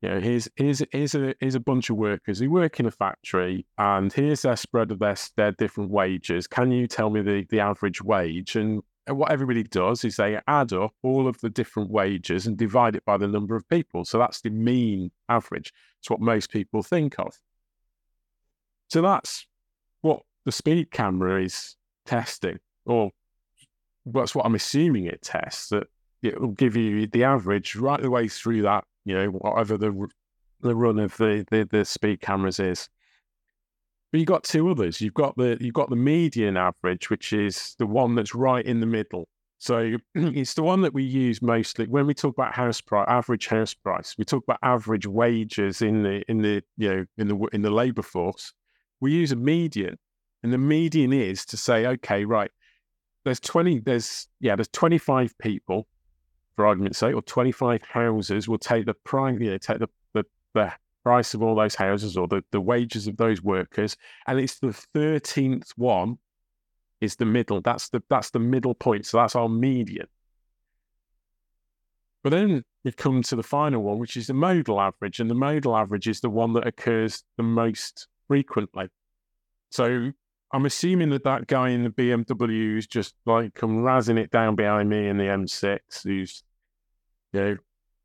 you 0.02 0.10
know, 0.10 0.22
here's 0.22 0.48
here's 0.56 0.82
here's 0.94 1.14
a 1.14 1.36
here's 1.42 1.56
a 1.56 1.60
bunch 1.60 1.90
of 1.90 1.98
workers 1.98 2.40
who 2.40 2.50
work 2.50 2.80
in 2.80 2.86
a 2.86 2.92
factory 2.92 3.66
and 3.78 4.14
here's 4.14 4.44
their 4.44 4.56
spread 4.56 4.92
of 4.92 5.00
their 5.00 5.18
their 5.36 5.52
different 5.52 5.92
wages. 5.92 6.48
Can 6.48 6.72
you 6.72 6.88
tell 6.88 7.10
me 7.10 7.22
the, 7.22 7.46
the 7.50 7.60
average 7.60 8.02
wage? 8.02 8.56
And 8.56 8.82
what 9.08 9.30
everybody 9.30 9.64
does 9.64 10.06
is 10.06 10.16
they 10.16 10.40
add 10.48 10.72
up 10.72 10.94
all 11.04 11.28
of 11.28 11.42
the 11.42 11.50
different 11.50 11.92
wages 11.92 12.48
and 12.48 12.56
divide 12.56 12.96
it 12.96 13.04
by 13.04 13.18
the 13.18 13.28
number 13.28 13.58
of 13.58 13.68
people. 13.68 14.06
So 14.06 14.18
that's 14.18 14.40
the 14.40 14.52
mean 14.52 15.12
average. 15.28 15.74
It's 16.00 16.10
what 16.10 16.22
most 16.22 16.50
people 16.50 16.82
think 16.82 17.20
of. 17.20 17.38
So 18.92 19.02
that's 19.02 19.48
what 20.02 20.24
the 20.44 20.52
speed 20.52 20.92
camera 20.92 21.42
is 21.42 21.78
testing, 22.06 22.60
or 22.86 23.12
that's 24.06 24.36
what 24.36 24.46
I'm 24.46 24.56
assuming 24.56 25.06
it 25.06 25.22
tests, 25.22 25.70
that 25.70 25.88
it 26.22 26.42
will 26.42 26.50
give 26.50 26.76
you 26.76 27.08
the 27.08 27.24
average 27.24 27.78
right 27.78 28.02
the 28.02 28.12
way 28.12 28.28
through 28.28 28.64
that, 28.64 28.84
you 29.06 29.16
know, 29.16 29.28
whatever 29.28 29.78
the 29.78 30.08
the 30.60 30.76
run 30.76 31.00
of 31.00 31.16
the, 31.16 31.46
the, 31.50 31.70
the 31.72 31.86
speed 31.86 32.20
cameras 32.20 32.60
is. 32.60 32.90
But 34.12 34.20
you've 34.20 34.28
got 34.28 34.44
two 34.44 34.70
others. 34.70 35.00
You've 35.00 35.14
got 35.14 35.38
the 35.38 35.58
you've 35.62 35.74
got 35.74 35.90
the 35.90 35.96
median 35.96 36.58
average, 36.58 37.10
which 37.10 37.32
is 37.32 37.76
the 37.80 37.88
one 37.88 38.16
that's 38.16 38.36
right 38.36 38.66
in 38.66 38.82
the 38.82 38.86
middle. 38.86 39.30
So 39.58 39.96
it's 40.16 40.56
the 40.56 40.64
one 40.64 40.82
that 40.82 40.94
we 40.94 41.04
use 41.04 41.42
mostly 41.42 41.88
when 41.88 42.08
we 42.08 42.14
talk 42.14 42.36
about 42.36 42.54
house 42.54 42.82
price, 42.82 43.08
average 43.08 43.48
house 43.48 43.74
price. 43.74 44.16
We 44.18 44.26
talk 44.26 44.44
about 44.44 44.60
average 44.62 45.08
wages 45.08 45.82
in 45.82 46.04
the 46.04 46.24
in 46.30 46.42
the 46.42 46.62
you 46.76 46.90
know 46.90 47.06
in 47.18 47.30
the 47.30 47.38
in 47.54 47.62
the 47.62 47.72
labour 47.72 48.02
force 48.02 48.52
we 49.02 49.12
use 49.12 49.32
a 49.32 49.36
median. 49.36 49.98
And 50.44 50.54
the 50.54 50.58
median 50.58 51.12
is 51.12 51.46
to 51.48 51.58
say, 51.58 51.86
okay, 51.86 52.24
right, 52.24 52.52
there's 53.26 53.40
20, 53.40 53.80
there's, 53.80 54.28
yeah, 54.40 54.56
there's 54.56 54.70
25 54.70 55.38
people, 55.38 55.88
for 56.56 56.66
argument's 56.66 57.00
sake, 57.00 57.16
or 57.16 57.22
25 57.22 57.82
houses 57.84 58.48
will 58.48 58.58
take 58.58 58.86
the 58.86 58.94
prime, 58.94 59.42
you 59.42 59.52
know, 59.52 59.58
take 59.58 59.80
the, 59.80 59.90
the, 60.14 60.26
the 60.54 60.72
price 61.04 61.34
of 61.34 61.44
all 61.44 61.56
those 61.56 61.76
houses 61.76 62.18
or 62.18 62.28
the, 62.28 62.44
the 62.52 62.62
wages 62.62 63.08
of 63.08 63.18
those 63.18 63.42
workers. 63.44 63.98
And 64.28 64.40
it's 64.40 64.60
the 64.60 64.76
13th 64.96 65.72
one 65.76 66.18
is 67.00 67.16
the 67.16 67.26
middle. 67.26 67.62
That's 67.62 67.90
the, 67.90 68.02
that's 68.10 68.32
the 68.32 68.40
middle 68.40 68.74
point. 68.74 69.06
So 69.06 69.18
that's 69.18 69.36
our 69.36 69.50
median. 69.50 70.08
But 72.24 72.32
then 72.32 72.64
we 72.84 72.92
come 72.92 73.24
to 73.24 73.36
the 73.36 73.44
final 73.44 73.82
one, 73.82 73.98
which 73.98 74.16
is 74.16 74.28
the 74.28 74.34
modal 74.34 74.80
average. 74.80 75.20
And 75.20 75.30
the 75.30 75.36
modal 75.36 75.76
average 75.76 76.08
is 76.08 76.22
the 76.22 76.30
one 76.30 76.54
that 76.54 76.68
occurs 76.68 77.24
the 77.38 77.44
most 77.44 78.08
frequently. 78.28 78.90
So 79.72 80.12
I'm 80.54 80.66
assuming 80.66 81.10
that 81.12 81.24
that 81.24 81.48
guy 81.48 81.70
in 81.70 81.84
the 81.84 81.90
BMW 81.90 82.78
is 82.78 82.88
just 82.88 83.16
like 83.26 83.54
come 83.54 83.78
razzing 83.78 84.20
it 84.20 84.32
down 84.32 84.56
behind 84.56 84.90
me 84.90 85.08
in 85.08 85.18
the 85.18 85.24
M6, 85.24 85.80
who's 86.04 86.44
you 87.34 87.40
know 87.40 87.58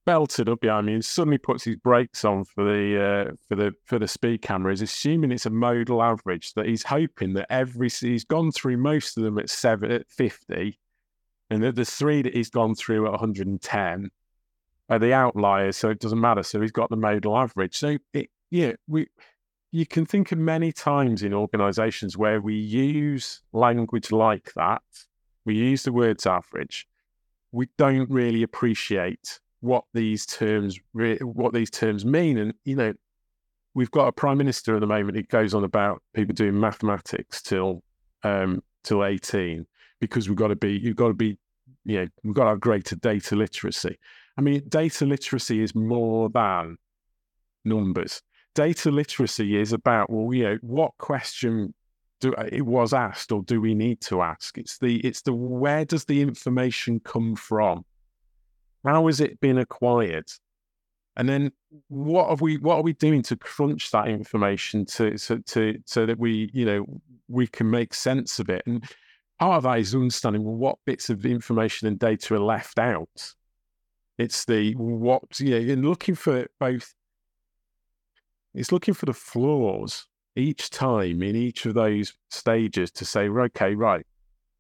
belted 0.07 0.49
up 0.49 0.61
behind 0.61 0.87
me 0.87 0.95
and 0.95 1.05
suddenly 1.05 1.37
puts 1.37 1.65
his 1.65 1.75
brakes 1.75 2.25
on 2.25 2.45
for 2.45 2.65
the 2.65 3.03
uh, 3.03 3.33
for 3.49 3.57
the 3.57 3.73
for 3.85 3.99
the 3.99 4.07
speed 4.07 4.43
camera. 4.43 4.73
Is 4.73 4.81
assuming 4.81 5.33
it's 5.33 5.47
a 5.47 5.51
modal 5.51 6.03
average 6.03 6.55
that 6.55 6.67
he's 6.67 6.85
hoping 6.85 7.35
that 7.35 7.49
every 7.51 7.89
he's 7.89 8.25
gone 8.25 8.53
through 8.53 8.77
most 8.77 9.19
of 9.19 9.25
them 9.25 9.39
at 9.39 9.51
seven 9.51 9.91
at 9.91 10.09
fifty, 10.09 10.79
and 11.51 11.63
that 11.65 11.75
the 11.75 11.85
three 11.85 12.23
that 12.23 12.35
he's 12.35 12.51
gone 12.51 12.77
through 12.77 13.07
at 13.07 13.11
110 13.13 14.11
are 14.89 14.99
the 15.01 15.13
outliers. 15.13 15.77
So 15.77 15.91
it 15.91 15.99
doesn't 15.99 16.21
matter. 16.21 16.45
So 16.45 16.61
he's 16.61 16.71
got 16.71 16.91
the 16.91 16.97
modal 16.97 17.37
average. 17.37 17.77
So 17.77 17.99
it 18.13 18.31
yeah 18.51 18.75
we 18.87 19.09
you 19.73 19.87
can 19.87 20.07
think 20.07 20.33
of 20.33 20.39
many 20.39 20.73
times 20.73 21.23
in 21.23 21.35
organizations 21.35 22.17
where 22.17 22.41
we 22.41 22.55
use 22.55 23.43
language 23.53 24.13
like 24.13 24.53
that. 24.55 24.83
We 25.45 25.55
use 25.55 25.83
the 25.83 25.93
words 25.93 26.27
average. 26.27 26.87
We 27.53 27.69
don't 27.77 28.11
really 28.11 28.43
appreciate 28.43 29.41
what 29.61 29.85
these 29.95 30.27
terms 30.27 30.79
re- 30.93 31.19
what 31.19 31.53
these 31.53 31.71
terms 31.71 32.05
mean. 32.05 32.39
And 32.39 32.55
you 32.65 32.77
know, 32.77 32.95
we've 33.75 33.91
got 33.91 34.09
a 34.09 34.13
prime 34.13 34.39
minister 34.39 34.75
at 34.75 34.81
the 34.81 34.87
moment. 34.87 35.17
It 35.17 35.29
goes 35.29 35.55
on 35.55 35.65
about 35.65 36.03
people 36.15 36.35
doing 36.35 36.59
mathematics 36.59 37.43
till 37.43 37.83
um, 38.23 38.63
till 38.85 39.05
eighteen 39.05 39.67
because 40.01 40.29
we've 40.29 40.39
got 40.39 40.49
to 40.49 40.57
be 40.57 40.79
you've 40.79 40.97
got 40.97 41.09
to 41.09 41.15
be 41.15 41.39
you 41.85 42.01
know 42.01 42.09
we've 42.25 42.35
got 42.35 42.45
to 42.45 42.51
have 42.51 42.61
greater 42.61 42.97
data 42.97 43.37
literacy. 43.37 43.99
I 44.37 44.43
mean, 44.43 44.63
data 44.69 45.07
literacy 45.07 45.63
is 45.63 45.75
more 45.75 46.29
than 46.29 46.77
numbers 47.65 48.23
data 48.57 48.91
literacy 48.91 49.57
is 49.61 49.73
about 49.73 50.11
well, 50.11 50.35
you 50.35 50.43
know, 50.43 50.59
what 50.63 50.93
question 50.99 51.73
do 52.21 52.35
uh, 52.35 52.49
it 52.51 52.63
was 52.63 52.93
asked 52.93 53.31
or 53.31 53.43
do 53.43 53.61
we 53.61 53.75
need 53.75 54.01
to 54.01 54.23
ask? 54.23 54.59
It's 54.59 54.79
the 54.79 54.97
it's 55.01 55.23
the 55.23 55.35
where 55.35 55.85
does 55.85 56.07
the 56.07 56.21
information 56.21 56.99
come 57.01 57.37
from? 57.37 57.85
How 58.85 59.07
has 59.07 59.21
it 59.21 59.39
been 59.41 59.59
acquired? 59.59 60.29
And 61.17 61.29
then 61.29 61.53
what 61.89 62.29
are 62.29 62.37
we 62.37 62.57
what 62.57 62.77
are 62.77 62.83
we 62.83 62.95
doing 62.95 63.23
to 63.25 63.37
crunch 63.37 63.91
that 63.91 64.09
information 64.09 64.87
to 64.87 65.17
so 65.19 65.39
to 65.39 65.79
so 65.85 66.07
that 66.07 66.19
we, 66.19 66.51
you 66.53 66.65
know, 66.65 66.87
we 67.29 67.47
can 67.47 67.71
make 67.71 67.93
sense 67.93 68.39
of 68.39 68.49
it? 68.49 68.63
And 68.67 68.83
part 69.39 69.59
of 69.59 69.63
that 69.65 69.79
is 69.79 69.95
understanding 69.95 70.43
what 70.43 70.79
bits 70.87 71.11
of 71.11 71.27
information 71.27 71.89
and 71.89 71.99
data 71.99 72.35
are 72.35 72.41
left 72.41 72.79
out. 72.79 73.35
It's 74.19 74.47
the 74.47 74.73
what, 74.77 75.39
you 75.41 75.51
know, 75.51 75.73
and 75.75 75.85
looking 75.85 76.15
for 76.15 76.47
both 76.59 76.95
it's 78.57 78.73
looking 78.73 78.95
for 78.95 79.07
the 79.07 79.13
flaws 79.13 80.07
each 80.35 80.71
time 80.71 81.23
in 81.23 81.37
each 81.37 81.67
of 81.67 81.75
those 81.75 82.13
stages 82.31 82.91
to 82.93 83.05
say, 83.05 83.29
okay, 83.29 83.75
right, 83.75 84.07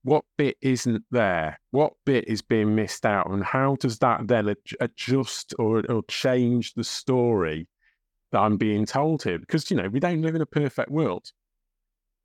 what 0.03 0.25
bit 0.39 0.57
isn't 0.61 1.05
there? 1.11 1.59
What 1.73 1.95
bit 2.05 2.29
is 2.29 2.41
being 2.41 2.75
missed 2.75 3.05
out? 3.05 3.29
And 3.31 3.43
how 3.43 3.77
does 3.81 3.99
that 3.99 4.29
then 4.29 4.55
adjust 4.81 5.55
or, 5.59 5.83
or 5.91 6.03
change 6.09 6.75
the 6.75 6.85
story 6.85 7.67
that 8.33 8.39
I'm 8.39 8.57
being 8.57 8.87
told 8.87 9.23
here? 9.23 9.39
Because, 9.39 9.71
you 9.71 9.77
know, 9.77 9.89
we 9.89 9.99
don't 9.99 10.23
live 10.23 10.35
in 10.35 10.43
a 10.43 10.47
perfect 10.47 10.91
world. 10.91 11.33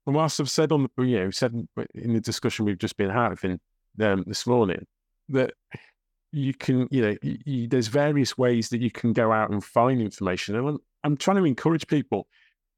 And 0.06 0.16
whilst 0.16 0.40
I've 0.40 0.50
said 0.50 0.72
on 0.72 0.84
the, 0.96 1.04
you 1.04 1.20
know, 1.20 1.32
said 1.32 1.54
in 1.96 2.14
the 2.14 2.22
discussion 2.22 2.66
we've 2.66 2.78
just 2.78 2.98
been 2.98 3.10
having 3.10 3.60
um, 4.00 4.24
this 4.28 4.46
morning 4.46 4.86
that 5.30 5.54
you 6.32 6.54
can, 6.54 6.88
you 6.92 7.02
know, 7.02 7.16
you, 7.22 7.68
there's 7.68 7.88
various 7.88 8.38
ways 8.38 8.70
that 8.70 8.82
you 8.82 8.92
can 8.92 9.14
go 9.14 9.32
out 9.32 9.50
and 9.50 9.64
find 9.64 10.02
information. 10.02 10.56
And 10.56 10.80
I'm 11.04 11.18
trying 11.18 11.38
to 11.38 11.46
encourage 11.46 11.88
people. 11.88 12.28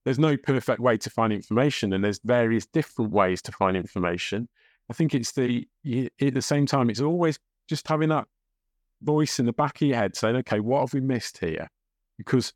There's 0.05 0.19
no 0.19 0.35
perfect 0.35 0.79
way 0.79 0.97
to 0.97 1.09
find 1.09 1.31
information, 1.31 1.93
and 1.93 2.03
there's 2.03 2.19
various 2.23 2.65
different 2.65 3.11
ways 3.11 3.41
to 3.43 3.51
find 3.51 3.77
information. 3.77 4.49
I 4.89 4.93
think 4.93 5.15
it's 5.15 5.31
the 5.31 5.67
at 6.21 6.33
the 6.33 6.41
same 6.41 6.65
time, 6.65 6.89
it's 6.89 7.01
always 7.01 7.39
just 7.69 7.87
having 7.87 8.09
that 8.09 8.27
voice 9.01 9.39
in 9.39 9.45
the 9.45 9.53
back 9.53 9.81
of 9.81 9.87
your 9.87 9.97
head 9.97 10.15
saying, 10.15 10.35
"Okay, 10.37 10.59
what 10.59 10.81
have 10.81 10.93
we 10.93 10.99
missed 10.99 11.37
here?" 11.37 11.69
Because 12.17 12.53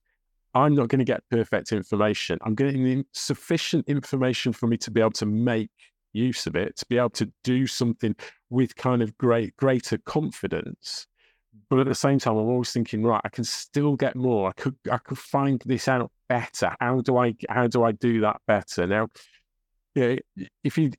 I'm 0.54 0.76
not 0.76 0.90
going 0.90 1.00
to 1.00 1.06
get 1.06 1.24
perfect 1.30 1.72
information. 1.72 2.40
I'm 2.42 2.56
getting 2.56 3.06
sufficient 3.14 3.88
information 3.88 4.54
for 4.54 4.68
me 4.68 4.78
to 4.78 4.92
be 4.92 5.00
able 5.00 5.12
to 5.12 5.26
make 5.26 5.72
use 6.14 6.48
of 6.48 6.56
it, 6.56 6.76
to 6.78 6.86
be 6.88 6.98
able 6.98 7.12
to 7.12 7.32
do 7.44 7.68
something 7.68 8.16
with 8.50 8.76
kind 8.76 9.02
of 9.02 9.18
great 9.18 9.56
greater 9.56 9.98
confidence 10.00 11.08
but 11.70 11.80
at 11.80 11.88
the 11.88 11.96
same 11.96 12.20
time, 12.20 12.34
I'm 12.34 12.48
always 12.48 12.72
thinking, 12.72 13.04
right, 13.04 13.22
I 13.24 13.30
can 13.30 13.44
still 13.44 13.96
get 13.96 14.16
more. 14.16 14.50
I 14.50 14.54
could, 14.54 14.76
I 14.92 14.98
could 14.98 15.18
find 15.18 15.62
this 15.66 15.88
out 15.88 16.12
better. 16.30 16.76
How 16.80 17.02
do 17.02 17.18
I, 17.18 17.36
how 17.50 17.68
do 17.68 17.84
I 17.84 17.92
do 17.92 18.22
that 18.22 18.38
better? 18.48 18.88
Now, 18.88 19.08
yeah, 19.96 20.16
if 20.64 20.78
you, 20.78 20.92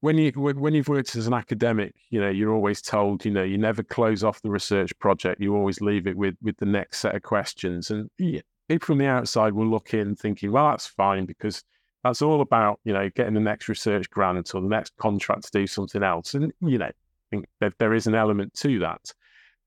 when 0.00 0.16
you 0.16 0.30
when 0.32 0.74
you've 0.74 0.88
worked 0.88 1.14
as 1.16 1.26
an 1.26 1.34
academic, 1.34 1.94
you 2.08 2.20
know 2.20 2.30
you're 2.30 2.54
always 2.54 2.80
told, 2.80 3.24
you 3.24 3.30
know, 3.30 3.42
you 3.42 3.58
never 3.58 3.82
close 3.82 4.24
off 4.24 4.40
the 4.42 4.50
research 4.50 4.98
project. 4.98 5.40
You 5.40 5.54
always 5.54 5.80
leave 5.80 6.06
it 6.06 6.16
with 6.16 6.36
with 6.42 6.56
the 6.56 6.66
next 6.66 7.00
set 7.00 7.14
of 7.14 7.22
questions. 7.22 7.90
And 7.90 8.10
people 8.18 8.86
from 8.86 8.98
the 8.98 9.06
outside 9.06 9.52
will 9.52 9.66
look 9.66 9.92
in 9.92 10.16
thinking, 10.16 10.52
well, 10.52 10.70
that's 10.70 10.86
fine 10.86 11.26
because 11.26 11.62
that's 12.02 12.22
all 12.22 12.40
about 12.40 12.80
you 12.84 12.92
know 12.92 13.10
getting 13.10 13.34
the 13.34 13.40
next 13.40 13.68
research 13.68 14.08
grant 14.10 14.54
or 14.54 14.62
the 14.62 14.68
next 14.68 14.96
contract 14.96 15.44
to 15.44 15.50
do 15.52 15.66
something 15.66 16.02
else. 16.02 16.34
And 16.34 16.52
you 16.62 16.78
know, 16.78 16.86
I 16.86 16.92
think 17.30 17.46
there 17.78 17.94
is 17.94 18.06
an 18.06 18.14
element 18.14 18.54
to 18.54 18.78
that. 18.80 19.12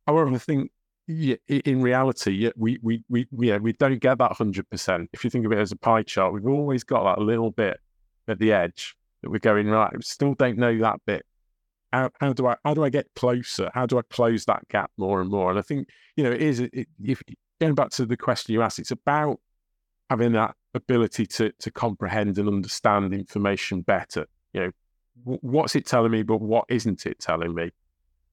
However, 0.08 0.34
I 0.34 0.38
think 0.38 0.72
in 1.08 1.82
reality, 1.82 2.50
we 2.56 2.80
we 2.82 3.04
we 3.10 3.28
yeah 3.32 3.58
we 3.58 3.74
don't 3.74 4.00
get 4.00 4.18
that 4.20 4.34
hundred 4.34 4.70
percent. 4.70 5.10
If 5.14 5.24
you 5.24 5.30
think 5.30 5.46
of 5.46 5.52
it 5.52 5.60
as 5.60 5.72
a 5.72 5.76
pie 5.76 6.04
chart, 6.04 6.34
we've 6.34 6.48
always 6.48 6.84
got 6.84 7.04
that 7.04 7.22
little 7.22 7.52
bit 7.52 7.80
at 8.28 8.40
the 8.40 8.54
edge 8.54 8.96
that 9.22 9.30
we're 9.30 9.40
going 9.40 9.68
right. 9.68 9.92
We 9.94 10.02
still 10.02 10.34
don't 10.34 10.58
know 10.58 10.78
that 10.80 11.00
bit. 11.06 11.26
How, 11.92 12.10
how 12.20 12.34
do 12.34 12.48
I 12.48 12.56
how 12.64 12.74
do 12.74 12.84
I 12.84 12.90
get 12.90 13.08
closer? 13.16 13.70
How 13.74 13.86
do 13.86 13.98
I 14.00 14.02
close 14.10 14.46
that 14.46 14.68
gap 14.70 14.92
more 14.98 15.22
and 15.22 15.30
more? 15.30 15.50
And 15.50 15.60
I 15.60 15.62
think 15.62 15.90
you 16.16 16.24
know 16.24 16.32
it 16.32 16.42
is. 16.42 16.60
It, 16.62 16.88
if 17.04 17.22
going 17.60 17.76
back 17.76 17.90
to 17.92 18.06
the 18.06 18.18
question 18.18 18.54
you 18.54 18.62
asked, 18.62 18.80
it's 18.80 18.92
about 18.92 19.40
having 20.10 20.32
that 20.34 20.56
ability 20.74 21.26
to 21.26 21.52
to 21.60 21.72
comprehend 21.72 22.38
and 22.38 22.48
understand 22.48 23.14
information 23.14 23.82
better. 23.82 24.26
You 24.54 24.62
know, 24.62 24.72
what's 25.24 25.76
it 25.76 25.86
telling 25.86 26.12
me, 26.12 26.24
but 26.24 26.38
what 26.38 26.66
isn't 26.70 27.06
it 27.06 27.20
telling 27.20 27.54
me? 27.54 27.72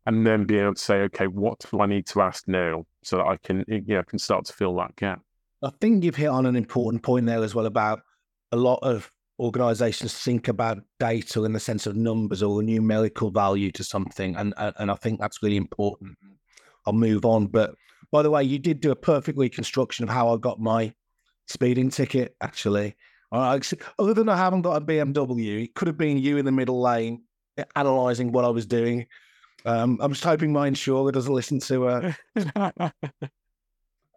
And 0.07 0.27
then 0.27 0.45
being 0.45 0.63
able 0.63 0.75
to 0.75 0.81
say, 0.81 1.01
okay, 1.03 1.27
what 1.27 1.59
do 1.71 1.81
I 1.81 1.87
need 1.87 2.07
to 2.07 2.23
ask 2.23 2.49
now 2.49 2.85
so 3.03 3.17
that 3.19 3.27
I 3.27 3.37
can, 3.37 3.65
you 3.69 3.83
know, 3.87 4.03
can 4.03 4.19
start 4.19 4.45
to 4.47 4.53
fill 4.53 4.75
that 4.77 4.97
gap. 4.97 5.21
I 5.63 5.71
think 5.81 6.05
you've 6.05 6.17
hit 6.17 6.29
on 6.29 6.47
an 6.47 6.57
important 6.57 7.03
point 7.03 7.27
there 7.27 7.43
as 7.43 7.55
well 7.55 7.67
about 7.67 8.01
a 8.53 8.57
lot 8.57 8.79
of 8.83 9.11
organizations 9.39 10.15
think 10.15 10.49
about 10.49 10.79
data 10.99 11.45
in 11.45 11.53
the 11.53 11.61
sense 11.61 11.87
of 11.87 11.97
numbers 11.97 12.43
or 12.43 12.61
a 12.61 12.65
numerical 12.65 13.31
value 13.31 13.71
to 13.73 13.85
something. 13.85 14.37
And, 14.37 14.55
and 14.57 14.91
I 14.91 14.95
think 14.95 15.21
that's 15.21 15.43
really 15.43 15.57
important. 15.57 16.13
Mm-hmm. 16.13 16.35
I'll 16.87 16.93
move 16.95 17.25
on. 17.25 17.47
But 17.47 17.75
by 18.11 18.23
the 18.23 18.31
way, 18.31 18.43
you 18.43 18.59
did 18.59 18.81
do 18.81 18.91
a 18.91 18.97
perfect 18.97 19.39
reconstruction 19.39 20.05
of 20.05 20.09
how 20.09 20.35
I 20.35 20.39
got 20.39 20.61
my 20.61 20.93
speeding 21.47 21.91
ticket, 21.91 22.37
actually. 22.41 22.97
Other 23.33 24.15
than 24.15 24.29
I 24.29 24.37
haven't 24.37 24.63
got 24.63 24.83
a 24.83 24.85
BMW, 24.85 25.65
it 25.65 25.75
could 25.75 25.89
have 25.89 25.99
been 25.99 26.19
you 26.19 26.37
in 26.37 26.45
the 26.45 26.53
middle 26.53 26.81
lane 26.81 27.23
analyzing 27.77 28.33
what 28.33 28.45
I 28.45 28.49
was 28.49 28.67
doing. 28.67 29.07
Um, 29.64 29.99
I'm 30.01 30.12
just 30.12 30.25
hoping 30.25 30.53
my 30.53 30.66
insurer 30.66 31.12
doesn't 31.12 31.33
listen 31.33 31.61
to. 31.61 31.88
Uh... 31.88 32.12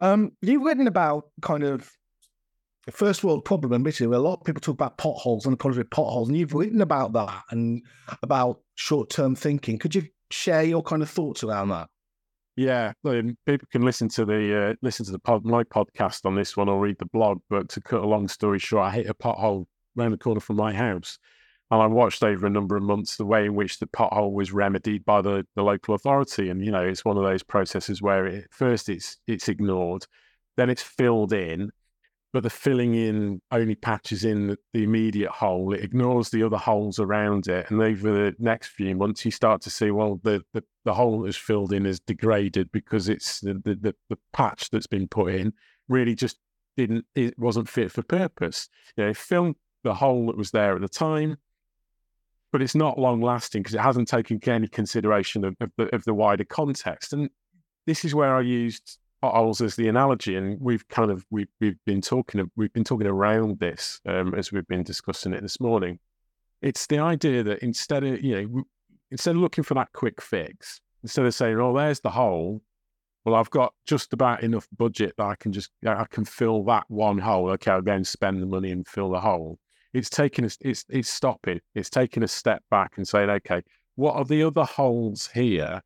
um, 0.01 0.31
you've 0.41 0.63
written 0.63 0.87
about 0.87 1.29
kind 1.41 1.63
of 1.63 1.91
the 2.85 2.91
first 2.91 3.23
world 3.23 3.45
problem, 3.45 3.73
admittedly, 3.73 4.15
a 4.15 4.19
lot 4.19 4.39
of 4.39 4.43
people 4.45 4.59
talk 4.59 4.73
about 4.73 4.97
potholes 4.97 5.45
and 5.45 5.53
the 5.53 5.57
quality 5.57 5.81
of 5.81 5.89
potholes, 5.89 6.27
and 6.27 6.37
you've 6.37 6.53
written 6.53 6.81
about 6.81 7.13
that 7.13 7.43
and 7.51 7.81
about 8.21 8.59
short 8.75 9.09
term 9.09 9.35
thinking. 9.35 9.79
Could 9.79 9.95
you 9.95 10.03
share 10.31 10.63
your 10.63 10.83
kind 10.83 11.01
of 11.01 11.09
thoughts 11.09 11.43
around 11.43 11.69
that? 11.69 11.87
Yeah, 12.55 12.93
people 13.03 13.67
can 13.71 13.81
listen 13.81 14.09
to 14.09 14.25
the 14.25 14.69
uh, 14.71 14.73
listen 14.81 15.05
to 15.05 15.11
the 15.11 15.19
pod, 15.19 15.45
my 15.45 15.63
podcast 15.63 16.25
on 16.25 16.35
this 16.35 16.55
one 16.55 16.69
or 16.69 16.79
read 16.79 16.97
the 16.99 17.05
blog. 17.05 17.39
But 17.49 17.69
to 17.69 17.81
cut 17.81 18.01
a 18.01 18.07
long 18.07 18.27
story 18.27 18.59
short, 18.59 18.85
I 18.85 18.91
hit 18.91 19.09
a 19.09 19.13
pothole 19.13 19.65
around 19.97 20.11
the 20.11 20.17
corner 20.17 20.39
from 20.39 20.57
my 20.57 20.73
house, 20.73 21.17
and 21.73 21.81
I 21.81 21.87
watched 21.87 22.23
over 22.23 22.45
a 22.45 22.51
number 22.51 22.77
of 22.77 22.83
months 22.83 23.17
the 23.17 23.25
way 23.25 23.45
in 23.45 23.55
which 23.55 23.79
the 23.79 23.87
pothole 23.87 24.31
was 24.31 24.51
remedied 24.51 25.03
by 25.05 25.23
the, 25.23 25.43
the 25.55 25.63
local 25.63 25.95
authority. 25.95 26.49
And, 26.49 26.63
you 26.63 26.71
know, 26.71 26.83
it's 26.83 27.03
one 27.03 27.17
of 27.17 27.23
those 27.23 27.41
processes 27.41 27.99
where 27.99 28.27
it, 28.27 28.45
first 28.51 28.89
it's 28.89 29.17
it's 29.25 29.49
ignored, 29.49 30.05
then 30.55 30.69
it's 30.69 30.83
filled 30.83 31.33
in, 31.33 31.71
but 32.31 32.43
the 32.43 32.49
filling 32.51 32.93
in 32.93 33.41
only 33.49 33.73
patches 33.73 34.23
in 34.23 34.55
the, 34.73 34.83
immediate 34.83 35.31
hole. 35.31 35.73
It 35.73 35.83
ignores 35.83 36.29
the 36.29 36.43
other 36.43 36.57
holes 36.57 36.99
around 36.99 37.47
it. 37.47 37.71
And 37.71 37.81
over 37.81 38.11
the 38.11 38.35
next 38.37 38.67
few 38.67 38.95
months, 38.95 39.25
you 39.25 39.31
start 39.31 39.61
to 39.63 39.71
see, 39.71 39.89
well, 39.89 40.19
the, 40.21 40.43
the, 40.53 40.63
the 40.85 40.93
hole 40.93 41.21
that's 41.23 41.37
filled 41.37 41.73
in 41.73 41.87
is 41.87 41.99
degraded 41.99 42.71
because 42.71 43.09
it's 43.09 43.39
the, 43.39 43.53
the, 43.65 43.95
the, 44.09 44.17
patch 44.31 44.69
that's 44.69 44.87
been 44.87 45.07
put 45.07 45.33
in 45.33 45.53
really 45.89 46.13
just 46.13 46.37
didn't, 46.77 47.05
it 47.15 47.37
wasn't 47.39 47.67
fit 47.67 47.91
for 47.91 48.03
purpose. 48.03 48.69
You 48.95 49.05
know, 49.05 49.13
fill 49.15 49.53
the 49.83 49.95
hole 49.95 50.27
that 50.27 50.37
was 50.37 50.51
there 50.51 50.75
at 50.75 50.81
the 50.81 50.87
time, 50.87 51.37
but 52.53 52.61
it's 52.61 52.75
not 52.75 52.99
long 52.99 53.19
lasting 53.19 53.63
because 53.63 53.73
it 53.73 53.81
hasn't 53.81 54.07
taken 54.07 54.39
any 54.47 54.67
consideration 54.67 55.43
of, 55.43 55.55
of, 55.59 55.71
the, 55.75 55.95
of 55.95 56.05
the 56.05 56.13
wider 56.13 56.45
context. 56.45 57.11
And 57.11 57.27
this 57.87 58.05
is 58.05 58.13
where 58.13 58.35
I 58.35 58.41
used 58.41 58.99
potholes 59.21 59.59
as 59.59 59.75
the 59.75 59.87
analogy, 59.87 60.35
and 60.35 60.61
we've 60.61 60.87
kind 60.87 61.09
of 61.09 61.25
we've 61.31 61.47
we've 61.59 61.83
been 61.85 61.99
talking 61.99 62.49
we've 62.55 62.71
been 62.71 62.83
talking 62.83 63.07
around 63.07 63.59
this 63.59 63.99
um, 64.07 64.35
as 64.35 64.51
we've 64.51 64.67
been 64.67 64.83
discussing 64.83 65.33
it 65.33 65.41
this 65.41 65.59
morning. 65.59 65.97
It's 66.61 66.85
the 66.85 66.99
idea 66.99 67.41
that 67.41 67.63
instead 67.63 68.03
of 68.03 68.23
you 68.23 68.41
know 68.41 68.63
instead 69.09 69.35
of 69.35 69.41
looking 69.41 69.63
for 69.63 69.73
that 69.73 69.91
quick 69.93 70.21
fix, 70.21 70.79
instead 71.01 71.25
of 71.25 71.33
saying, 71.33 71.59
"Oh, 71.59 71.75
there's 71.75 72.01
the 72.01 72.11
hole," 72.11 72.61
well, 73.25 73.33
I've 73.33 73.49
got 73.49 73.73
just 73.87 74.13
about 74.13 74.43
enough 74.43 74.67
budget 74.77 75.15
that 75.17 75.25
I 75.25 75.35
can 75.35 75.51
just 75.51 75.71
I 75.83 76.05
can 76.07 76.23
fill 76.23 76.63
that 76.65 76.85
one 76.87 77.17
hole. 77.17 77.49
Okay, 77.49 77.71
I'll 77.71 78.03
spend 78.03 78.43
the 78.43 78.45
money 78.45 78.69
and 78.69 78.87
fill 78.87 79.09
the 79.09 79.21
hole 79.21 79.57
it's 79.93 80.09
taking 80.09 80.45
us 80.45 80.57
it's 80.61 80.85
it's 80.89 81.09
stopping 81.09 81.59
it's 81.75 81.89
taking 81.89 82.23
a 82.23 82.27
step 82.27 82.63
back 82.69 82.93
and 82.97 83.07
saying 83.07 83.29
okay 83.29 83.61
what 83.95 84.15
are 84.15 84.25
the 84.25 84.43
other 84.43 84.63
holes 84.63 85.29
here? 85.33 85.81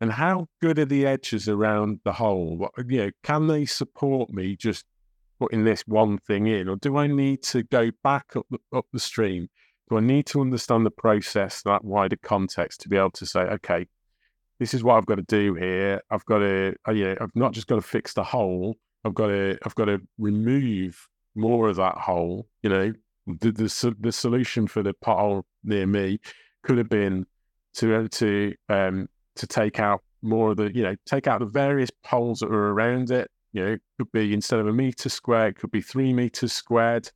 And 0.00 0.12
how 0.12 0.46
good 0.62 0.78
are 0.78 0.86
the 0.86 1.06
edges 1.06 1.48
around 1.48 2.00
the 2.04 2.12
hole? 2.12 2.56
What 2.56 2.72
you 2.88 3.04
know 3.04 3.10
can 3.22 3.46
they 3.48 3.66
support 3.66 4.30
me 4.30 4.56
just 4.56 4.84
putting 5.38 5.64
this 5.64 5.82
one 5.86 6.18
thing 6.18 6.46
in 6.46 6.68
or 6.68 6.76
do 6.76 6.98
i 6.98 7.06
need 7.06 7.42
to 7.42 7.62
go 7.62 7.90
back 8.04 8.36
up 8.36 8.46
the, 8.50 8.58
up 8.74 8.86
the 8.92 9.00
stream? 9.00 9.48
Do 9.90 9.98
i 9.98 10.00
need 10.00 10.26
to 10.26 10.40
understand 10.40 10.86
the 10.86 10.90
process 10.90 11.62
that 11.62 11.84
wider 11.84 12.16
context 12.22 12.80
to 12.82 12.88
be 12.88 12.96
able 12.96 13.10
to 13.12 13.26
say 13.26 13.40
okay 13.40 13.86
this 14.58 14.72
is 14.72 14.82
what 14.82 14.96
i've 14.96 15.06
got 15.06 15.16
to 15.16 15.22
do 15.22 15.54
here. 15.54 16.00
I've 16.10 16.24
got 16.24 16.38
to 16.38 16.74
uh, 16.88 16.92
yeah 16.92 17.16
i've 17.20 17.34
not 17.34 17.52
just 17.52 17.66
got 17.66 17.76
to 17.76 17.82
fix 17.82 18.14
the 18.14 18.24
hole. 18.24 18.76
I've 19.04 19.14
got 19.14 19.26
to 19.26 19.58
i've 19.66 19.74
got 19.74 19.86
to 19.86 20.00
remove 20.18 21.06
more 21.34 21.68
of 21.68 21.76
that 21.76 21.96
hole 21.96 22.46
you 22.62 22.70
know 22.70 22.92
the, 23.40 23.52
the, 23.52 23.96
the 24.00 24.12
solution 24.12 24.66
for 24.66 24.82
the 24.82 24.94
pothole 24.94 25.42
near 25.64 25.86
me 25.86 26.18
could 26.62 26.78
have 26.78 26.88
been 26.88 27.26
to 27.74 28.08
to 28.08 28.54
um 28.68 29.08
to 29.36 29.46
take 29.46 29.78
out 29.78 30.02
more 30.22 30.50
of 30.50 30.56
the 30.56 30.74
you 30.74 30.82
know 30.82 30.94
take 31.06 31.26
out 31.26 31.40
the 31.40 31.46
various 31.46 31.90
poles 32.04 32.40
that 32.40 32.50
are 32.50 32.70
around 32.70 33.10
it. 33.10 33.30
You 33.52 33.64
know, 33.64 33.72
it 33.72 33.82
could 33.98 34.12
be 34.12 34.32
instead 34.32 34.60
of 34.60 34.68
a 34.68 34.72
meter 34.72 35.08
squared, 35.08 35.56
it 35.56 35.60
could 35.60 35.70
be 35.70 35.80
three 35.80 36.12
meters 36.12 36.52
squared. 36.52 37.10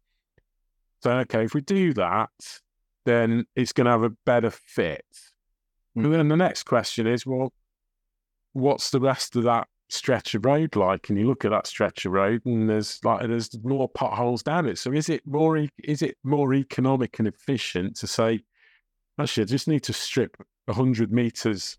So 1.02 1.12
okay, 1.18 1.44
if 1.44 1.54
we 1.54 1.60
do 1.60 1.92
that, 1.94 2.30
then 3.04 3.44
it's 3.54 3.72
going 3.72 3.84
to 3.84 3.90
have 3.90 4.02
a 4.02 4.10
better 4.24 4.50
fit. 4.50 5.04
Mm. 5.96 6.04
And 6.04 6.14
then 6.14 6.28
the 6.28 6.36
next 6.36 6.64
question 6.64 7.06
is, 7.06 7.24
well, 7.26 7.52
what's 8.52 8.90
the 8.90 9.00
rest 9.00 9.36
of 9.36 9.44
that 9.44 9.68
stretch 9.94 10.34
of 10.34 10.44
road 10.44 10.76
like 10.76 11.08
and 11.08 11.18
you 11.18 11.26
look 11.26 11.44
at 11.44 11.50
that 11.50 11.66
stretch 11.66 12.04
of 12.04 12.12
road 12.12 12.42
and 12.44 12.68
there's 12.68 12.98
like 13.04 13.26
there's 13.26 13.50
more 13.62 13.88
potholes 13.88 14.42
down 14.42 14.66
it. 14.66 14.78
So 14.78 14.92
is 14.92 15.08
it 15.08 15.22
more 15.26 15.56
is 15.82 16.02
it 16.02 16.16
more 16.24 16.52
economic 16.54 17.18
and 17.18 17.28
efficient 17.28 17.96
to 17.96 18.06
say 18.06 18.40
actually 19.18 19.44
i 19.44 19.46
just 19.46 19.68
need 19.68 19.84
to 19.84 19.92
strip 19.92 20.36
100 20.66 21.12
meters 21.12 21.78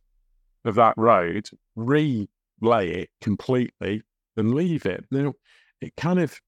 of 0.64 0.76
that 0.76 0.94
road 0.98 1.50
relay 1.76 2.32
it 2.62 3.10
completely 3.22 4.02
and 4.38 4.56
leave 4.56 4.86
it? 4.86 5.06
Now 5.12 5.34
it 5.82 5.96
kind 5.98 6.20
of 6.20 6.40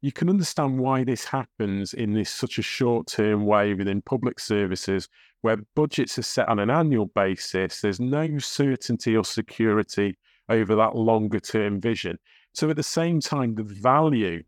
you 0.00 0.12
can 0.12 0.30
understand 0.30 0.78
why 0.78 1.02
this 1.02 1.24
happens 1.24 1.92
in 1.92 2.14
this 2.14 2.30
such 2.30 2.58
a 2.58 2.62
short 2.62 3.08
term 3.08 3.44
way 3.44 3.74
within 3.74 4.00
public 4.02 4.38
services 4.38 5.08
where 5.40 5.56
budgets 5.74 6.18
are 6.18 6.22
set 6.22 6.48
on 6.48 6.60
an 6.60 6.70
annual 6.70 7.06
basis. 7.06 7.80
There's 7.80 8.00
no 8.00 8.38
certainty 8.38 9.16
or 9.16 9.24
security 9.24 10.16
over 10.48 10.74
that 10.76 10.96
longer 10.96 11.40
term 11.40 11.80
vision. 11.80 12.18
So 12.52 12.70
at 12.70 12.76
the 12.76 12.82
same 12.82 13.20
time, 13.20 13.54
the 13.54 13.62
value 13.62 14.42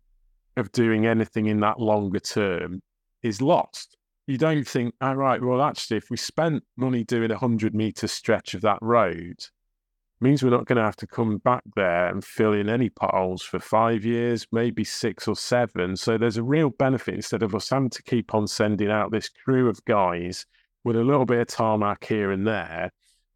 of 0.56 0.72
doing 0.72 1.06
anything 1.06 1.46
in 1.46 1.60
that 1.60 1.80
longer 1.80 2.20
term 2.20 2.82
is 3.22 3.40
lost. 3.42 3.96
You 4.26 4.38
don't 4.38 4.66
think, 4.66 4.94
all 5.00 5.16
right, 5.16 5.42
well, 5.42 5.62
actually, 5.62 5.96
if 5.96 6.10
we 6.10 6.16
spent 6.16 6.62
money 6.76 7.04
doing 7.04 7.30
a 7.30 7.34
100 7.34 7.74
meter 7.74 8.06
stretch 8.06 8.54
of 8.54 8.62
that 8.62 8.78
road, 8.80 9.44
means 10.20 10.42
we're 10.42 10.50
not 10.50 10.66
going 10.66 10.76
to 10.76 10.84
have 10.84 10.96
to 10.96 11.06
come 11.06 11.38
back 11.38 11.62
there 11.76 12.08
and 12.08 12.24
fill 12.24 12.52
in 12.52 12.68
any 12.68 12.90
potholes 12.90 13.42
for 13.42 13.58
five 13.58 14.04
years, 14.04 14.46
maybe 14.52 14.84
six 14.84 15.26
or 15.26 15.34
seven. 15.34 15.96
So 15.96 16.18
there's 16.18 16.36
a 16.36 16.42
real 16.42 16.70
benefit 16.70 17.14
instead 17.14 17.42
of 17.42 17.54
us 17.54 17.70
having 17.70 17.90
to 17.90 18.02
keep 18.02 18.34
on 18.34 18.46
sending 18.46 18.90
out 18.90 19.10
this 19.10 19.30
crew 19.30 19.68
of 19.68 19.84
guys 19.86 20.46
with 20.84 20.96
a 20.96 21.04
little 21.04 21.24
bit 21.24 21.40
of 21.40 21.46
tarmac 21.46 22.04
here 22.04 22.30
and 22.30 22.46
there 22.46 22.90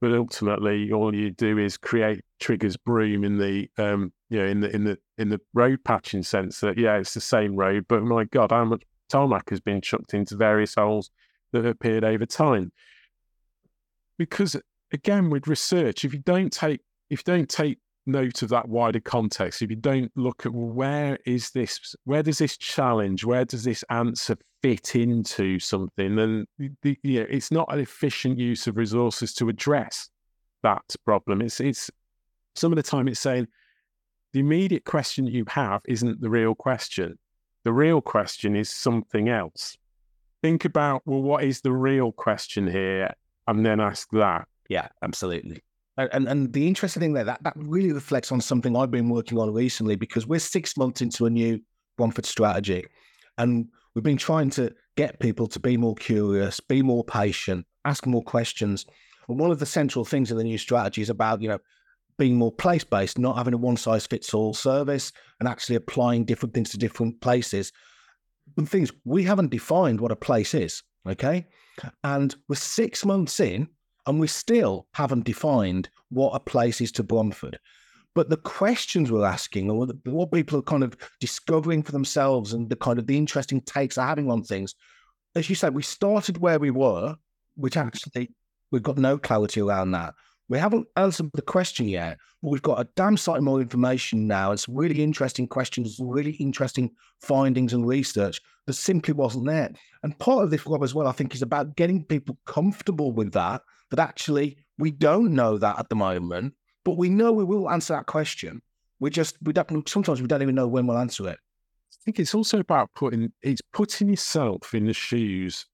but 0.05 0.13
ultimately 0.13 0.93
all 0.93 1.15
you 1.15 1.31
do 1.31 1.57
is 1.57 1.79
create 1.79 2.21
Trigger's 2.39 2.77
broom 2.77 3.25
in 3.25 3.39
the 3.39 3.71
um 3.79 4.13
you 4.29 4.39
know 4.39 4.45
in 4.45 4.61
the 4.61 4.71
in 4.75 4.85
the 4.85 4.99
in 5.17 5.31
the 5.31 5.41
road 5.55 5.79
patching 5.83 6.23
sense 6.23 6.61
that 6.61 6.77
yeah 6.77 6.99
it's 6.99 7.15
the 7.15 7.23
same 7.23 7.57
road 7.57 7.87
but 7.89 8.03
my 8.03 8.25
god 8.25 8.51
how 8.51 8.67
much 8.67 8.83
tarmac 9.09 9.49
has 9.49 9.61
been 9.61 9.81
chucked 9.81 10.13
into 10.13 10.37
various 10.37 10.75
holes 10.75 11.11
that 11.53 11.65
appeared 11.65 12.05
over 12.05 12.27
time. 12.27 12.71
Because 14.19 14.57
again 14.93 15.31
with 15.31 15.49
research 15.49 16.05
if 16.05 16.13
you 16.13 16.21
don't 16.21 16.53
take 16.53 16.83
if 17.09 17.21
you 17.21 17.25
don't 17.25 17.49
take 17.49 17.79
note 18.05 18.43
of 18.43 18.51
that 18.51 18.69
wider 18.69 19.01
context 19.01 19.63
if 19.63 19.71
you 19.71 19.77
don't 19.77 20.13
look 20.17 20.45
at 20.45 20.53
well, 20.53 20.69
where 20.69 21.19
is 21.25 21.51
this 21.53 21.97
where 22.05 22.23
does 22.23 22.37
this 22.37 22.59
challenge 22.59 23.25
where 23.25 23.47
does 23.47 23.65
this 23.65 23.83
answer 23.89 24.37
fit 24.65 24.97
into 24.97 25.59
something, 25.59 26.17
then 26.17 26.47
the, 26.59 26.97
you 27.03 27.21
know, 27.21 27.27
it's 27.29 27.51
not 27.51 27.71
an 27.71 27.81
efficient 27.81 28.39
use 28.39 28.67
of 28.67 28.79
resources 28.79 29.35
to 29.35 29.51
address 29.51 30.09
that 30.63 30.83
problem. 31.05 31.43
It's 31.43 31.61
it's 31.61 31.91
some 32.55 32.73
of 32.73 32.77
the 32.77 32.83
time 32.83 33.07
it's 33.07 33.21
saying 33.21 33.47
the 34.33 34.41
immediate 34.41 34.85
question 34.85 35.27
you 35.27 35.45
have 35.49 35.83
isn't 35.85 36.19
the 36.23 36.31
real 36.31 36.55
question. 36.55 37.19
The 37.65 37.75
real 37.75 38.01
question 38.01 38.57
is 38.57 38.71
something 38.71 39.29
else. 39.29 39.77
Think 40.43 40.65
about 40.65 41.03
well, 41.05 41.21
what 41.21 41.45
is 41.45 41.61
the 41.61 41.73
real 41.73 42.11
question 42.11 42.67
here, 42.67 43.11
and 43.47 43.67
then 43.67 43.81
ask 43.81 44.09
that. 44.13 44.49
Yeah, 44.71 44.89
absolutely. 45.03 45.63
And 45.99 46.27
and 46.27 46.55
the 46.55 46.67
interesting 46.67 47.01
thing 47.01 47.13
there 47.13 47.25
that 47.25 47.43
that 47.43 47.53
really 47.57 47.93
reflects 47.93 48.33
on 48.33 48.41
something 48.41 48.75
I've 48.75 48.91
been 48.91 49.11
working 49.11 49.39
on 49.39 49.53
recently 49.53 49.97
because 49.97 50.27
we're 50.27 50.41
six 50.41 50.79
months 50.79 51.03
into 51.03 51.27
a 51.27 51.31
new 51.31 51.61
Bromford 51.99 52.25
strategy, 52.25 52.87
and 53.37 53.69
we've 53.95 54.05
been 54.05 54.17
trying 54.17 54.51
to 54.51 54.75
get 54.97 55.21
people 55.21 55.47
to 55.49 55.61
be 55.61 55.77
more 55.77 55.95
curious, 55.95 56.61
be 56.61 56.83
more 56.83 57.05
patient, 57.05 57.67
ask 57.85 58.07
more 58.07 58.23
questions. 58.23 58.87
And 59.29 59.39
one 59.39 59.51
of 59.51 59.59
the 59.59 59.67
central 59.67 60.05
things 60.05 60.31
in 60.31 60.37
the 60.37 60.45
new 60.45 60.59
strategy 60.59 61.03
is 61.03 61.11
about 61.11 61.43
you 61.43 61.49
know 61.49 61.59
being 62.19 62.37
more 62.37 62.53
place 62.53 62.85
based, 62.85 63.19
not 63.19 63.37
having 63.37 63.55
a 63.55 63.59
one 63.59 63.77
size 63.77 64.07
fits 64.07 64.35
all 64.35 64.55
service, 64.55 65.13
and 65.41 65.49
actually 65.49 65.77
applying 65.77 66.25
different 66.25 66.55
things 66.55 66.71
to 66.71 66.79
different 66.79 67.21
places. 67.21 67.73
And 68.57 68.69
things 68.69 68.93
we 69.05 69.25
haven't 69.25 69.51
defined 69.51 70.01
what 70.01 70.13
a 70.13 70.17
place 70.17 70.55
is, 70.55 70.83
okay? 71.09 71.47
And 72.05 72.35
we're 72.49 72.57
six 72.57 73.05
months 73.05 73.41
in, 73.41 73.69
and 74.07 74.21
we 74.21 74.27
still 74.27 74.87
haven't 74.93 75.25
defined 75.25 75.89
what 76.11 76.35
a 76.35 76.41
place 76.41 76.81
is 76.81 76.93
to 76.93 77.03
Bromford. 77.03 77.59
But 78.15 78.31
the 78.31 78.37
questions 78.37 79.11
we're 79.11 79.25
asking, 79.25 79.71
or 79.71 79.87
what 80.05 80.33
people 80.33 80.59
are 80.61 80.63
kind 80.63 80.85
of 80.85 80.97
discovering 81.19 81.83
for 81.83 81.93
themselves, 81.93 82.53
and 82.53 82.71
the 82.71 82.77
kind 82.77 82.99
of 82.99 83.07
the 83.07 83.17
interesting 83.17 83.61
takes 83.63 83.97
they're 83.97 84.07
having 84.07 84.31
on 84.31 84.43
things, 84.43 84.75
as 85.35 85.49
you 85.49 85.57
said, 85.57 85.75
we 85.75 85.83
started 85.83 86.39
where 86.39 86.59
we 86.61 86.71
were, 86.71 87.17
which 87.57 87.77
actually 87.77 88.31
we've 88.71 88.83
got 88.83 88.99
no 88.99 89.19
clarity 89.19 89.61
around 89.61 89.91
that. 89.93 90.15
We 90.49 90.59
haven't 90.59 90.87
answered 90.97 91.31
the 91.35 91.43
question 91.43 91.89
yet, 91.89 92.19
but 92.43 92.51
we've 92.51 92.63
got 92.63 92.81
a 92.81 92.89
damn 92.97 93.17
sight 93.17 93.43
more 93.43 93.61
information 93.61 94.29
now. 94.29 94.53
It's 94.53 94.69
really 94.69 95.03
interesting 95.03 95.49
questions, 95.49 95.99
really 96.01 96.33
interesting 96.33 96.91
findings 97.21 97.73
and 97.73 97.87
research 97.87 98.41
that 98.67 98.75
simply 98.75 99.15
wasn't 99.15 99.47
there. 99.47 99.73
And 100.03 100.19
part 100.19 100.45
of 100.45 100.51
this, 100.51 100.67
Rob, 100.67 100.83
as 100.85 100.95
well, 100.95 101.09
I 101.09 101.13
think, 101.13 101.35
is 101.35 101.43
about 101.43 101.77
getting 101.77 102.05
people 102.05 102.39
comfortable 102.47 103.13
with 103.13 103.33
that, 103.33 103.63
that 103.91 103.99
actually 103.99 104.59
we 104.79 104.91
don't 104.91 105.33
know 105.35 105.57
that 105.59 105.79
at 105.79 105.89
the 105.89 105.97
moment, 105.97 106.55
but 106.85 106.97
we 106.97 107.09
know 107.09 107.33
we 107.33 107.45
will 107.45 107.71
answer 107.71 107.95
that 107.95 108.07
question. 108.07 108.63
We 109.01 109.11
just, 109.11 109.37
we 109.43 109.53
don't, 109.53 109.89
sometimes 109.89 110.23
we 110.23 110.29
don't 110.29 110.43
even 110.43 110.55
know 110.55 110.69
when 110.69 110.87
we'll 110.87 110.99
answer 110.99 111.29
it. 111.29 111.39
I 111.39 111.97
think 112.05 112.19
it's 112.21 112.35
also 112.35 112.61
about 112.61 112.91
putting, 112.95 113.33
it's 113.43 113.63
putting 113.73 114.09
yourself 114.09 114.75
in 114.75 114.87
the 114.87 114.93
shoes 114.93 115.67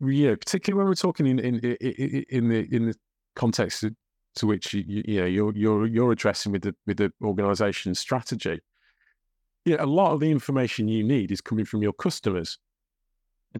yeah, 0.00 0.34
particularly 0.34 0.78
when 0.78 0.88
we're 0.88 0.94
talking 0.94 1.26
in 1.26 1.38
in 1.38 1.58
in, 1.58 2.48
the 2.48 2.68
in 2.74 2.86
the 2.86 2.94
context 3.34 3.84
to 4.34 4.46
which 4.46 4.74
you, 4.74 5.02
you 5.06 5.20
know 5.20 5.26
you're 5.26 5.52
you're 5.54 5.86
you're 5.86 6.12
addressing 6.12 6.52
with 6.52 6.62
the 6.62 6.74
with 6.86 6.98
the 6.98 7.10
organization 7.22 7.94
strategy. 7.94 8.60
Yeah, 9.64 9.76
a 9.80 9.86
lot 9.86 10.12
of 10.12 10.20
the 10.20 10.30
information 10.30 10.86
you 10.86 11.02
need 11.02 11.32
is 11.32 11.40
coming 11.40 11.64
from 11.64 11.82
your 11.82 11.94
customers. 11.94 12.58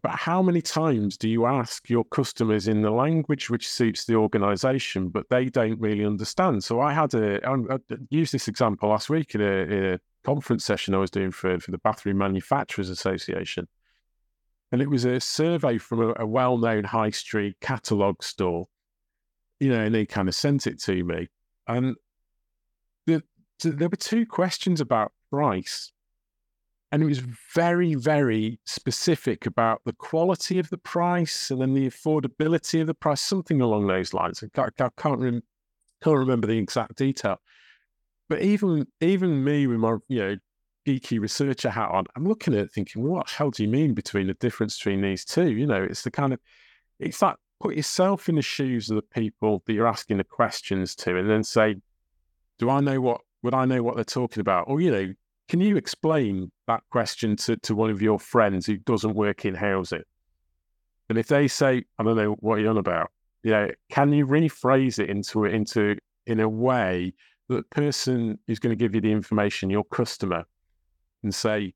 But 0.03 0.13
how 0.13 0.43
many 0.43 0.63
times 0.63 1.17
do 1.17 1.29
you 1.29 1.47
ask 1.47 1.89
your 1.89 2.05
customers 2.05 2.69
in 2.69 2.83
the 2.83 2.91
language 2.91 3.51
which 3.51 3.69
suits 3.69 4.05
the 4.05 4.15
organization, 4.15 5.09
but 5.09 5.29
they 5.31 5.47
don't 5.47 5.81
really 5.81 6.05
understand? 6.05 6.65
So 6.65 6.81
I 6.81 6.93
had 6.93 7.15
a 7.15 7.49
um, 7.49 7.67
uh, 7.71 7.75
uh, 7.75 7.79
I 7.91 7.97
used 8.11 8.33
this 8.33 8.49
example 8.49 8.89
last 8.89 9.11
week 9.11 9.35
in 9.35 9.41
a, 9.41 9.95
a 9.95 9.99
conference 10.25 10.65
session 10.65 10.95
I 10.95 10.99
was 10.99 11.11
doing 11.11 11.31
for, 11.31 11.59
for 11.61 11.71
the 11.71 11.79
Bathroom 11.79 12.19
Manufacturers 12.19 12.91
Association. 12.91 13.69
And 14.73 14.83
it 14.83 14.91
was 14.91 15.05
a 15.05 15.21
survey 15.21 15.79
from 15.79 16.01
a, 16.01 16.15
a 16.19 16.27
well 16.27 16.59
known 16.59 16.85
high 16.85 17.11
street 17.11 17.57
catalogue 17.61 18.23
store 18.23 18.67
you 19.61 19.71
know, 19.71 19.81
and 19.81 19.95
he 19.95 20.07
kind 20.07 20.29
of 20.29 20.35
sent 20.35 20.67
it 20.67 20.81
to 20.83 21.03
me. 21.05 21.29
And 21.67 21.97
the, 23.07 23.23
there 23.63 23.89
were 23.89 23.97
two 23.97 24.27
questions 24.27 24.81
about 24.81 25.13
price. 25.31 25.93
And 26.93 27.03
it 27.03 27.07
was 27.07 27.23
very, 27.55 27.95
very 27.95 28.61
specific 28.65 29.45
about 29.45 29.83
the 29.85 29.93
quality 29.93 30.59
of 30.59 30.71
the 30.71 30.79
price 30.79 31.51
and 31.51 31.61
then 31.61 31.75
the 31.75 31.89
affordability 31.89 32.81
of 32.81 32.87
the 32.87 32.95
price, 32.95 33.21
something 33.21 33.61
along 33.61 33.87
those 33.87 34.15
lines. 34.15 34.43
I 34.43 34.49
can't, 34.55 34.73
I 34.81 34.89
can't, 34.97 35.21
rem- 35.21 35.43
can't 36.03 36.19
remember 36.19 36.47
the 36.47 36.59
exact 36.59 36.97
detail. 36.97 37.39
But 38.29 38.43
even 38.43 38.87
even 39.01 39.45
me 39.45 39.67
with 39.67 39.79
my 39.79 39.97
you 40.09 40.19
know 40.19 40.37
geeky 40.87 41.21
researcher 41.21 41.71
hat 41.71 41.91
on, 41.91 42.07
I'm 42.17 42.27
looking 42.27 42.55
at 42.55 42.61
it 42.61 42.73
thinking, 42.73 43.03
well, 43.03 43.15
what 43.15 43.27
the 43.27 43.35
hell 43.35 43.51
do 43.51 43.63
you 43.63 43.69
mean 43.69 43.95
between 43.95 44.27
the 44.29 44.35
difference 44.35 44.79
between 44.79 45.01
these 45.01 45.25
two? 45.25 45.51
You 45.51 45.67
know, 45.67 45.83
it's 45.83 46.03
the 46.03 46.11
kind 46.11 46.33
of 46.33 46.41
it's 46.99 47.19
that 47.21 47.37
put 47.61 47.77
yourself 47.77 48.29
in 48.29 48.35
the 48.35 48.43
shoes 48.43 48.91
of 48.91 48.97
the 48.97 49.03
people 49.03 49.63
that 49.67 49.73
you're 49.73 49.87
asking 49.87 50.19
the 50.19 50.25
questions 50.25 50.95
to 50.95 51.17
and 51.17 51.29
then 51.29 51.43
say, 51.43 51.77
do 52.59 52.71
I 52.71 52.81
know 52.81 53.01
what, 53.01 53.21
would 53.43 53.55
I 53.55 53.65
know 53.65 53.83
what 53.83 53.97
they're 53.97 54.05
talking 54.05 54.41
about? 54.41 54.65
Or, 54.69 54.81
you 54.81 54.91
know, 54.91 55.13
can 55.49 55.61
you 55.61 55.77
explain 55.77 56.51
that 56.67 56.83
question 56.91 57.37
to, 57.37 57.57
to 57.59 57.75
one 57.75 57.91
of 57.91 58.03
your 58.03 58.19
friends 58.19 58.67
who 58.67 58.77
doesn't 58.79 59.15
work 59.15 59.45
in 59.45 59.55
housing? 59.55 60.03
And 61.09 61.19
if 61.19 61.29
they 61.29 61.47
say, 61.47 61.85
I 61.99 62.03
don't 62.03 62.17
know 62.17 62.33
what 62.41 62.61
you're 62.61 62.71
on 62.71 62.79
about, 62.79 63.11
you 63.43 63.53
know, 63.53 63.71
can 63.91 64.13
you 64.13 64.27
rephrase 64.27 64.99
it 64.99 65.09
into 65.09 65.45
into 65.45 65.97
in 66.27 66.41
a 66.41 66.49
way 66.49 67.13
that 67.49 67.57
the 67.57 67.63
person 67.63 68.39
who's 68.47 68.59
going 68.59 68.77
to 68.77 68.83
give 68.85 68.95
you 68.95 69.01
the 69.01 69.13
information, 69.13 69.71
your 69.71 69.85
customer, 69.85 70.45
and 71.23 71.33
say, 71.33 71.73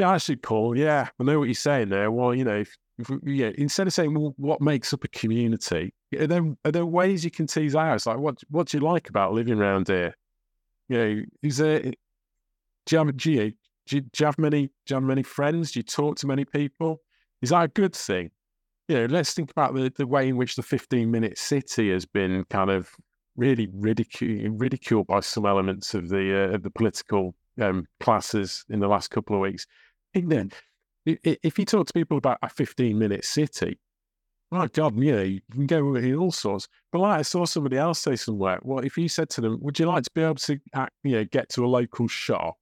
Yeah, 0.00 0.18
should 0.18 0.42
call. 0.42 0.76
Yeah, 0.76 1.08
I 1.20 1.24
know 1.24 1.38
what 1.38 1.44
you're 1.44 1.54
saying 1.54 1.90
there. 1.90 2.10
Well, 2.10 2.34
you 2.34 2.42
know, 2.42 2.64
if, 2.98 3.10
yeah, 3.24 3.52
instead 3.56 3.86
of 3.86 3.92
saying 3.92 4.18
well, 4.18 4.34
what 4.36 4.60
makes 4.60 4.92
up 4.92 5.04
a 5.04 5.08
community, 5.08 5.94
are 6.18 6.26
there, 6.26 6.44
are 6.64 6.72
there 6.72 6.86
ways 6.86 7.24
you 7.24 7.30
can 7.30 7.46
tease 7.46 7.76
out? 7.76 7.94
It's 7.94 8.06
like 8.06 8.18
what 8.18 8.42
what 8.50 8.66
do 8.66 8.78
you 8.78 8.84
like 8.84 9.08
about 9.08 9.32
living 9.32 9.60
around 9.60 9.86
here? 9.86 10.16
You 10.88 10.98
know, 10.98 11.22
is 11.42 11.58
there 11.58 11.92
do 12.86 12.96
you 12.96 12.98
have 12.98 13.16
do 13.16 13.32
you, 13.32 13.52
do 13.86 14.02
you, 14.18 14.26
have 14.26 14.38
many 14.38 14.66
do 14.66 14.72
you 14.88 14.94
have 14.96 15.02
many 15.02 15.22
friends? 15.22 15.72
Do 15.72 15.80
you 15.80 15.84
talk 15.84 16.16
to 16.18 16.26
many 16.26 16.44
people? 16.44 17.00
Is 17.42 17.50
that 17.50 17.64
a 17.64 17.68
good 17.68 17.94
thing? 17.94 18.30
You 18.88 19.00
know, 19.00 19.06
let's 19.06 19.34
think 19.34 19.50
about 19.50 19.74
the, 19.74 19.92
the 19.96 20.06
way 20.06 20.28
in 20.28 20.36
which 20.36 20.56
the 20.56 20.62
15 20.62 21.10
minute 21.10 21.38
city 21.38 21.90
has 21.92 22.04
been 22.06 22.44
kind 22.50 22.70
of 22.70 22.90
really 23.36 23.68
ridiculed 23.72 24.60
ridiculed 24.60 25.06
by 25.06 25.20
some 25.20 25.46
elements 25.46 25.94
of 25.94 26.08
the 26.08 26.44
uh, 26.50 26.54
of 26.54 26.62
the 26.62 26.70
political 26.70 27.34
um, 27.60 27.86
classes 28.00 28.64
in 28.68 28.80
the 28.80 28.88
last 28.88 29.10
couple 29.10 29.36
of 29.36 29.42
weeks. 29.42 29.66
then 30.14 30.50
if 31.06 31.58
you 31.58 31.64
talk 31.64 31.86
to 31.86 31.92
people 31.92 32.18
about 32.18 32.38
a 32.42 32.48
15 32.48 32.98
minute 32.98 33.24
city, 33.24 33.78
my 34.50 34.66
God, 34.66 34.98
you 34.98 35.12
know, 35.12 35.22
you 35.22 35.40
can 35.52 35.66
go 35.66 35.94
in 35.94 36.14
all 36.16 36.32
sorts. 36.32 36.68
But 36.90 37.00
like 37.00 37.20
I 37.20 37.22
saw 37.22 37.44
somebody 37.44 37.76
else 37.76 38.00
say 38.00 38.16
somewhere, 38.16 38.58
well, 38.62 38.84
if 38.84 38.98
you 38.98 39.08
said 39.08 39.30
to 39.30 39.40
them, 39.40 39.58
would 39.60 39.78
you 39.78 39.86
like 39.86 40.02
to 40.04 40.10
be 40.12 40.22
able 40.22 40.34
to, 40.34 40.58
you 41.04 41.12
know, 41.12 41.24
get 41.24 41.48
to 41.50 41.64
a 41.64 41.68
local 41.68 42.08
shop? 42.08 42.56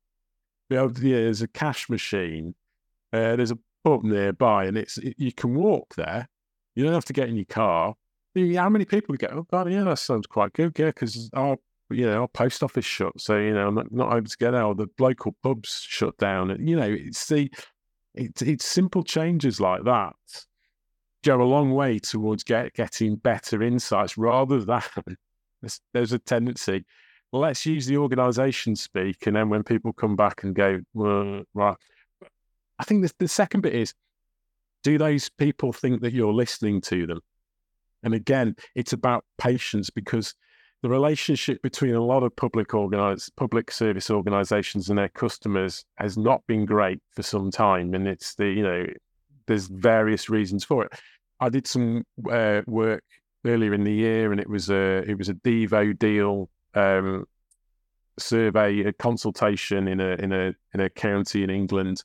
There's 0.68 1.42
a 1.42 1.48
cash 1.48 1.88
machine, 1.88 2.54
uh, 3.12 3.36
there's 3.36 3.50
a 3.50 3.58
pub 3.84 4.04
nearby, 4.04 4.66
and 4.66 4.76
it's 4.76 4.98
it, 4.98 5.14
you 5.18 5.32
can 5.32 5.54
walk 5.54 5.94
there. 5.96 6.28
You 6.74 6.84
don't 6.84 6.94
have 6.94 7.06
to 7.06 7.12
get 7.12 7.28
in 7.28 7.36
your 7.36 7.44
car. 7.46 7.94
How 8.36 8.68
many 8.68 8.84
people 8.84 9.14
get? 9.16 9.32
Oh 9.32 9.46
God, 9.50 9.70
yeah, 9.70 9.84
that 9.84 9.98
sounds 9.98 10.26
quite 10.26 10.52
good. 10.52 10.78
Yeah, 10.78 10.86
because 10.86 11.30
our 11.34 11.56
you 11.90 12.06
know 12.06 12.22
our 12.22 12.28
post 12.28 12.62
office 12.62 12.84
shut, 12.84 13.20
so 13.20 13.36
you 13.36 13.54
know 13.54 13.68
I'm 13.68 13.74
not, 13.74 13.90
not 13.90 14.16
able 14.16 14.28
to 14.28 14.36
get 14.36 14.54
out. 14.54 14.76
The 14.76 14.88
local 14.98 15.34
pubs 15.42 15.84
shut 15.86 16.16
down. 16.18 16.56
You 16.60 16.76
know, 16.76 16.90
it's 16.90 17.26
the 17.26 17.50
it's 18.14 18.42
it's 18.42 18.64
simple 18.64 19.02
changes 19.02 19.60
like 19.60 19.84
that 19.84 20.14
go 21.24 21.42
a 21.42 21.44
long 21.44 21.72
way 21.72 21.98
towards 21.98 22.44
get, 22.44 22.74
getting 22.74 23.16
better 23.16 23.62
insights 23.62 24.16
rather 24.16 24.60
than 24.60 24.82
there's, 25.60 25.80
there's 25.92 26.12
a 26.12 26.18
tendency 26.18 26.84
let's 27.32 27.66
use 27.66 27.86
the 27.86 27.96
organization 27.96 28.74
speak 28.74 29.26
and 29.26 29.36
then 29.36 29.48
when 29.48 29.62
people 29.62 29.92
come 29.92 30.16
back 30.16 30.42
and 30.42 30.54
go 30.54 30.80
right 31.54 31.76
i 32.78 32.84
think 32.84 33.02
the, 33.02 33.12
the 33.18 33.28
second 33.28 33.60
bit 33.60 33.74
is 33.74 33.94
do 34.82 34.98
those 34.98 35.28
people 35.28 35.72
think 35.72 36.00
that 36.02 36.12
you're 36.12 36.32
listening 36.32 36.80
to 36.82 37.06
them? 37.06 37.20
And 38.02 38.14
again 38.14 38.54
it's 38.74 38.92
about 38.92 39.24
patience 39.38 39.90
because 39.90 40.34
the 40.82 40.88
relationship 40.88 41.60
between 41.62 41.94
a 41.94 42.04
lot 42.04 42.22
of 42.22 42.34
public 42.36 42.72
organized 42.72 43.34
public 43.36 43.72
service 43.72 44.10
organizations 44.10 44.88
and 44.88 44.98
their 44.98 45.08
customers 45.08 45.84
has 45.96 46.16
not 46.16 46.46
been 46.46 46.64
great 46.64 47.00
for 47.10 47.22
some 47.22 47.50
time 47.50 47.94
and 47.94 48.06
it's 48.06 48.36
the 48.36 48.46
you 48.46 48.62
know 48.62 48.86
there's 49.46 49.66
various 49.66 50.28
reasons 50.28 50.62
for 50.62 50.84
it. 50.84 50.92
I 51.40 51.48
did 51.48 51.66
some 51.66 52.04
uh, 52.30 52.62
work 52.66 53.02
earlier 53.44 53.74
in 53.74 53.84
the 53.84 53.92
year 53.92 54.30
and 54.30 54.40
it 54.40 54.48
was 54.48 54.70
a 54.70 55.02
it 55.08 55.18
was 55.18 55.28
a 55.28 55.34
devo 55.34 55.98
deal 55.98 56.48
um, 56.74 57.26
survey 58.18 58.80
a 58.80 58.92
consultation 58.92 59.88
in 59.88 60.00
a 60.00 60.10
in 60.16 60.32
a 60.32 60.54
in 60.74 60.80
a 60.80 60.90
county 60.90 61.44
in 61.44 61.50
england 61.50 62.02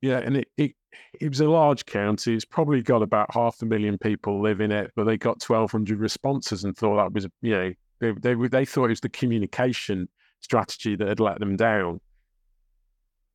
yeah 0.00 0.18
and 0.18 0.36
it, 0.36 0.48
it 0.56 0.72
it 1.20 1.28
was 1.28 1.40
a 1.40 1.48
large 1.48 1.86
county. 1.86 2.34
It's 2.34 2.44
probably 2.44 2.82
got 2.82 3.02
about 3.02 3.32
half 3.32 3.60
a 3.62 3.66
million 3.66 3.98
people 3.98 4.40
live 4.40 4.60
in 4.60 4.72
it, 4.72 4.92
but 4.96 5.04
they 5.04 5.16
got 5.16 5.42
1,200 5.42 5.98
responses 5.98 6.64
and 6.64 6.76
thought 6.76 6.96
that 6.96 7.12
was, 7.12 7.26
you 7.42 7.52
know, 7.52 7.72
they, 8.00 8.12
they, 8.12 8.34
they 8.48 8.64
thought 8.64 8.86
it 8.86 8.90
was 8.90 9.00
the 9.00 9.08
communication 9.08 10.08
strategy 10.40 10.96
that 10.96 11.08
had 11.08 11.20
let 11.20 11.38
them 11.40 11.56
down. 11.56 12.00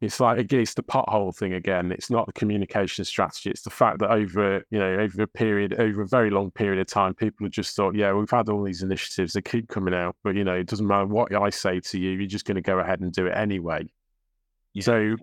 It's 0.02 0.20
like 0.20 0.40
again, 0.40 0.62
it's 0.62 0.74
the 0.74 0.82
pothole 0.82 1.36
thing 1.36 1.54
again. 1.54 1.92
It's 1.92 2.10
not 2.10 2.26
the 2.26 2.34
communication 2.34 3.06
strategy. 3.06 3.52
It's 3.52 3.62
the 3.62 3.70
fact 3.70 4.00
that 4.00 4.10
over 4.10 4.66
you 4.72 4.80
know 4.80 4.96
over 4.96 5.22
a 5.22 5.28
period, 5.28 5.80
over 5.80 6.02
a 6.02 6.08
very 6.08 6.32
long 6.32 6.50
period 6.50 6.82
of 6.82 6.88
time, 6.88 7.14
people 7.14 7.46
have 7.46 7.52
just 7.52 7.76
thought, 7.76 7.96
yeah, 7.96 8.12
we've 8.12 8.30
had 8.30 8.50
all 8.50 8.64
these 8.64 8.82
initiatives. 8.82 9.34
They 9.34 9.44
keep 9.44 9.70
coming 9.70 9.94
out, 9.94 10.16
but 10.24 10.36
you 10.36 10.44
know, 10.44 10.56
it 10.56 10.68
doesn't 10.68 10.88
matter 10.88 11.06
what 11.06 11.34
I 11.36 11.52
say 11.52 11.80
to 11.80 12.00
you. 12.00 12.12
You're 12.12 12.28
just 12.28 12.46
going 12.46 12.56
to 12.56 12.62
go 12.62 12.80
ahead 12.80 13.02
and 13.02 13.14
do 13.14 13.28
it 13.28 13.38
anyway. 13.38 13.92
Yeah. 14.74 14.84
So 14.84 15.16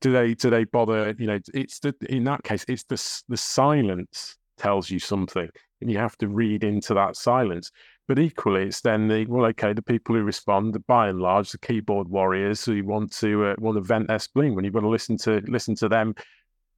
do 0.00 0.12
they 0.12 0.34
do 0.34 0.50
they 0.50 0.64
bother? 0.64 1.14
You 1.18 1.26
know, 1.26 1.38
it's 1.54 1.78
the 1.78 1.94
in 2.08 2.24
that 2.24 2.42
case, 2.42 2.66
it's 2.68 2.84
the 2.84 3.22
the 3.28 3.36
silence 3.36 4.36
tells 4.58 4.90
you 4.90 4.98
something, 4.98 5.48
and 5.80 5.90
you 5.90 5.96
have 5.96 6.18
to 6.18 6.28
read 6.28 6.64
into 6.64 6.92
that 6.94 7.16
silence. 7.16 7.70
But 8.10 8.18
equally, 8.18 8.64
it's 8.64 8.80
then 8.80 9.06
the 9.06 9.24
well, 9.26 9.46
okay, 9.50 9.72
the 9.72 9.82
people 9.82 10.16
who 10.16 10.24
respond, 10.24 10.76
by 10.88 11.10
and 11.10 11.20
large, 11.20 11.52
the 11.52 11.58
keyboard 11.58 12.08
warriors 12.08 12.64
who 12.64 12.82
want 12.84 13.12
to 13.18 13.44
uh, 13.44 13.54
want 13.60 13.76
to 13.76 13.82
vent 13.82 14.08
their 14.08 14.18
spleen. 14.18 14.56
When 14.56 14.64
you've 14.64 14.74
got 14.74 14.80
to 14.80 14.88
listen 14.88 15.16
to 15.18 15.40
listen 15.46 15.76
to 15.76 15.88
them 15.88 16.16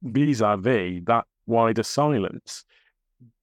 vis-a-vis 0.03 1.01
that 1.07 1.25
wider 1.47 1.81
silence. 1.81 2.65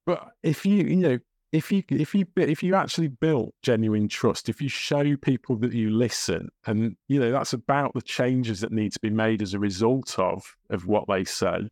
But 0.07 0.25
if 0.45 0.65
you 0.65 0.85
you 0.85 0.97
know 0.99 1.19
if 1.51 1.73
you 1.73 1.83
if 1.89 2.15
you 2.15 2.27
if 2.37 2.63
you 2.63 2.77
actually 2.77 3.09
build 3.09 3.55
genuine 3.65 4.07
trust, 4.07 4.49
if 4.49 4.63
you 4.63 4.69
show 4.69 5.17
people 5.17 5.57
that 5.57 5.73
you 5.73 5.91
listen, 5.91 6.49
and 6.67 6.97
you 7.09 7.19
know 7.19 7.33
that's 7.33 7.55
about 7.55 7.93
the 7.95 8.03
changes 8.03 8.61
that 8.61 8.71
need 8.71 8.93
to 8.93 9.01
be 9.01 9.11
made 9.11 9.43
as 9.43 9.53
a 9.53 9.59
result 9.59 10.17
of 10.17 10.45
of 10.71 10.87
what 10.87 11.07
they 11.09 11.25
say, 11.25 11.69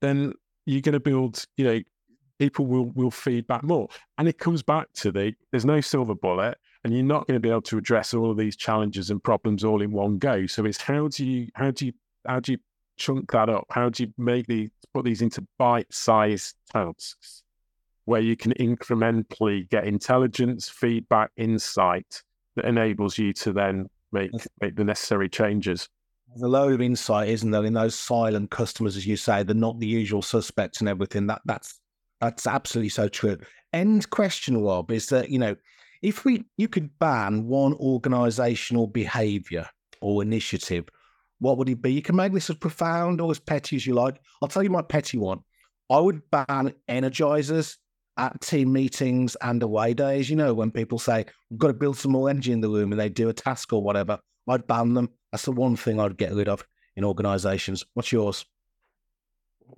then 0.00 0.32
you're 0.66 0.80
going 0.80 0.94
to 0.94 0.98
build 0.98 1.44
you 1.56 1.64
know 1.66 1.80
people 2.44 2.66
will 2.66 2.90
will 2.94 3.10
feedback 3.10 3.62
more. 3.62 3.88
And 4.18 4.28
it 4.28 4.38
comes 4.38 4.62
back 4.62 4.92
to 4.94 5.10
the 5.10 5.34
there's 5.50 5.64
no 5.64 5.80
silver 5.80 6.14
bullet, 6.14 6.58
and 6.82 6.92
you're 6.92 7.02
not 7.02 7.26
going 7.26 7.36
to 7.36 7.40
be 7.40 7.50
able 7.50 7.62
to 7.62 7.78
address 7.78 8.12
all 8.12 8.30
of 8.30 8.36
these 8.36 8.56
challenges 8.56 9.10
and 9.10 9.22
problems 9.22 9.64
all 9.64 9.80
in 9.80 9.90
one 9.92 10.18
go. 10.18 10.46
So 10.46 10.64
it's 10.66 10.80
how 10.80 11.08
do 11.08 11.24
you 11.24 11.48
how 11.54 11.70
do 11.70 11.86
you 11.86 11.92
how 12.26 12.40
do 12.40 12.52
you 12.52 12.58
chunk 12.96 13.32
that 13.32 13.48
up? 13.48 13.66
How 13.70 13.88
do 13.88 14.04
you 14.04 14.12
make 14.18 14.46
these 14.46 14.70
put 14.92 15.04
these 15.04 15.22
into 15.22 15.44
bite-sized 15.58 16.54
tasks 16.72 17.42
where 18.04 18.20
you 18.20 18.36
can 18.36 18.52
incrementally 18.54 19.68
get 19.70 19.86
intelligence, 19.86 20.68
feedback, 20.68 21.30
insight 21.36 22.22
that 22.54 22.66
enables 22.66 23.18
you 23.18 23.32
to 23.32 23.52
then 23.52 23.88
make 24.12 24.30
make 24.60 24.76
the 24.76 24.84
necessary 24.84 25.28
changes. 25.28 25.88
There's 26.28 26.42
a 26.42 26.48
load 26.48 26.74
of 26.74 26.80
insight, 26.80 27.28
isn't 27.28 27.50
there, 27.50 27.64
in 27.64 27.72
those 27.72 27.94
silent 27.94 28.50
customers, 28.50 28.96
as 28.96 29.06
you 29.06 29.16
say, 29.16 29.42
they're 29.42 29.54
not 29.54 29.78
the 29.78 29.86
usual 29.86 30.20
suspects 30.20 30.80
and 30.80 30.88
everything. 30.88 31.26
That 31.26 31.42
that's 31.44 31.80
that's 32.20 32.46
absolutely 32.46 32.90
so 32.90 33.08
true. 33.08 33.38
End 33.72 34.08
question, 34.10 34.62
Rob, 34.62 34.90
is 34.90 35.06
that, 35.08 35.30
you 35.30 35.38
know, 35.38 35.56
if 36.02 36.24
we 36.24 36.44
you 36.56 36.68
could 36.68 36.96
ban 36.98 37.46
one 37.46 37.74
organizational 37.74 38.86
behavior 38.86 39.68
or 40.00 40.22
initiative, 40.22 40.86
what 41.40 41.58
would 41.58 41.68
it 41.68 41.82
be? 41.82 41.92
You 41.92 42.02
can 42.02 42.16
make 42.16 42.32
this 42.32 42.50
as 42.50 42.56
profound 42.56 43.20
or 43.20 43.30
as 43.30 43.38
petty 43.38 43.76
as 43.76 43.86
you 43.86 43.94
like. 43.94 44.20
I'll 44.40 44.48
tell 44.48 44.62
you 44.62 44.70
my 44.70 44.82
petty 44.82 45.18
one. 45.18 45.40
I 45.90 45.98
would 45.98 46.22
ban 46.30 46.74
energizers 46.88 47.76
at 48.16 48.40
team 48.40 48.72
meetings 48.72 49.36
and 49.42 49.62
away 49.62 49.94
days. 49.94 50.30
You 50.30 50.36
know, 50.36 50.54
when 50.54 50.70
people 50.70 50.98
say, 50.98 51.26
we've 51.50 51.58
got 51.58 51.68
to 51.68 51.74
build 51.74 51.96
some 51.96 52.12
more 52.12 52.30
energy 52.30 52.52
in 52.52 52.60
the 52.60 52.68
room 52.68 52.92
and 52.92 53.00
they 53.00 53.08
do 53.08 53.28
a 53.28 53.32
task 53.32 53.72
or 53.72 53.82
whatever, 53.82 54.18
I'd 54.48 54.66
ban 54.66 54.94
them. 54.94 55.10
That's 55.32 55.44
the 55.44 55.52
one 55.52 55.76
thing 55.76 55.98
I'd 55.98 56.16
get 56.16 56.32
rid 56.32 56.48
of 56.48 56.64
in 56.96 57.04
organizations. 57.04 57.84
What's 57.94 58.12
yours? 58.12 58.44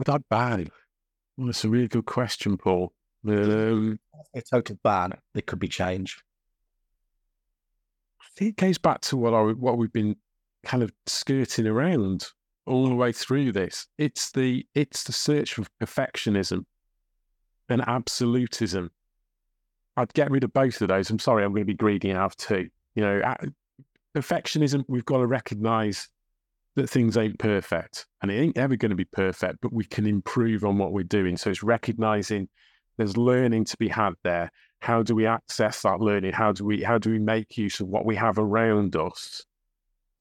I 0.06 0.18
ban? 0.28 0.70
Well, 1.36 1.46
that's 1.46 1.64
a 1.64 1.68
really 1.68 1.88
good 1.88 2.06
question, 2.06 2.56
Paul. 2.56 2.92
Um, 3.28 3.98
a 4.34 4.42
total 4.42 4.78
ban. 4.82 5.12
There 5.34 5.42
could 5.42 5.58
be 5.58 5.68
change. 5.68 6.18
I 8.20 8.24
think 8.36 8.50
it 8.50 8.56
goes 8.56 8.78
back 8.78 9.00
to 9.02 9.16
what 9.16 9.34
I 9.34 9.42
what 9.42 9.78
we've 9.78 9.92
been 9.92 10.16
kind 10.64 10.82
of 10.82 10.92
skirting 11.06 11.66
around 11.66 12.26
all 12.66 12.88
the 12.88 12.94
way 12.94 13.12
through 13.12 13.52
this. 13.52 13.86
It's 13.98 14.30
the 14.32 14.66
it's 14.74 15.04
the 15.04 15.12
search 15.12 15.54
for 15.54 15.64
perfectionism 15.80 16.64
and 17.68 17.82
absolutism. 17.86 18.90
I'd 19.96 20.12
get 20.14 20.30
rid 20.30 20.44
of 20.44 20.52
both 20.52 20.80
of 20.82 20.88
those. 20.88 21.10
I'm 21.10 21.18
sorry, 21.18 21.44
I'm 21.44 21.52
going 21.52 21.62
to 21.62 21.66
be 21.66 21.74
greedy 21.74 22.10
and 22.10 22.18
have 22.18 22.36
two. 22.36 22.68
You 22.94 23.02
know, 23.02 23.34
perfectionism. 24.14 24.84
We've 24.88 25.04
got 25.04 25.18
to 25.18 25.26
recognise 25.26 26.08
that 26.76 26.90
things 26.90 27.16
ain't 27.16 27.38
perfect 27.38 28.06
and 28.22 28.30
it 28.30 28.34
ain't 28.34 28.58
ever 28.58 28.76
going 28.76 28.90
to 28.90 28.96
be 28.96 29.06
perfect, 29.06 29.58
but 29.62 29.72
we 29.72 29.84
can 29.84 30.06
improve 30.06 30.64
on 30.64 30.78
what 30.78 30.92
we're 30.92 31.02
doing. 31.02 31.36
So 31.36 31.50
it's 31.50 31.62
recognizing 31.62 32.48
there's 32.98 33.16
learning 33.16 33.64
to 33.66 33.76
be 33.78 33.88
had 33.88 34.12
there. 34.22 34.50
How 34.80 35.02
do 35.02 35.14
we 35.14 35.26
access 35.26 35.82
that 35.82 36.00
learning? 36.00 36.32
How 36.32 36.52
do 36.52 36.64
we 36.64 36.82
how 36.82 36.98
do 36.98 37.10
we 37.10 37.18
make 37.18 37.56
use 37.56 37.80
of 37.80 37.88
what 37.88 38.04
we 38.04 38.14
have 38.16 38.38
around 38.38 38.94
us 38.94 39.44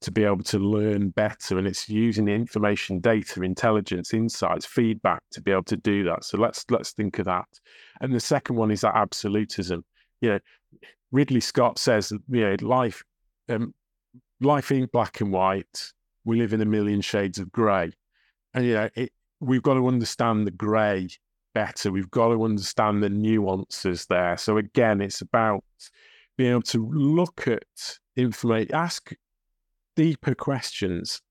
to 0.00 0.10
be 0.10 0.24
able 0.24 0.44
to 0.44 0.58
learn 0.58 1.10
better? 1.10 1.58
And 1.58 1.66
it's 1.66 1.90
using 1.90 2.24
the 2.24 2.32
information, 2.32 3.00
data, 3.00 3.42
intelligence, 3.42 4.14
insights, 4.14 4.64
feedback 4.64 5.22
to 5.32 5.42
be 5.42 5.52
able 5.52 5.64
to 5.64 5.76
do 5.76 6.04
that. 6.04 6.24
So 6.24 6.38
let's 6.38 6.64
let's 6.70 6.92
think 6.92 7.18
of 7.18 7.26
that. 7.26 7.46
And 8.00 8.14
the 8.14 8.20
second 8.20 8.56
one 8.56 8.70
is 8.70 8.80
that 8.80 8.96
absolutism. 8.96 9.84
You 10.22 10.30
know, 10.30 10.38
Ridley 11.12 11.40
Scott 11.40 11.78
says, 11.78 12.08
that 12.08 12.20
you 12.28 12.40
know, 12.40 12.56
life 12.62 13.04
um, 13.50 13.74
life 14.40 14.72
ain't 14.72 14.90
black 14.90 15.20
and 15.20 15.32
white 15.32 15.92
we 16.26 16.38
live 16.38 16.52
in 16.52 16.60
a 16.60 16.66
million 16.66 17.00
shades 17.00 17.38
of 17.38 17.50
grey. 17.50 17.92
And, 18.52 18.66
you 18.66 18.74
know, 18.74 18.90
it, 18.94 19.12
we've 19.40 19.62
got 19.62 19.74
to 19.74 19.88
understand 19.88 20.46
the 20.46 20.50
grey 20.50 21.08
better. 21.54 21.90
We've 21.90 22.10
got 22.10 22.28
to 22.28 22.44
understand 22.44 23.02
the 23.02 23.08
nuances 23.08 24.06
there. 24.06 24.36
So, 24.36 24.58
again, 24.58 25.00
it's 25.00 25.22
about 25.22 25.64
being 26.36 26.50
able 26.50 26.62
to 26.62 26.86
look 26.92 27.48
at 27.48 27.98
information, 28.16 28.74
ask 28.74 29.12
deeper 29.94 30.34
questions 30.34 31.22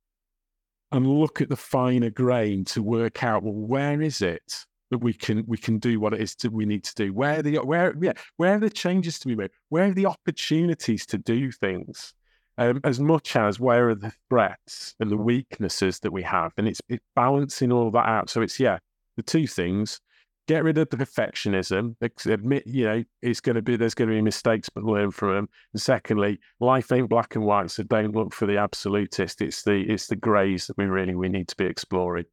and 0.91 1.07
look 1.07 1.41
at 1.41 1.49
the 1.49 1.55
finer 1.55 2.09
grain 2.09 2.63
to 2.65 2.81
work 2.81 3.23
out 3.23 3.43
well 3.43 3.53
where 3.53 4.01
is 4.01 4.21
it 4.21 4.65
that 4.91 4.99
we 4.99 5.13
can 5.13 5.43
we 5.47 5.57
can 5.57 5.77
do 5.77 5.99
what 5.99 6.13
it 6.13 6.21
is 6.21 6.35
that 6.35 6.51
we 6.51 6.65
need 6.65 6.83
to 6.83 6.95
do 6.95 7.13
where 7.13 7.41
the 7.41 7.57
where 7.57 7.93
yeah 8.01 8.13
where 8.37 8.55
are 8.55 8.59
the 8.59 8.69
changes 8.69 9.19
to 9.19 9.27
be 9.27 9.35
made 9.35 9.51
where 9.69 9.85
are 9.85 9.93
the 9.93 10.05
opportunities 10.05 11.05
to 11.05 11.17
do 11.17 11.51
things 11.51 12.13
um, 12.57 12.81
as 12.83 12.99
much 12.99 13.35
as 13.35 13.59
where 13.59 13.89
are 13.89 13.95
the 13.95 14.13
threats 14.29 14.95
and 14.99 15.09
the 15.09 15.17
weaknesses 15.17 15.99
that 15.99 16.11
we 16.11 16.23
have. 16.23 16.51
And 16.57 16.67
it's, 16.67 16.81
it's 16.89 17.03
balancing 17.15 17.71
all 17.71 17.91
that 17.91 18.07
out. 18.07 18.29
So 18.29 18.41
it's, 18.41 18.59
yeah, 18.59 18.79
the 19.17 19.23
two 19.23 19.47
things 19.47 19.99
get 20.47 20.63
rid 20.63 20.77
of 20.77 20.89
the 20.89 20.97
perfectionism. 20.97 21.95
Admit, 22.25 22.63
you 22.67 22.85
know, 22.85 23.03
it's 23.21 23.41
going 23.41 23.55
to 23.55 23.61
be 23.61 23.75
there's 23.75 23.93
going 23.93 24.09
to 24.09 24.15
be 24.15 24.21
mistakes, 24.21 24.69
but 24.69 24.83
learn 24.83 25.11
from 25.11 25.35
them. 25.35 25.49
And 25.73 25.81
secondly, 25.81 26.39
life 26.59 26.91
ain't 26.91 27.09
black 27.09 27.35
and 27.35 27.45
white, 27.45 27.71
so 27.71 27.83
don't 27.83 28.15
look 28.15 28.33
for 28.33 28.45
the 28.45 28.57
absolutist. 28.57 29.41
It's 29.41 29.63
the 29.63 29.81
it's 29.81 30.07
the 30.07 30.15
greys 30.15 30.67
that 30.67 30.77
we 30.77 30.85
really 30.85 31.15
we 31.15 31.29
need 31.29 31.47
to 31.49 31.55
be 31.55 31.65
exploring. 31.65 32.25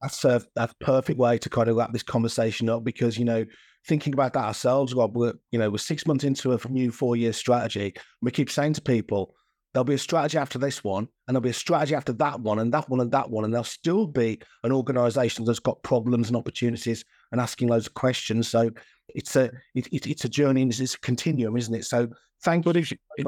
That's 0.00 0.24
a 0.24 0.42
that's 0.54 0.72
a 0.72 0.84
perfect 0.84 1.18
way 1.18 1.38
to 1.38 1.50
kind 1.50 1.68
of 1.68 1.76
wrap 1.76 1.92
this 1.92 2.02
conversation 2.02 2.68
up 2.68 2.84
because 2.84 3.18
you 3.18 3.24
know 3.24 3.44
thinking 3.86 4.12
about 4.12 4.32
that 4.34 4.44
ourselves, 4.44 4.94
Rob. 4.94 5.16
We're 5.16 5.34
you 5.50 5.58
know 5.58 5.70
we're 5.70 5.78
six 5.78 6.06
months 6.06 6.24
into 6.24 6.52
a 6.52 6.68
new 6.68 6.92
four 6.92 7.16
year 7.16 7.32
strategy. 7.32 7.94
we 8.22 8.30
keep 8.30 8.50
saying 8.50 8.74
to 8.74 8.82
people, 8.82 9.34
There'll 9.72 9.84
be 9.84 9.94
a 9.94 9.98
strategy 9.98 10.38
after 10.38 10.58
this 10.58 10.82
one, 10.82 11.08
and 11.26 11.34
there'll 11.34 11.42
be 11.42 11.50
a 11.50 11.54
strategy 11.54 11.94
after 11.94 12.12
that 12.14 12.40
one, 12.40 12.58
and 12.58 12.72
that 12.72 12.88
one, 12.88 13.00
and 13.00 13.12
that 13.12 13.28
one, 13.28 13.44
and 13.44 13.52
there'll 13.52 13.64
still 13.64 14.06
be 14.06 14.40
an 14.64 14.72
organisation 14.72 15.44
that's 15.44 15.58
got 15.58 15.82
problems 15.82 16.28
and 16.28 16.36
opportunities 16.36 17.04
and 17.32 17.40
asking 17.40 17.68
loads 17.68 17.86
of 17.86 17.94
questions. 17.94 18.48
So 18.48 18.70
it's 19.08 19.36
a 19.36 19.50
it, 19.74 19.86
it, 19.92 20.06
it's 20.06 20.24
a 20.24 20.28
journey 20.28 20.62
and 20.62 20.70
it's 20.78 20.94
a 20.94 21.00
continuum, 21.00 21.56
isn't 21.56 21.74
it? 21.74 21.84
So 21.84 22.08
thank 22.42 22.64
but 22.64 22.76
you. 22.76 22.82
If, 22.82 22.92
if, 23.18 23.26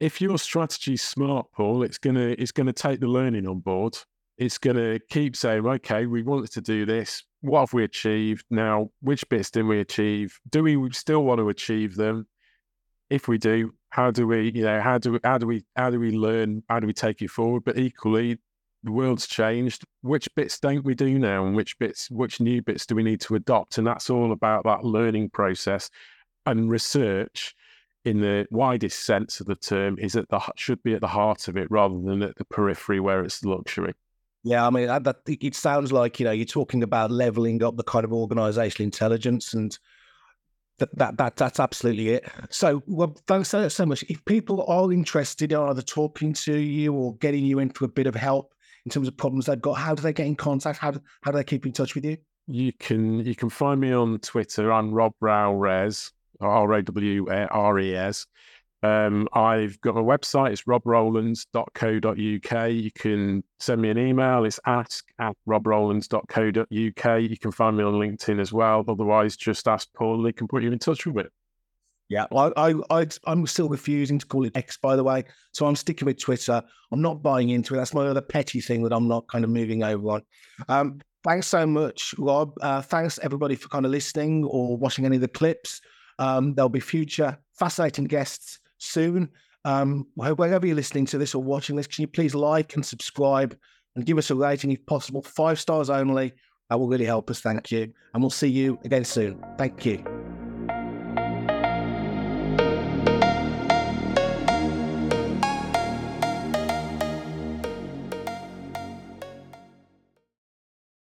if 0.00 0.20
your 0.20 0.38
strategy's 0.38 1.02
smart, 1.02 1.46
Paul, 1.52 1.82
it's 1.82 1.98
gonna 1.98 2.34
it's 2.38 2.52
gonna 2.52 2.72
take 2.72 3.00
the 3.00 3.08
learning 3.08 3.46
on 3.46 3.60
board. 3.60 3.96
It's 4.38 4.58
gonna 4.58 4.98
keep 5.10 5.36
saying, 5.36 5.66
okay, 5.66 6.06
we 6.06 6.22
wanted 6.22 6.52
to 6.52 6.60
do 6.60 6.86
this. 6.86 7.22
What 7.42 7.60
have 7.60 7.72
we 7.72 7.84
achieved? 7.84 8.44
Now, 8.50 8.90
which 9.02 9.28
bits 9.28 9.50
did 9.50 9.64
we 9.66 9.80
achieve? 9.80 10.38
Do 10.50 10.62
we 10.62 10.90
still 10.92 11.24
want 11.24 11.38
to 11.38 11.48
achieve 11.48 11.94
them? 11.96 12.26
If 13.10 13.28
we 13.28 13.38
do, 13.38 13.74
how 13.90 14.10
do 14.10 14.26
we, 14.26 14.52
you 14.52 14.62
know, 14.62 14.80
how 14.80 14.98
do 14.98 15.12
we, 15.12 15.20
how 15.24 15.38
do 15.38 15.46
we, 15.46 15.64
how 15.76 15.90
do 15.90 16.00
we 16.00 16.12
learn? 16.12 16.62
How 16.68 16.80
do 16.80 16.86
we 16.86 16.92
take 16.92 17.20
it 17.22 17.30
forward? 17.30 17.64
But 17.64 17.78
equally, 17.78 18.38
the 18.84 18.92
world's 18.92 19.26
changed. 19.26 19.84
Which 20.02 20.28
bits 20.36 20.58
don't 20.60 20.84
we 20.84 20.94
do 20.94 21.18
now, 21.18 21.44
and 21.44 21.54
which 21.54 21.78
bits, 21.78 22.10
which 22.10 22.40
new 22.40 22.62
bits 22.62 22.86
do 22.86 22.94
we 22.94 23.02
need 23.02 23.20
to 23.22 23.34
adopt? 23.34 23.78
And 23.78 23.86
that's 23.86 24.10
all 24.10 24.32
about 24.32 24.64
that 24.64 24.84
learning 24.84 25.30
process 25.30 25.90
and 26.46 26.70
research. 26.70 27.54
In 28.06 28.22
the 28.22 28.46
widest 28.50 29.04
sense 29.04 29.40
of 29.40 29.46
the 29.46 29.56
term, 29.56 29.98
is 29.98 30.16
at 30.16 30.26
the 30.30 30.40
should 30.56 30.82
be 30.82 30.94
at 30.94 31.02
the 31.02 31.06
heart 31.06 31.48
of 31.48 31.58
it 31.58 31.70
rather 31.70 32.00
than 32.00 32.22
at 32.22 32.34
the 32.36 32.46
periphery 32.46 32.98
where 32.98 33.22
it's 33.22 33.44
luxury. 33.44 33.92
Yeah, 34.42 34.66
I 34.66 34.70
mean, 34.70 34.86
that, 34.86 35.16
it 35.26 35.54
sounds 35.54 35.92
like 35.92 36.18
you 36.18 36.24
know 36.24 36.32
you're 36.32 36.46
talking 36.46 36.82
about 36.82 37.10
leveling 37.10 37.62
up 37.62 37.76
the 37.76 37.82
kind 37.82 38.06
of 38.06 38.12
organizational 38.14 38.86
intelligence 38.86 39.52
and 39.52 39.78
that, 40.80 40.96
that, 40.98 41.16
that 41.16 41.36
that's 41.36 41.60
absolutely 41.60 42.10
it. 42.10 42.28
So, 42.50 42.82
well, 42.86 43.16
thanks 43.26 43.48
so, 43.48 43.86
much. 43.86 44.02
If 44.08 44.24
people 44.24 44.64
are 44.66 44.92
interested 44.92 45.52
in 45.52 45.58
either 45.58 45.82
talking 45.82 46.32
to 46.32 46.56
you 46.56 46.92
or 46.92 47.14
getting 47.16 47.44
you 47.44 47.60
into 47.60 47.84
a 47.84 47.88
bit 47.88 48.06
of 48.06 48.14
help 48.14 48.52
in 48.84 48.90
terms 48.90 49.06
of 49.06 49.16
problems 49.16 49.46
they've 49.46 49.60
got, 49.60 49.74
how 49.74 49.94
do 49.94 50.02
they 50.02 50.12
get 50.12 50.26
in 50.26 50.36
contact? 50.36 50.78
How 50.78 50.90
do, 50.90 51.00
how 51.22 51.30
do 51.30 51.36
they 51.36 51.44
keep 51.44 51.64
in 51.64 51.72
touch 51.72 51.94
with 51.94 52.04
you? 52.04 52.16
You 52.46 52.72
can 52.72 53.20
you 53.20 53.36
can 53.36 53.48
find 53.48 53.80
me 53.80 53.92
on 53.92 54.18
Twitter. 54.18 54.72
I'm 54.72 54.92
Rob 54.92 55.12
Rowres, 55.22 56.10
R 56.40 56.72
A 56.72 56.82
W 56.82 57.26
R 57.30 57.78
E 57.78 57.94
S. 57.94 58.26
Um, 58.82 59.28
I've 59.34 59.80
got 59.80 59.96
a 59.96 60.02
website, 60.02 60.52
it's 60.52 60.62
robrowlands.co.uk. 60.62 62.72
You 62.72 62.90
can 62.92 63.44
send 63.58 63.82
me 63.82 63.90
an 63.90 63.98
email, 63.98 64.44
it's 64.44 64.60
ask 64.66 65.04
at 65.18 65.36
robrowlands.co.uk. 65.46 67.22
You 67.22 67.38
can 67.38 67.52
find 67.52 67.76
me 67.76 67.84
on 67.84 67.94
LinkedIn 67.94 68.40
as 68.40 68.52
well. 68.52 68.84
Otherwise, 68.88 69.36
just 69.36 69.68
ask 69.68 69.88
Paul 69.94 70.24
he 70.24 70.32
can 70.32 70.48
put 70.48 70.62
you 70.62 70.72
in 70.72 70.78
touch 70.78 71.06
with 71.06 71.26
it. 71.26 71.32
Yeah, 72.08 72.24
I, 72.32 72.50
I, 72.56 72.74
I, 72.90 73.06
I'm 73.26 73.46
still 73.46 73.68
refusing 73.68 74.18
to 74.18 74.26
call 74.26 74.44
it 74.44 74.56
X, 74.56 74.78
by 74.78 74.96
the 74.96 75.04
way. 75.04 75.24
So 75.52 75.66
I'm 75.66 75.76
sticking 75.76 76.06
with 76.06 76.18
Twitter. 76.18 76.62
I'm 76.90 77.02
not 77.02 77.22
buying 77.22 77.50
into 77.50 77.74
it. 77.74 77.76
That's 77.76 77.94
my 77.94 78.06
other 78.06 78.22
petty 78.22 78.60
thing 78.60 78.82
that 78.82 78.92
I'm 78.92 79.06
not 79.06 79.28
kind 79.28 79.44
of 79.44 79.50
moving 79.50 79.84
over 79.84 80.12
on. 80.12 80.22
Um, 80.68 81.00
thanks 81.22 81.46
so 81.46 81.66
much, 81.66 82.14
Rob. 82.18 82.54
Uh, 82.62 82.82
thanks 82.82 83.20
everybody 83.22 83.54
for 83.54 83.68
kind 83.68 83.84
of 83.84 83.92
listening 83.92 84.44
or 84.44 84.76
watching 84.76 85.04
any 85.04 85.16
of 85.16 85.22
the 85.22 85.28
clips. 85.28 85.80
Um, 86.18 86.54
there'll 86.54 86.68
be 86.68 86.80
future 86.80 87.38
fascinating 87.58 88.06
guests 88.06 88.58
soon. 88.80 89.30
Um, 89.64 90.06
wherever 90.14 90.66
you're 90.66 90.76
listening 90.76 91.06
to 91.06 91.18
this 91.18 91.34
or 91.34 91.42
watching 91.42 91.76
this, 91.76 91.86
can 91.86 92.02
you 92.02 92.08
please 92.08 92.34
like 92.34 92.74
and 92.74 92.84
subscribe 92.84 93.56
and 93.94 94.06
give 94.06 94.18
us 94.18 94.30
a 94.30 94.34
rating 94.34 94.72
if 94.72 94.84
possible? 94.86 95.22
Five 95.22 95.60
stars 95.60 95.90
only. 95.90 96.32
That 96.68 96.78
will 96.78 96.88
really 96.88 97.04
help 97.04 97.30
us. 97.30 97.40
Thank 97.40 97.70
you. 97.70 97.92
And 98.14 98.22
we'll 98.22 98.30
see 98.30 98.48
you 98.48 98.78
again 98.84 99.04
soon. 99.04 99.42
Thank 99.58 99.84
you. 99.84 100.29